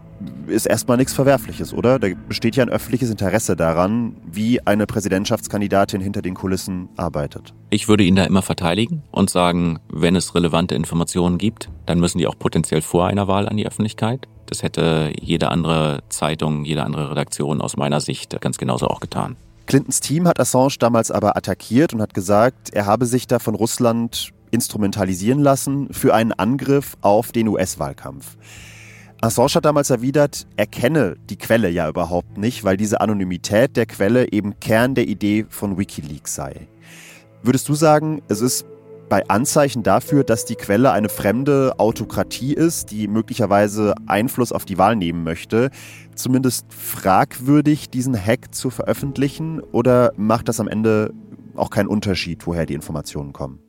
ist 0.46 0.66
erstmal 0.66 0.96
nichts 0.96 1.12
Verwerfliches, 1.12 1.72
oder? 1.72 1.98
Da 1.98 2.08
besteht 2.28 2.56
ja 2.56 2.62
ein 2.62 2.68
öffentliches 2.68 3.10
Interesse 3.10 3.56
daran, 3.56 4.16
wie 4.30 4.64
eine 4.66 4.86
Präsidentschaftskandidatin 4.86 6.00
hinter 6.00 6.22
den 6.22 6.34
Kulissen 6.34 6.88
arbeitet. 6.96 7.54
Ich 7.70 7.88
würde 7.88 8.04
ihn 8.04 8.16
da 8.16 8.24
immer 8.24 8.42
verteidigen 8.42 9.02
und 9.10 9.30
sagen, 9.30 9.78
wenn 9.88 10.16
es 10.16 10.34
relevante 10.34 10.74
Informationen 10.74 11.38
gibt, 11.38 11.68
dann 11.86 12.00
müssen 12.00 12.18
die 12.18 12.26
auch 12.26 12.38
potenziell 12.38 12.82
vor 12.82 13.06
einer 13.06 13.28
Wahl 13.28 13.48
an 13.48 13.56
die 13.56 13.66
Öffentlichkeit. 13.66 14.28
Das 14.46 14.62
hätte 14.62 15.12
jede 15.20 15.50
andere 15.50 16.02
Zeitung, 16.08 16.64
jede 16.64 16.84
andere 16.84 17.10
Redaktion 17.10 17.60
aus 17.60 17.76
meiner 17.76 18.00
Sicht 18.00 18.40
ganz 18.40 18.58
genauso 18.58 18.88
auch 18.88 19.00
getan. 19.00 19.36
Clintons 19.66 19.98
Team 19.98 20.28
hat 20.28 20.38
Assange 20.38 20.76
damals 20.78 21.10
aber 21.10 21.36
attackiert 21.36 21.92
und 21.92 22.00
hat 22.00 22.14
gesagt, 22.14 22.70
er 22.70 22.86
habe 22.86 23.04
sich 23.04 23.26
da 23.26 23.40
von 23.40 23.56
Russland 23.56 24.30
instrumentalisieren 24.52 25.40
lassen 25.40 25.92
für 25.92 26.14
einen 26.14 26.32
Angriff 26.32 26.96
auf 27.00 27.32
den 27.32 27.48
US-Wahlkampf. 27.48 28.36
Assange 29.22 29.54
hat 29.54 29.64
damals 29.64 29.90
erwidert, 29.90 30.46
er 30.56 30.66
kenne 30.66 31.16
die 31.30 31.36
Quelle 31.36 31.70
ja 31.70 31.88
überhaupt 31.88 32.36
nicht, 32.36 32.64
weil 32.64 32.76
diese 32.76 33.00
Anonymität 33.00 33.76
der 33.76 33.86
Quelle 33.86 34.30
eben 34.30 34.60
Kern 34.60 34.94
der 34.94 35.08
Idee 35.08 35.46
von 35.48 35.78
Wikileaks 35.78 36.34
sei. 36.34 36.68
Würdest 37.42 37.68
du 37.68 37.74
sagen, 37.74 38.22
es 38.28 38.40
ist 38.40 38.66
bei 39.08 39.26
Anzeichen 39.28 39.82
dafür, 39.82 40.24
dass 40.24 40.44
die 40.44 40.56
Quelle 40.56 40.90
eine 40.90 41.08
fremde 41.08 41.74
Autokratie 41.78 42.54
ist, 42.54 42.90
die 42.90 43.08
möglicherweise 43.08 43.94
Einfluss 44.06 44.52
auf 44.52 44.64
die 44.64 44.78
Wahl 44.78 44.96
nehmen 44.96 45.22
möchte, 45.22 45.70
zumindest 46.14 46.66
fragwürdig, 46.72 47.88
diesen 47.88 48.16
Hack 48.16 48.54
zu 48.54 48.70
veröffentlichen? 48.70 49.60
Oder 49.60 50.12
macht 50.16 50.48
das 50.48 50.60
am 50.60 50.68
Ende 50.68 51.12
auch 51.54 51.70
keinen 51.70 51.88
Unterschied, 51.88 52.46
woher 52.46 52.66
die 52.66 52.74
Informationen 52.74 53.32
kommen? 53.32 53.60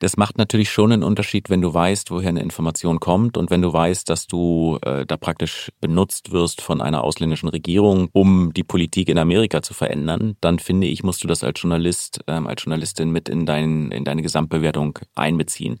Das 0.00 0.16
macht 0.16 0.38
natürlich 0.38 0.70
schon 0.70 0.90
einen 0.90 1.04
Unterschied, 1.04 1.50
wenn 1.50 1.60
du 1.60 1.72
weißt, 1.72 2.10
woher 2.10 2.28
eine 2.28 2.42
Information 2.42 2.98
kommt 2.98 3.36
und 3.36 3.50
wenn 3.50 3.62
du 3.62 3.72
weißt, 3.72 4.10
dass 4.10 4.26
du 4.26 4.78
äh, 4.82 5.06
da 5.06 5.16
praktisch 5.16 5.70
benutzt 5.80 6.32
wirst 6.32 6.60
von 6.60 6.80
einer 6.80 7.04
ausländischen 7.04 7.48
Regierung, 7.48 8.08
um 8.12 8.52
die 8.52 8.64
Politik 8.64 9.08
in 9.08 9.18
Amerika 9.18 9.62
zu 9.62 9.72
verändern, 9.72 10.36
dann 10.40 10.58
finde 10.58 10.88
ich, 10.88 11.04
musst 11.04 11.22
du 11.22 11.28
das 11.28 11.44
als 11.44 11.62
Journalist, 11.62 12.20
ähm, 12.26 12.48
als 12.48 12.64
Journalistin 12.64 13.10
mit 13.10 13.28
in, 13.28 13.46
dein, 13.46 13.92
in 13.92 14.04
deine 14.04 14.22
Gesamtbewertung 14.22 14.98
einbeziehen. 15.14 15.78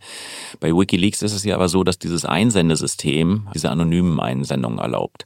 Bei 0.60 0.70
Wikileaks 0.70 1.22
ist 1.22 1.34
es 1.34 1.44
ja 1.44 1.56
aber 1.56 1.68
so, 1.68 1.82
dass 1.82 1.98
dieses 1.98 2.24
Einsendesystem 2.24 3.48
diese 3.52 3.70
anonymen 3.70 4.20
Einsendungen 4.20 4.78
erlaubt. 4.78 5.24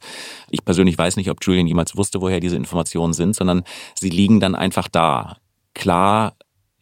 Ich 0.50 0.64
persönlich 0.64 0.96
weiß 0.96 1.16
nicht, 1.16 1.30
ob 1.30 1.44
Julian 1.44 1.66
jemals 1.66 1.96
wusste, 1.96 2.22
woher 2.22 2.40
diese 2.40 2.56
Informationen 2.56 3.12
sind, 3.12 3.36
sondern 3.36 3.64
sie 3.94 4.08
liegen 4.08 4.40
dann 4.40 4.54
einfach 4.54 4.88
da. 4.88 5.36
Klar 5.74 6.34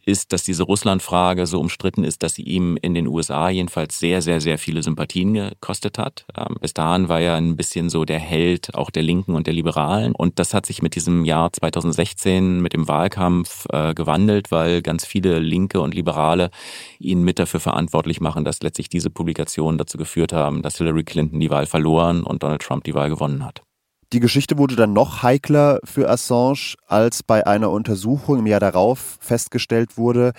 ist, 0.07 0.31
dass 0.31 0.43
diese 0.43 0.63
Russland-Frage 0.63 1.45
so 1.45 1.59
umstritten 1.59 2.03
ist, 2.03 2.23
dass 2.23 2.35
sie 2.35 2.43
ihm 2.43 2.77
in 2.81 2.93
den 2.93 3.07
USA 3.07 3.49
jedenfalls 3.49 3.99
sehr, 3.99 4.21
sehr, 4.21 4.39
sehr 4.39 4.57
viele 4.57 4.81
Sympathien 4.81 5.33
gekostet 5.33 5.97
hat. 5.97 6.25
Ähm, 6.35 6.55
bis 6.61 6.73
dahin 6.73 7.09
war 7.09 7.19
er 7.19 7.35
ein 7.35 7.57
bisschen 7.57 7.89
so 7.89 8.05
der 8.05 8.19
Held 8.19 8.73
auch 8.73 8.89
der 8.89 9.03
Linken 9.03 9.35
und 9.35 9.47
der 9.47 9.53
Liberalen. 9.53 10.13
Und 10.15 10.39
das 10.39 10.53
hat 10.53 10.65
sich 10.65 10.81
mit 10.81 10.95
diesem 10.95 11.25
Jahr 11.25 11.51
2016, 11.51 12.61
mit 12.61 12.73
dem 12.73 12.87
Wahlkampf 12.87 13.65
äh, 13.71 13.93
gewandelt, 13.93 14.49
weil 14.49 14.81
ganz 14.81 15.05
viele 15.05 15.39
Linke 15.39 15.81
und 15.81 15.93
Liberale 15.93 16.51
ihn 16.99 17.23
mit 17.23 17.37
dafür 17.37 17.59
verantwortlich 17.59 18.21
machen, 18.21 18.45
dass 18.45 18.61
letztlich 18.61 18.87
diese 18.87 19.09
Publikationen 19.09 19.77
dazu 19.77 19.97
geführt 19.97 20.31
haben, 20.31 20.61
dass 20.61 20.77
Hillary 20.77 21.03
Clinton 21.03 21.39
die 21.41 21.49
Wahl 21.49 21.65
verloren 21.65 22.23
und 22.23 22.43
Donald 22.43 22.61
Trump 22.61 22.85
die 22.85 22.95
Wahl 22.95 23.09
gewonnen 23.09 23.43
hat. 23.43 23.66
Die 24.13 24.21
Geschichte 24.21 24.57
wurde 24.57 24.77
dann 24.77 24.93
noch 24.93 25.21
heikler 25.21 25.81
für 25.83 26.09
Assange, 26.09 26.75
als 26.87 27.23
bei 27.23 27.45
einer 27.45 27.69
Untersuchung 27.71 28.39
im 28.39 28.47
Jahr 28.47 28.61
darauf 28.61 29.17
festgestellt 29.19 29.97
wurde, 29.97 30.31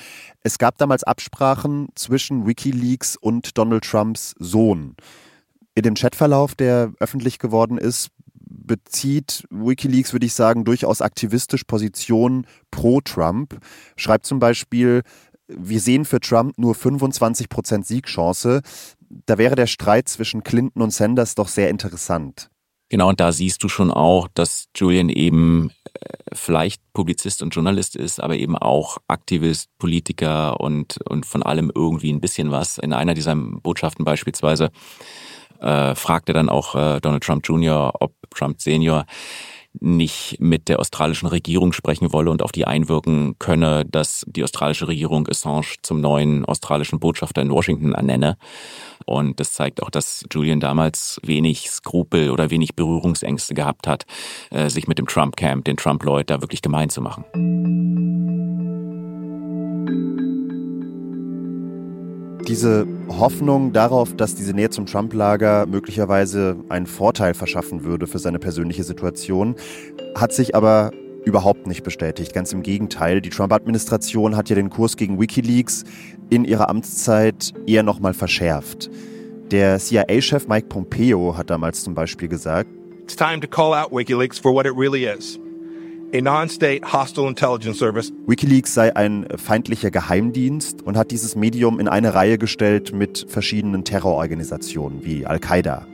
es 0.42 0.56
gab 0.56 0.78
damals 0.78 1.04
Absprachen 1.04 1.88
zwischen 1.94 2.46
Wikileaks 2.46 3.16
und 3.16 3.58
Donald 3.58 3.84
Trumps 3.84 4.34
Sohn. 4.38 4.96
In 5.74 5.82
dem 5.82 5.96
Chatverlauf, 5.96 6.54
der 6.54 6.94
öffentlich 6.98 7.38
geworden 7.38 7.76
ist, 7.76 8.08
bezieht 8.32 9.44
Wikileaks, 9.50 10.14
würde 10.14 10.24
ich 10.24 10.32
sagen, 10.32 10.64
durchaus 10.64 11.02
aktivistisch 11.02 11.64
Position 11.64 12.46
pro 12.70 13.02
Trump. 13.02 13.58
Schreibt 13.96 14.24
zum 14.24 14.38
Beispiel, 14.38 15.02
wir 15.46 15.80
sehen 15.80 16.06
für 16.06 16.20
Trump 16.20 16.56
nur 16.56 16.74
25 16.74 17.50
Prozent 17.50 17.86
Siegchance. 17.86 18.62
Da 19.26 19.36
wäre 19.36 19.56
der 19.56 19.66
Streit 19.66 20.08
zwischen 20.08 20.42
Clinton 20.42 20.80
und 20.80 20.92
Sanders 20.92 21.34
doch 21.34 21.48
sehr 21.48 21.68
interessant. 21.68 22.50
Genau, 22.90 23.10
und 23.10 23.20
da 23.20 23.32
siehst 23.32 23.62
du 23.62 23.68
schon 23.68 23.90
auch, 23.90 24.28
dass 24.32 24.68
Julian 24.74 25.10
eben 25.10 25.70
äh, 25.92 26.14
vielleicht 26.32 26.80
Publizist 26.94 27.42
und 27.42 27.54
Journalist 27.54 27.96
ist, 27.96 28.18
aber 28.22 28.36
eben 28.36 28.56
auch 28.56 28.96
Aktivist, 29.08 29.68
Politiker 29.78 30.58
und, 30.60 30.98
und 31.06 31.26
von 31.26 31.42
allem 31.42 31.70
irgendwie 31.74 32.10
ein 32.12 32.20
bisschen 32.20 32.50
was. 32.50 32.78
In 32.78 32.94
einer 32.94 33.12
dieser 33.12 33.36
Botschaften 33.36 34.06
beispielsweise 34.06 34.70
äh, 35.60 35.94
fragte 35.94 36.32
dann 36.32 36.48
auch 36.48 36.74
äh, 36.74 37.00
Donald 37.00 37.22
Trump 37.22 37.46
Jr., 37.46 37.92
ob 38.00 38.14
Trump 38.34 38.60
Senior 38.60 39.04
nicht 39.80 40.36
mit 40.40 40.68
der 40.68 40.78
australischen 40.80 41.28
Regierung 41.28 41.72
sprechen 41.72 42.12
wolle 42.12 42.30
und 42.30 42.42
auf 42.42 42.52
die 42.52 42.66
einwirken 42.66 43.36
könne, 43.38 43.84
dass 43.84 44.24
die 44.26 44.44
australische 44.44 44.88
Regierung 44.88 45.28
Assange 45.28 45.76
zum 45.82 46.00
neuen 46.00 46.44
australischen 46.44 47.00
Botschafter 47.00 47.42
in 47.42 47.50
Washington 47.50 47.92
ernenne. 47.92 48.36
Und 49.06 49.40
das 49.40 49.52
zeigt 49.52 49.82
auch, 49.82 49.90
dass 49.90 50.24
Julian 50.30 50.60
damals 50.60 51.20
wenig 51.22 51.70
Skrupel 51.70 52.30
oder 52.30 52.50
wenig 52.50 52.74
Berührungsängste 52.76 53.54
gehabt 53.54 53.86
hat, 53.86 54.04
äh, 54.50 54.68
sich 54.68 54.86
mit 54.86 54.98
dem 54.98 55.06
Trump-Camp, 55.06 55.64
den 55.64 55.76
Trump-Leuten 55.76 56.26
da 56.26 56.40
wirklich 56.42 56.62
gemein 56.62 56.90
zu 56.90 57.00
machen. 57.00 57.24
Diese 62.48 62.86
Hoffnung 63.10 63.74
darauf, 63.74 64.16
dass 64.16 64.34
diese 64.34 64.54
Nähe 64.54 64.70
zum 64.70 64.86
Trump-Lager 64.86 65.66
möglicherweise 65.66 66.56
einen 66.70 66.86
Vorteil 66.86 67.34
verschaffen 67.34 67.84
würde 67.84 68.06
für 68.06 68.18
seine 68.18 68.38
persönliche 68.38 68.84
Situation, 68.84 69.54
hat 70.14 70.32
sich 70.32 70.54
aber 70.54 70.92
überhaupt 71.26 71.66
nicht 71.66 71.82
bestätigt. 71.82 72.32
Ganz 72.32 72.54
im 72.54 72.62
Gegenteil. 72.62 73.20
Die 73.20 73.28
Trump-Administration 73.28 74.34
hat 74.34 74.48
ja 74.48 74.54
den 74.54 74.70
Kurs 74.70 74.96
gegen 74.96 75.20
Wikileaks 75.20 75.84
in 76.30 76.46
ihrer 76.46 76.70
Amtszeit 76.70 77.52
eher 77.66 77.82
nochmal 77.82 78.14
verschärft. 78.14 78.88
Der 79.50 79.78
CIA-Chef 79.78 80.48
Mike 80.48 80.68
Pompeo 80.68 81.36
hat 81.36 81.50
damals 81.50 81.84
zum 81.84 81.94
Beispiel 81.94 82.28
gesagt, 82.28 82.70
It's 83.02 83.14
time 83.14 83.40
to 83.40 83.46
call 83.46 83.74
out 83.74 83.92
WikiLeaks 83.92 84.38
for 84.38 84.54
what 84.54 84.64
it 84.64 84.72
really 84.74 85.04
is 85.04 85.38
WikiLeaks 88.26 88.72
sei 88.72 88.96
ein 88.96 89.26
feindlicher 89.36 89.90
Geheimdienst 89.90 90.80
und 90.80 90.96
hat 90.96 91.10
dieses 91.10 91.36
Medium 91.36 91.78
in 91.78 91.86
eine 91.86 92.14
Reihe 92.14 92.38
gestellt 92.38 92.94
mit 92.94 93.26
verschiedenen 93.28 93.84
Terrororganisationen 93.84 95.04
wie 95.04 95.26
Al-Qaida. 95.26 95.86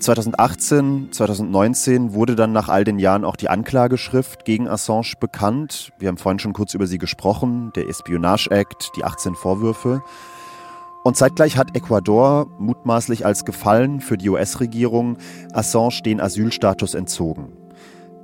2018, 0.00 1.12
2019 1.12 2.14
wurde 2.14 2.34
dann 2.34 2.50
nach 2.50 2.68
all 2.68 2.82
den 2.82 2.98
Jahren 2.98 3.24
auch 3.24 3.36
die 3.36 3.48
Anklageschrift 3.48 4.44
gegen 4.44 4.66
Assange 4.66 5.12
bekannt. 5.20 5.92
Wir 6.00 6.08
haben 6.08 6.18
vorhin 6.18 6.40
schon 6.40 6.52
kurz 6.52 6.74
über 6.74 6.88
sie 6.88 6.98
gesprochen, 6.98 7.70
der 7.76 7.88
Espionage 7.88 8.50
Act, 8.50 8.90
die 8.96 9.04
18 9.04 9.36
Vorwürfe. 9.36 10.02
Und 11.04 11.16
zeitgleich 11.16 11.56
hat 11.56 11.76
Ecuador 11.76 12.48
mutmaßlich 12.58 13.24
als 13.24 13.44
Gefallen 13.44 14.00
für 14.00 14.18
die 14.18 14.30
US-Regierung 14.30 15.16
Assange 15.52 16.02
den 16.04 16.20
Asylstatus 16.20 16.94
entzogen. 16.94 17.52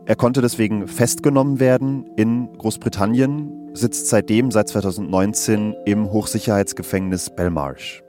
Er 0.07 0.17
konnte 0.17 0.43
deswegen 0.43 0.87
festgenommen 0.87 1.61
werden 1.61 2.05
in 2.17 2.53
Großbritannien, 2.59 3.75
sitzt 3.75 4.09
seitdem 4.09 4.51
seit 4.51 4.69
2019 4.69 5.75
im 5.87 6.13
Hochsicherheitsgefängnis 6.13 7.35
Belmarsh. 7.35 8.03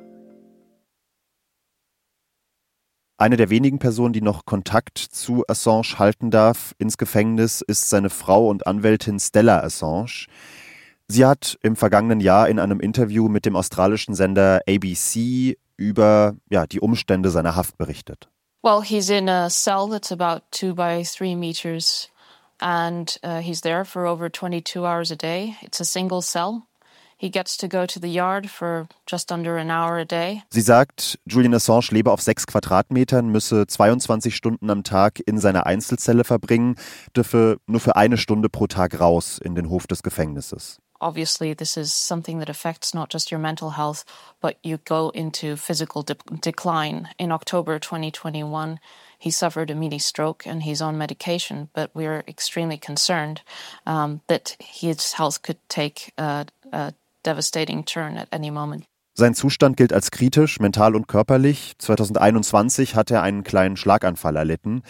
Eine 3.18 3.38
der 3.38 3.50
wenigen 3.50 3.80
Personen, 3.80 4.12
die 4.12 4.20
noch 4.20 4.44
Kontakt 4.44 4.98
zu 4.98 5.46
Assange 5.48 5.98
halten 5.98 6.32
darf 6.32 6.76
ins 6.80 6.98
Gefängnis, 6.98 7.62
ist 7.62 7.90
seine 7.90 8.10
Frau 8.10 8.50
und 8.50 8.68
Anwältin 8.68 9.18
Stella 9.18 9.62
Assange. 9.62 10.26
Sie 11.08 11.26
hat 11.26 11.58
im 11.64 11.78
vergangenen 11.78 12.20
Jahr 12.20 12.50
in 12.50 12.60
einem 12.60 12.82
Interview 12.82 13.30
mit 13.30 13.46
dem 13.46 13.56
australischen 13.56 14.16
Sender 14.16 14.60
ABC 14.68 15.58
über 15.78 16.36
ja, 16.50 16.68
die 16.68 16.82
Umstände 16.82 17.30
seiner 17.30 17.56
Haft 17.56 17.78
berichtet. 17.78 18.30
Well, 18.66 18.82
he's 18.82 19.12
in 19.12 19.30
a 19.30 19.52
cell 19.52 19.86
that's 19.86 20.12
about 20.12 20.42
two 20.50 20.74
by 20.74 21.04
three 21.04 21.36
meters 21.36 22.10
and 22.60 23.16
uh, 23.22 23.42
he's 23.42 23.62
there 23.62 23.86
for 23.86 24.08
over 24.08 24.28
22 24.28 24.84
hours 24.84 25.12
a 25.12 25.16
day. 25.16 25.56
It's 25.62 25.80
a 25.80 25.86
single 25.86 26.24
cell. 26.24 26.66
He 27.16 27.30
gets 27.30 27.58
to 27.58 27.68
go 27.68 27.86
to 27.86 28.00
the 28.00 28.10
yard 28.10 28.50
for 28.50 28.88
just 29.06 29.32
under 29.32 29.58
an 29.58 29.70
hour 29.70 30.00
a 30.00 30.06
day. 30.06 30.42
Sie 30.50 30.62
sagt, 30.62 31.20
Julian 31.28 31.54
Assange 31.54 31.92
lebe 31.92 32.12
auf 32.12 32.22
sechs 32.22 32.48
Quadratmetern, 32.48 33.30
müsse 33.30 33.68
22 33.68 34.36
Stunden 34.36 34.72
am 34.72 34.84
Tag 34.84 35.22
in 35.28 35.38
seiner 35.38 35.68
Einzelzelle 35.68 36.24
verbringen, 36.24 36.76
dürfe 37.16 37.60
nur 37.68 37.80
für 37.80 37.96
eine 37.96 38.18
Stunde 38.18 38.50
pro 38.50 38.66
Tag 38.66 39.00
raus 39.00 39.38
in 39.38 39.54
den 39.54 39.70
Hof 39.70 39.86
des 39.86 40.02
Gefängnisses. 40.02 40.80
Obviously, 41.02 41.54
this 41.54 41.78
is 41.78 41.94
something 41.94 42.40
that 42.40 42.50
affects 42.50 42.94
not 42.94 43.10
just 43.10 43.32
your 43.32 43.40
mental 43.40 43.72
health, 43.72 44.06
but 44.42 44.58
you 44.64 44.78
go 44.78 45.10
into 45.10 45.56
physical 45.56 46.04
de 46.04 46.16
decline. 46.42 47.10
In 47.18 47.32
October 47.32 47.80
2021, 47.80 48.80
he 49.18 49.32
suffered 49.32 49.70
a 49.70 49.76
mini 49.76 50.00
stroke 50.00 50.48
and 50.48 50.64
he's 50.64 50.82
on 50.82 50.98
medication, 50.98 51.70
but 51.74 51.92
we're 51.94 52.24
extremely 52.28 52.78
concerned 52.78 53.42
um, 53.86 54.22
that 54.28 54.56
his 54.60 55.14
health 55.14 55.42
could 55.42 55.58
take 55.68 56.14
a, 56.18 56.46
a 56.72 56.94
devastating 57.24 57.84
turn 57.84 58.18
at 58.18 58.30
any 58.32 58.50
moment. 58.50 58.86
Sein 59.18 59.34
Zustand 59.34 59.78
gilt 59.78 59.94
als 59.94 60.12
kritisch, 60.12 60.60
mental 60.60 60.94
und 60.94 61.08
körperlich. 61.08 61.76
2021 61.78 62.96
hat 62.96 63.12
er 63.12 63.22
einen 63.22 63.46
kleinen 63.46 63.78
Schlaganfall 63.78 64.36
erlitten. 64.36 64.84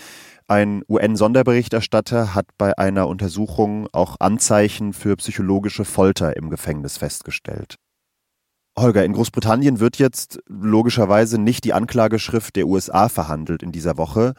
Ein 0.48 0.84
UN-Sonderberichterstatter 0.88 2.36
hat 2.36 2.46
bei 2.60 2.78
einer 2.78 3.08
Untersuchung 3.08 3.88
auch 3.92 4.18
Anzeichen 4.20 4.94
für 4.94 5.16
psychologische 5.16 5.86
Folter 5.86 6.38
im 6.38 6.52
Gefängnis 6.52 6.98
festgestellt. 6.98 7.78
Holger, 8.78 9.04
in 9.06 9.14
Großbritannien 9.14 9.80
wird 9.80 9.98
jetzt 9.98 10.40
logischerweise 10.48 11.40
nicht 11.40 11.64
die 11.64 11.74
Anklageschrift 11.74 12.56
der 12.56 12.68
USA 12.68 13.10
verhandelt 13.10 13.64
in 13.64 13.72
dieser 13.72 13.98
Woche. 13.98 14.36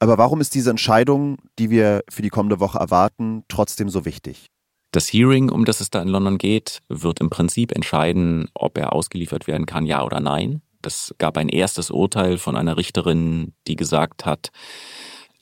Aber 0.00 0.18
warum 0.18 0.42
ist 0.42 0.54
diese 0.54 0.68
Entscheidung, 0.68 1.38
die 1.58 1.70
wir 1.70 2.02
für 2.10 2.22
die 2.22 2.28
kommende 2.28 2.60
Woche 2.60 2.78
erwarten, 2.78 3.44
trotzdem 3.48 3.88
so 3.88 4.04
wichtig? 4.04 4.48
Das 4.92 5.10
Hearing, 5.10 5.50
um 5.50 5.64
das 5.64 5.80
es 5.80 5.88
da 5.88 6.02
in 6.02 6.08
London 6.08 6.36
geht, 6.36 6.80
wird 6.88 7.20
im 7.20 7.30
Prinzip 7.30 7.72
entscheiden, 7.72 8.50
ob 8.52 8.76
er 8.76 8.92
ausgeliefert 8.92 9.46
werden 9.46 9.64
kann, 9.64 9.86
ja 9.86 10.04
oder 10.04 10.20
nein. 10.20 10.60
Das 10.82 11.14
gab 11.18 11.38
ein 11.38 11.48
erstes 11.48 11.90
Urteil 11.90 12.36
von 12.36 12.54
einer 12.54 12.76
Richterin, 12.76 13.54
die 13.66 13.76
gesagt 13.76 14.26
hat, 14.26 14.50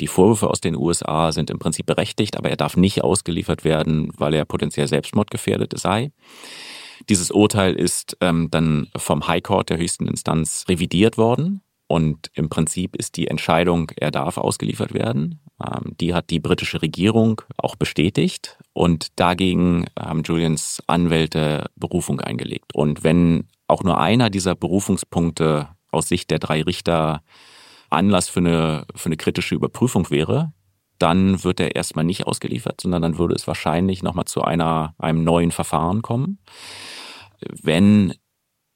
die 0.00 0.06
Vorwürfe 0.06 0.50
aus 0.50 0.60
den 0.60 0.76
USA 0.76 1.32
sind 1.32 1.50
im 1.50 1.58
Prinzip 1.58 1.86
berechtigt, 1.86 2.36
aber 2.36 2.50
er 2.50 2.56
darf 2.56 2.76
nicht 2.76 3.02
ausgeliefert 3.02 3.64
werden, 3.64 4.10
weil 4.16 4.34
er 4.34 4.44
potenziell 4.44 4.88
selbstmordgefährdet 4.88 5.78
sei. 5.78 6.10
Dieses 7.08 7.30
Urteil 7.30 7.74
ist 7.74 8.16
ähm, 8.20 8.48
dann 8.50 8.88
vom 8.96 9.26
High 9.26 9.42
Court 9.42 9.70
der 9.70 9.78
höchsten 9.78 10.06
Instanz 10.06 10.64
revidiert 10.68 11.18
worden. 11.18 11.62
Und 11.88 12.30
im 12.34 12.48
Prinzip 12.48 12.96
ist 12.96 13.16
die 13.16 13.28
Entscheidung, 13.28 13.92
er 13.96 14.10
darf 14.10 14.38
ausgeliefert 14.38 14.92
werden. 14.92 15.40
Ähm, 15.64 15.92
die 16.00 16.14
hat 16.14 16.30
die 16.30 16.40
britische 16.40 16.82
Regierung 16.82 17.42
auch 17.56 17.76
bestätigt. 17.76 18.58
Und 18.72 19.18
dagegen 19.20 19.86
haben 19.98 20.22
Julians 20.24 20.82
Anwälte 20.86 21.66
Berufung 21.76 22.20
eingelegt. 22.20 22.74
Und 22.74 23.04
wenn 23.04 23.46
auch 23.68 23.84
nur 23.84 24.00
einer 24.00 24.30
dieser 24.30 24.54
Berufungspunkte 24.54 25.68
aus 25.90 26.08
Sicht 26.08 26.30
der 26.30 26.38
drei 26.38 26.62
Richter 26.62 27.22
Anlass 27.96 28.28
für 28.28 28.40
eine, 28.40 28.86
für 28.94 29.06
eine 29.06 29.16
kritische 29.16 29.54
Überprüfung 29.54 30.10
wäre, 30.10 30.52
dann 30.98 31.42
wird 31.44 31.60
er 31.60 31.76
erstmal 31.76 32.04
nicht 32.04 32.26
ausgeliefert, 32.26 32.80
sondern 32.80 33.02
dann 33.02 33.18
würde 33.18 33.34
es 33.34 33.46
wahrscheinlich 33.46 34.02
nochmal 34.02 34.24
zu 34.24 34.42
einer, 34.42 34.94
einem 34.98 35.24
neuen 35.24 35.50
Verfahren 35.50 36.02
kommen. 36.02 36.38
Wenn 37.40 38.14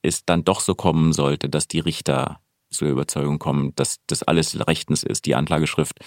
es 0.02 0.24
dann 0.24 0.44
doch 0.44 0.60
so 0.60 0.74
kommen 0.74 1.12
sollte, 1.12 1.48
dass 1.48 1.68
die 1.68 1.80
Richter 1.80 2.40
zur 2.70 2.88
Überzeugung 2.88 3.38
kommen, 3.38 3.72
dass 3.76 3.98
das 4.06 4.22
alles 4.22 4.66
rechtens 4.66 5.02
ist, 5.02 5.26
die 5.26 5.34
Anklageschrift 5.34 5.98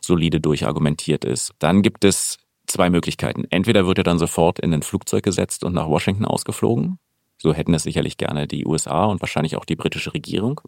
solide 0.00 0.40
durchargumentiert 0.40 1.24
ist, 1.24 1.52
dann 1.58 1.82
gibt 1.82 2.04
es 2.04 2.38
zwei 2.66 2.88
Möglichkeiten. 2.88 3.44
Entweder 3.50 3.86
wird 3.86 3.98
er 3.98 4.04
dann 4.04 4.18
sofort 4.18 4.58
in 4.60 4.72
ein 4.72 4.82
Flugzeug 4.82 5.24
gesetzt 5.24 5.64
und 5.64 5.74
nach 5.74 5.88
Washington 5.88 6.24
ausgeflogen. 6.24 6.98
So 7.36 7.52
hätten 7.52 7.74
es 7.74 7.82
sicherlich 7.82 8.16
gerne 8.16 8.46
die 8.46 8.64
USA 8.64 9.04
und 9.04 9.20
wahrscheinlich 9.20 9.56
auch 9.56 9.64
die 9.64 9.76
britische 9.76 10.14
Regierung. 10.14 10.60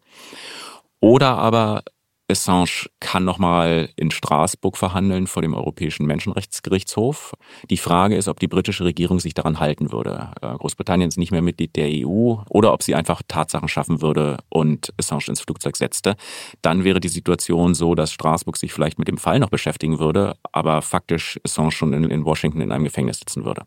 Oder 1.01 1.39
aber 1.39 1.83
Assange 2.29 2.89
kann 2.99 3.25
nochmal 3.25 3.89
in 3.95 4.11
Straßburg 4.11 4.77
verhandeln 4.77 5.29
vor 5.29 5.43
dem 5.43 5.55
Europäischen 5.55 6.07
Menschenrechtsgerichtshof. 6.07 7.35
Die 7.71 7.77
Frage 7.77 8.17
ist, 8.17 8.27
ob 8.27 8.41
die 8.41 8.49
britische 8.49 8.85
Regierung 8.85 9.21
sich 9.21 9.35
daran 9.35 9.61
halten 9.61 9.93
würde. 9.93 10.33
Äh, 10.41 10.57
Großbritannien 10.57 11.09
ist 11.09 11.19
nicht 11.19 11.31
mehr 11.31 11.43
Mitglied 11.43 11.77
der 11.77 11.89
EU 11.89 12.37
oder 12.49 12.73
ob 12.73 12.83
sie 12.83 12.97
einfach 12.97 13.23
Tatsachen 13.29 13.69
schaffen 13.69 14.03
würde 14.03 14.39
und 14.49 14.93
Assange 14.99 15.29
ins 15.29 15.41
Flugzeug 15.41 15.77
setzte. 15.77 16.17
Dann 16.63 16.83
wäre 16.83 16.99
die 16.99 17.09
Situation 17.09 17.75
so, 17.75 17.95
dass 17.95 18.13
Straßburg 18.13 18.57
sich 18.57 18.73
vielleicht 18.73 18.99
mit 18.99 19.09
dem 19.09 19.19
Fall 19.19 19.39
noch 19.39 19.51
beschäftigen 19.51 20.01
würde, 20.01 20.37
aber 20.51 20.83
faktisch 20.83 21.39
Assange 21.45 21.71
schon 21.71 21.93
in, 21.93 22.05
in 22.11 22.25
Washington 22.25 22.61
in 22.61 22.73
einem 22.73 22.85
Gefängnis 22.85 23.21
sitzen 23.21 23.45
würde. 23.45 23.63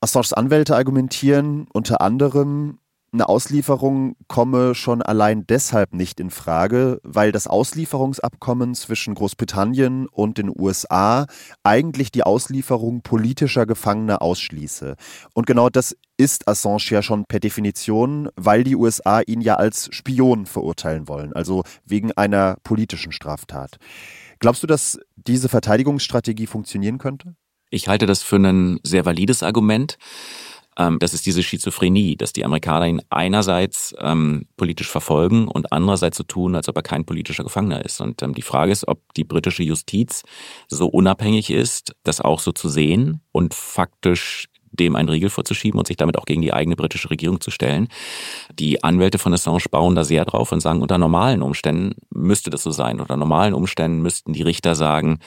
Assanges 0.00 0.32
Anwälte 0.32 0.76
argumentieren 0.76 1.66
unter 1.74 2.00
anderem, 2.00 2.78
eine 3.12 3.28
Auslieferung 3.28 4.16
komme 4.28 4.74
schon 4.74 5.02
allein 5.02 5.46
deshalb 5.46 5.92
nicht 5.94 6.20
in 6.20 6.30
Frage, 6.30 7.00
weil 7.02 7.32
das 7.32 7.48
Auslieferungsabkommen 7.48 8.74
zwischen 8.74 9.14
Großbritannien 9.14 10.06
und 10.06 10.38
den 10.38 10.48
USA 10.48 11.26
eigentlich 11.64 12.12
die 12.12 12.22
Auslieferung 12.22 13.02
politischer 13.02 13.66
Gefangener 13.66 14.22
ausschließe. 14.22 14.94
Und 15.34 15.46
genau 15.46 15.68
das 15.70 15.96
ist 16.16 16.46
Assange 16.46 16.90
ja 16.90 17.02
schon 17.02 17.24
per 17.24 17.40
Definition, 17.40 18.28
weil 18.36 18.62
die 18.62 18.76
USA 18.76 19.20
ihn 19.20 19.40
ja 19.40 19.56
als 19.56 19.88
Spion 19.92 20.46
verurteilen 20.46 21.08
wollen, 21.08 21.32
also 21.32 21.64
wegen 21.84 22.12
einer 22.12 22.58
politischen 22.62 23.10
Straftat. 23.10 23.78
Glaubst 24.38 24.62
du, 24.62 24.66
dass 24.66 24.98
diese 25.16 25.48
Verteidigungsstrategie 25.48 26.46
funktionieren 26.46 26.98
könnte? 26.98 27.34
Ich 27.70 27.88
halte 27.88 28.06
das 28.06 28.22
für 28.22 28.36
ein 28.36 28.80
sehr 28.82 29.04
valides 29.04 29.42
Argument. 29.42 29.96
Ähm, 30.78 30.98
das 30.98 31.14
ist 31.14 31.26
diese 31.26 31.42
Schizophrenie, 31.42 32.16
dass 32.16 32.32
die 32.32 32.44
Amerikaner 32.44 32.86
ihn 32.86 33.02
einerseits 33.10 33.94
ähm, 33.98 34.46
politisch 34.56 34.88
verfolgen 34.88 35.48
und 35.48 35.72
andererseits 35.72 36.16
so 36.16 36.24
tun, 36.24 36.54
als 36.54 36.68
ob 36.68 36.76
er 36.76 36.82
kein 36.82 37.04
politischer 37.04 37.44
Gefangener 37.44 37.84
ist. 37.84 38.00
Und 38.00 38.22
ähm, 38.22 38.34
die 38.34 38.42
Frage 38.42 38.72
ist, 38.72 38.86
ob 38.88 39.12
die 39.14 39.24
britische 39.24 39.62
Justiz 39.62 40.22
so 40.68 40.86
unabhängig 40.86 41.50
ist, 41.50 41.94
das 42.04 42.20
auch 42.20 42.40
so 42.40 42.52
zu 42.52 42.68
sehen 42.68 43.20
und 43.32 43.54
faktisch 43.54 44.46
dem 44.72 44.96
einen 44.96 45.08
Riegel 45.08 45.30
vorzuschieben 45.30 45.78
und 45.78 45.86
sich 45.86 45.96
damit 45.96 46.16
auch 46.16 46.24
gegen 46.24 46.42
die 46.42 46.52
eigene 46.52 46.76
britische 46.76 47.10
Regierung 47.10 47.40
zu 47.40 47.50
stellen. 47.50 47.88
Die 48.54 48.84
Anwälte 48.84 49.18
von 49.18 49.34
Assange 49.34 49.64
bauen 49.70 49.94
da 49.94 50.04
sehr 50.04 50.24
drauf 50.24 50.52
und 50.52 50.60
sagen, 50.60 50.80
unter 50.80 50.96
normalen 50.96 51.42
Umständen 51.42 51.96
müsste 52.10 52.50
das 52.50 52.62
so 52.62 52.70
sein. 52.70 53.00
Unter 53.00 53.16
normalen 53.16 53.54
Umständen 53.54 54.00
müssten 54.00 54.32
die 54.32 54.42
Richter 54.42 54.74
sagen, 54.74 55.18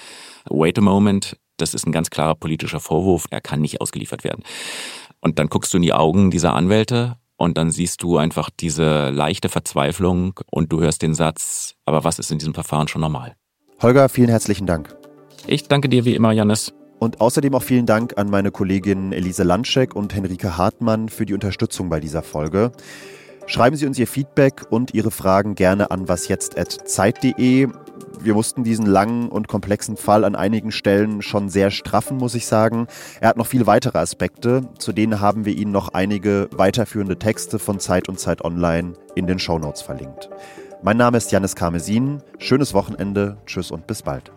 wait 0.50 0.78
a 0.78 0.82
moment, 0.82 1.38
das 1.58 1.74
ist 1.74 1.86
ein 1.86 1.92
ganz 1.92 2.10
klarer 2.10 2.36
politischer 2.36 2.80
Vorwurf, 2.80 3.26
er 3.30 3.42
kann 3.42 3.62
nicht 3.62 3.80
ausgeliefert 3.82 4.24
werden. 4.24 4.44
Und 5.24 5.40
dann 5.40 5.48
guckst 5.48 5.74
du 5.74 5.78
in 5.78 5.84
die 5.84 5.94
Augen 5.94 6.32
dieser 6.32 6.54
Anwälte 6.54 7.16
und 7.38 7.58
dann 7.58 7.72
siehst 7.72 8.04
du 8.04 8.18
einfach 8.18 8.50
diese 8.50 9.10
leichte 9.10 9.48
Verzweiflung 9.48 10.42
und 10.52 10.74
du 10.74 10.82
hörst 10.82 11.02
den 11.02 11.14
Satz, 11.14 11.76
aber 11.86 12.04
was 12.04 12.20
ist 12.20 12.30
in 12.30 12.40
diesem 12.40 12.54
Verfahren 12.54 12.90
schon 12.90 13.00
normal? 13.00 13.38
Holger, 13.82 14.10
vielen 14.10 14.28
herzlichen 14.28 14.68
Dank. 14.68 14.94
Ich 15.48 15.70
danke 15.70 15.88
dir 15.88 16.04
wie 16.04 16.14
immer, 16.14 16.34
Janis. 16.34 16.74
Und 17.00 17.22
außerdem 17.22 17.56
auch 17.56 17.64
vielen 17.64 17.86
Dank 17.86 18.18
an 18.18 18.30
meine 18.30 18.52
Kolleginnen 18.52 19.14
Elise 19.14 19.44
Landschek 19.44 19.96
und 19.96 20.14
Henrike 20.14 20.58
Hartmann 20.58 21.08
für 21.08 21.26
die 21.26 21.34
Unterstützung 21.34 21.88
bei 21.88 22.02
dieser 22.02 22.22
Folge. 22.22 22.74
Schreiben 23.46 23.78
Sie 23.78 23.86
uns 23.86 23.98
Ihr 23.98 24.08
Feedback 24.08 24.66
und 24.72 24.94
Ihre 24.94 25.12
Fragen 25.12 25.56
gerne 25.56 25.90
an 25.90 26.10
wasjetzt.zeit.de 26.10 27.70
wir 28.20 28.34
mussten 28.34 28.64
diesen 28.64 28.86
langen 28.86 29.30
und 29.30 29.48
komplexen 29.48 29.98
Fall 29.98 30.24
an 30.24 30.36
einigen 30.36 30.72
Stellen 30.72 31.22
schon 31.22 31.50
sehr 31.50 31.72
straffen, 31.72 32.18
muss 32.18 32.36
ich 32.36 32.46
sagen. 32.46 32.88
Er 33.22 33.30
hat 33.30 33.38
noch 33.38 33.48
viele 33.48 33.68
weitere 33.68 33.98
Aspekte, 33.98 34.68
zu 34.78 34.94
denen 34.94 35.20
haben 35.20 35.46
wir 35.46 35.54
Ihnen 35.56 35.72
noch 35.72 35.90
einige 35.90 36.50
weiterführende 36.52 37.18
Texte 37.18 37.60
von 37.60 37.80
Zeit 37.80 38.10
und 38.10 38.20
Zeit 38.20 38.44
Online 38.44 38.94
in 39.16 39.28
den 39.28 39.40
Shownotes 39.40 39.82
verlinkt. 39.82 40.30
Mein 40.82 40.98
Name 40.98 41.18
ist 41.18 41.32
Janis 41.32 41.56
Karmesin. 41.56 42.22
Schönes 42.40 42.74
Wochenende, 42.74 43.38
tschüss 43.46 43.72
und 43.72 43.88
bis 43.88 44.02
bald. 44.02 44.32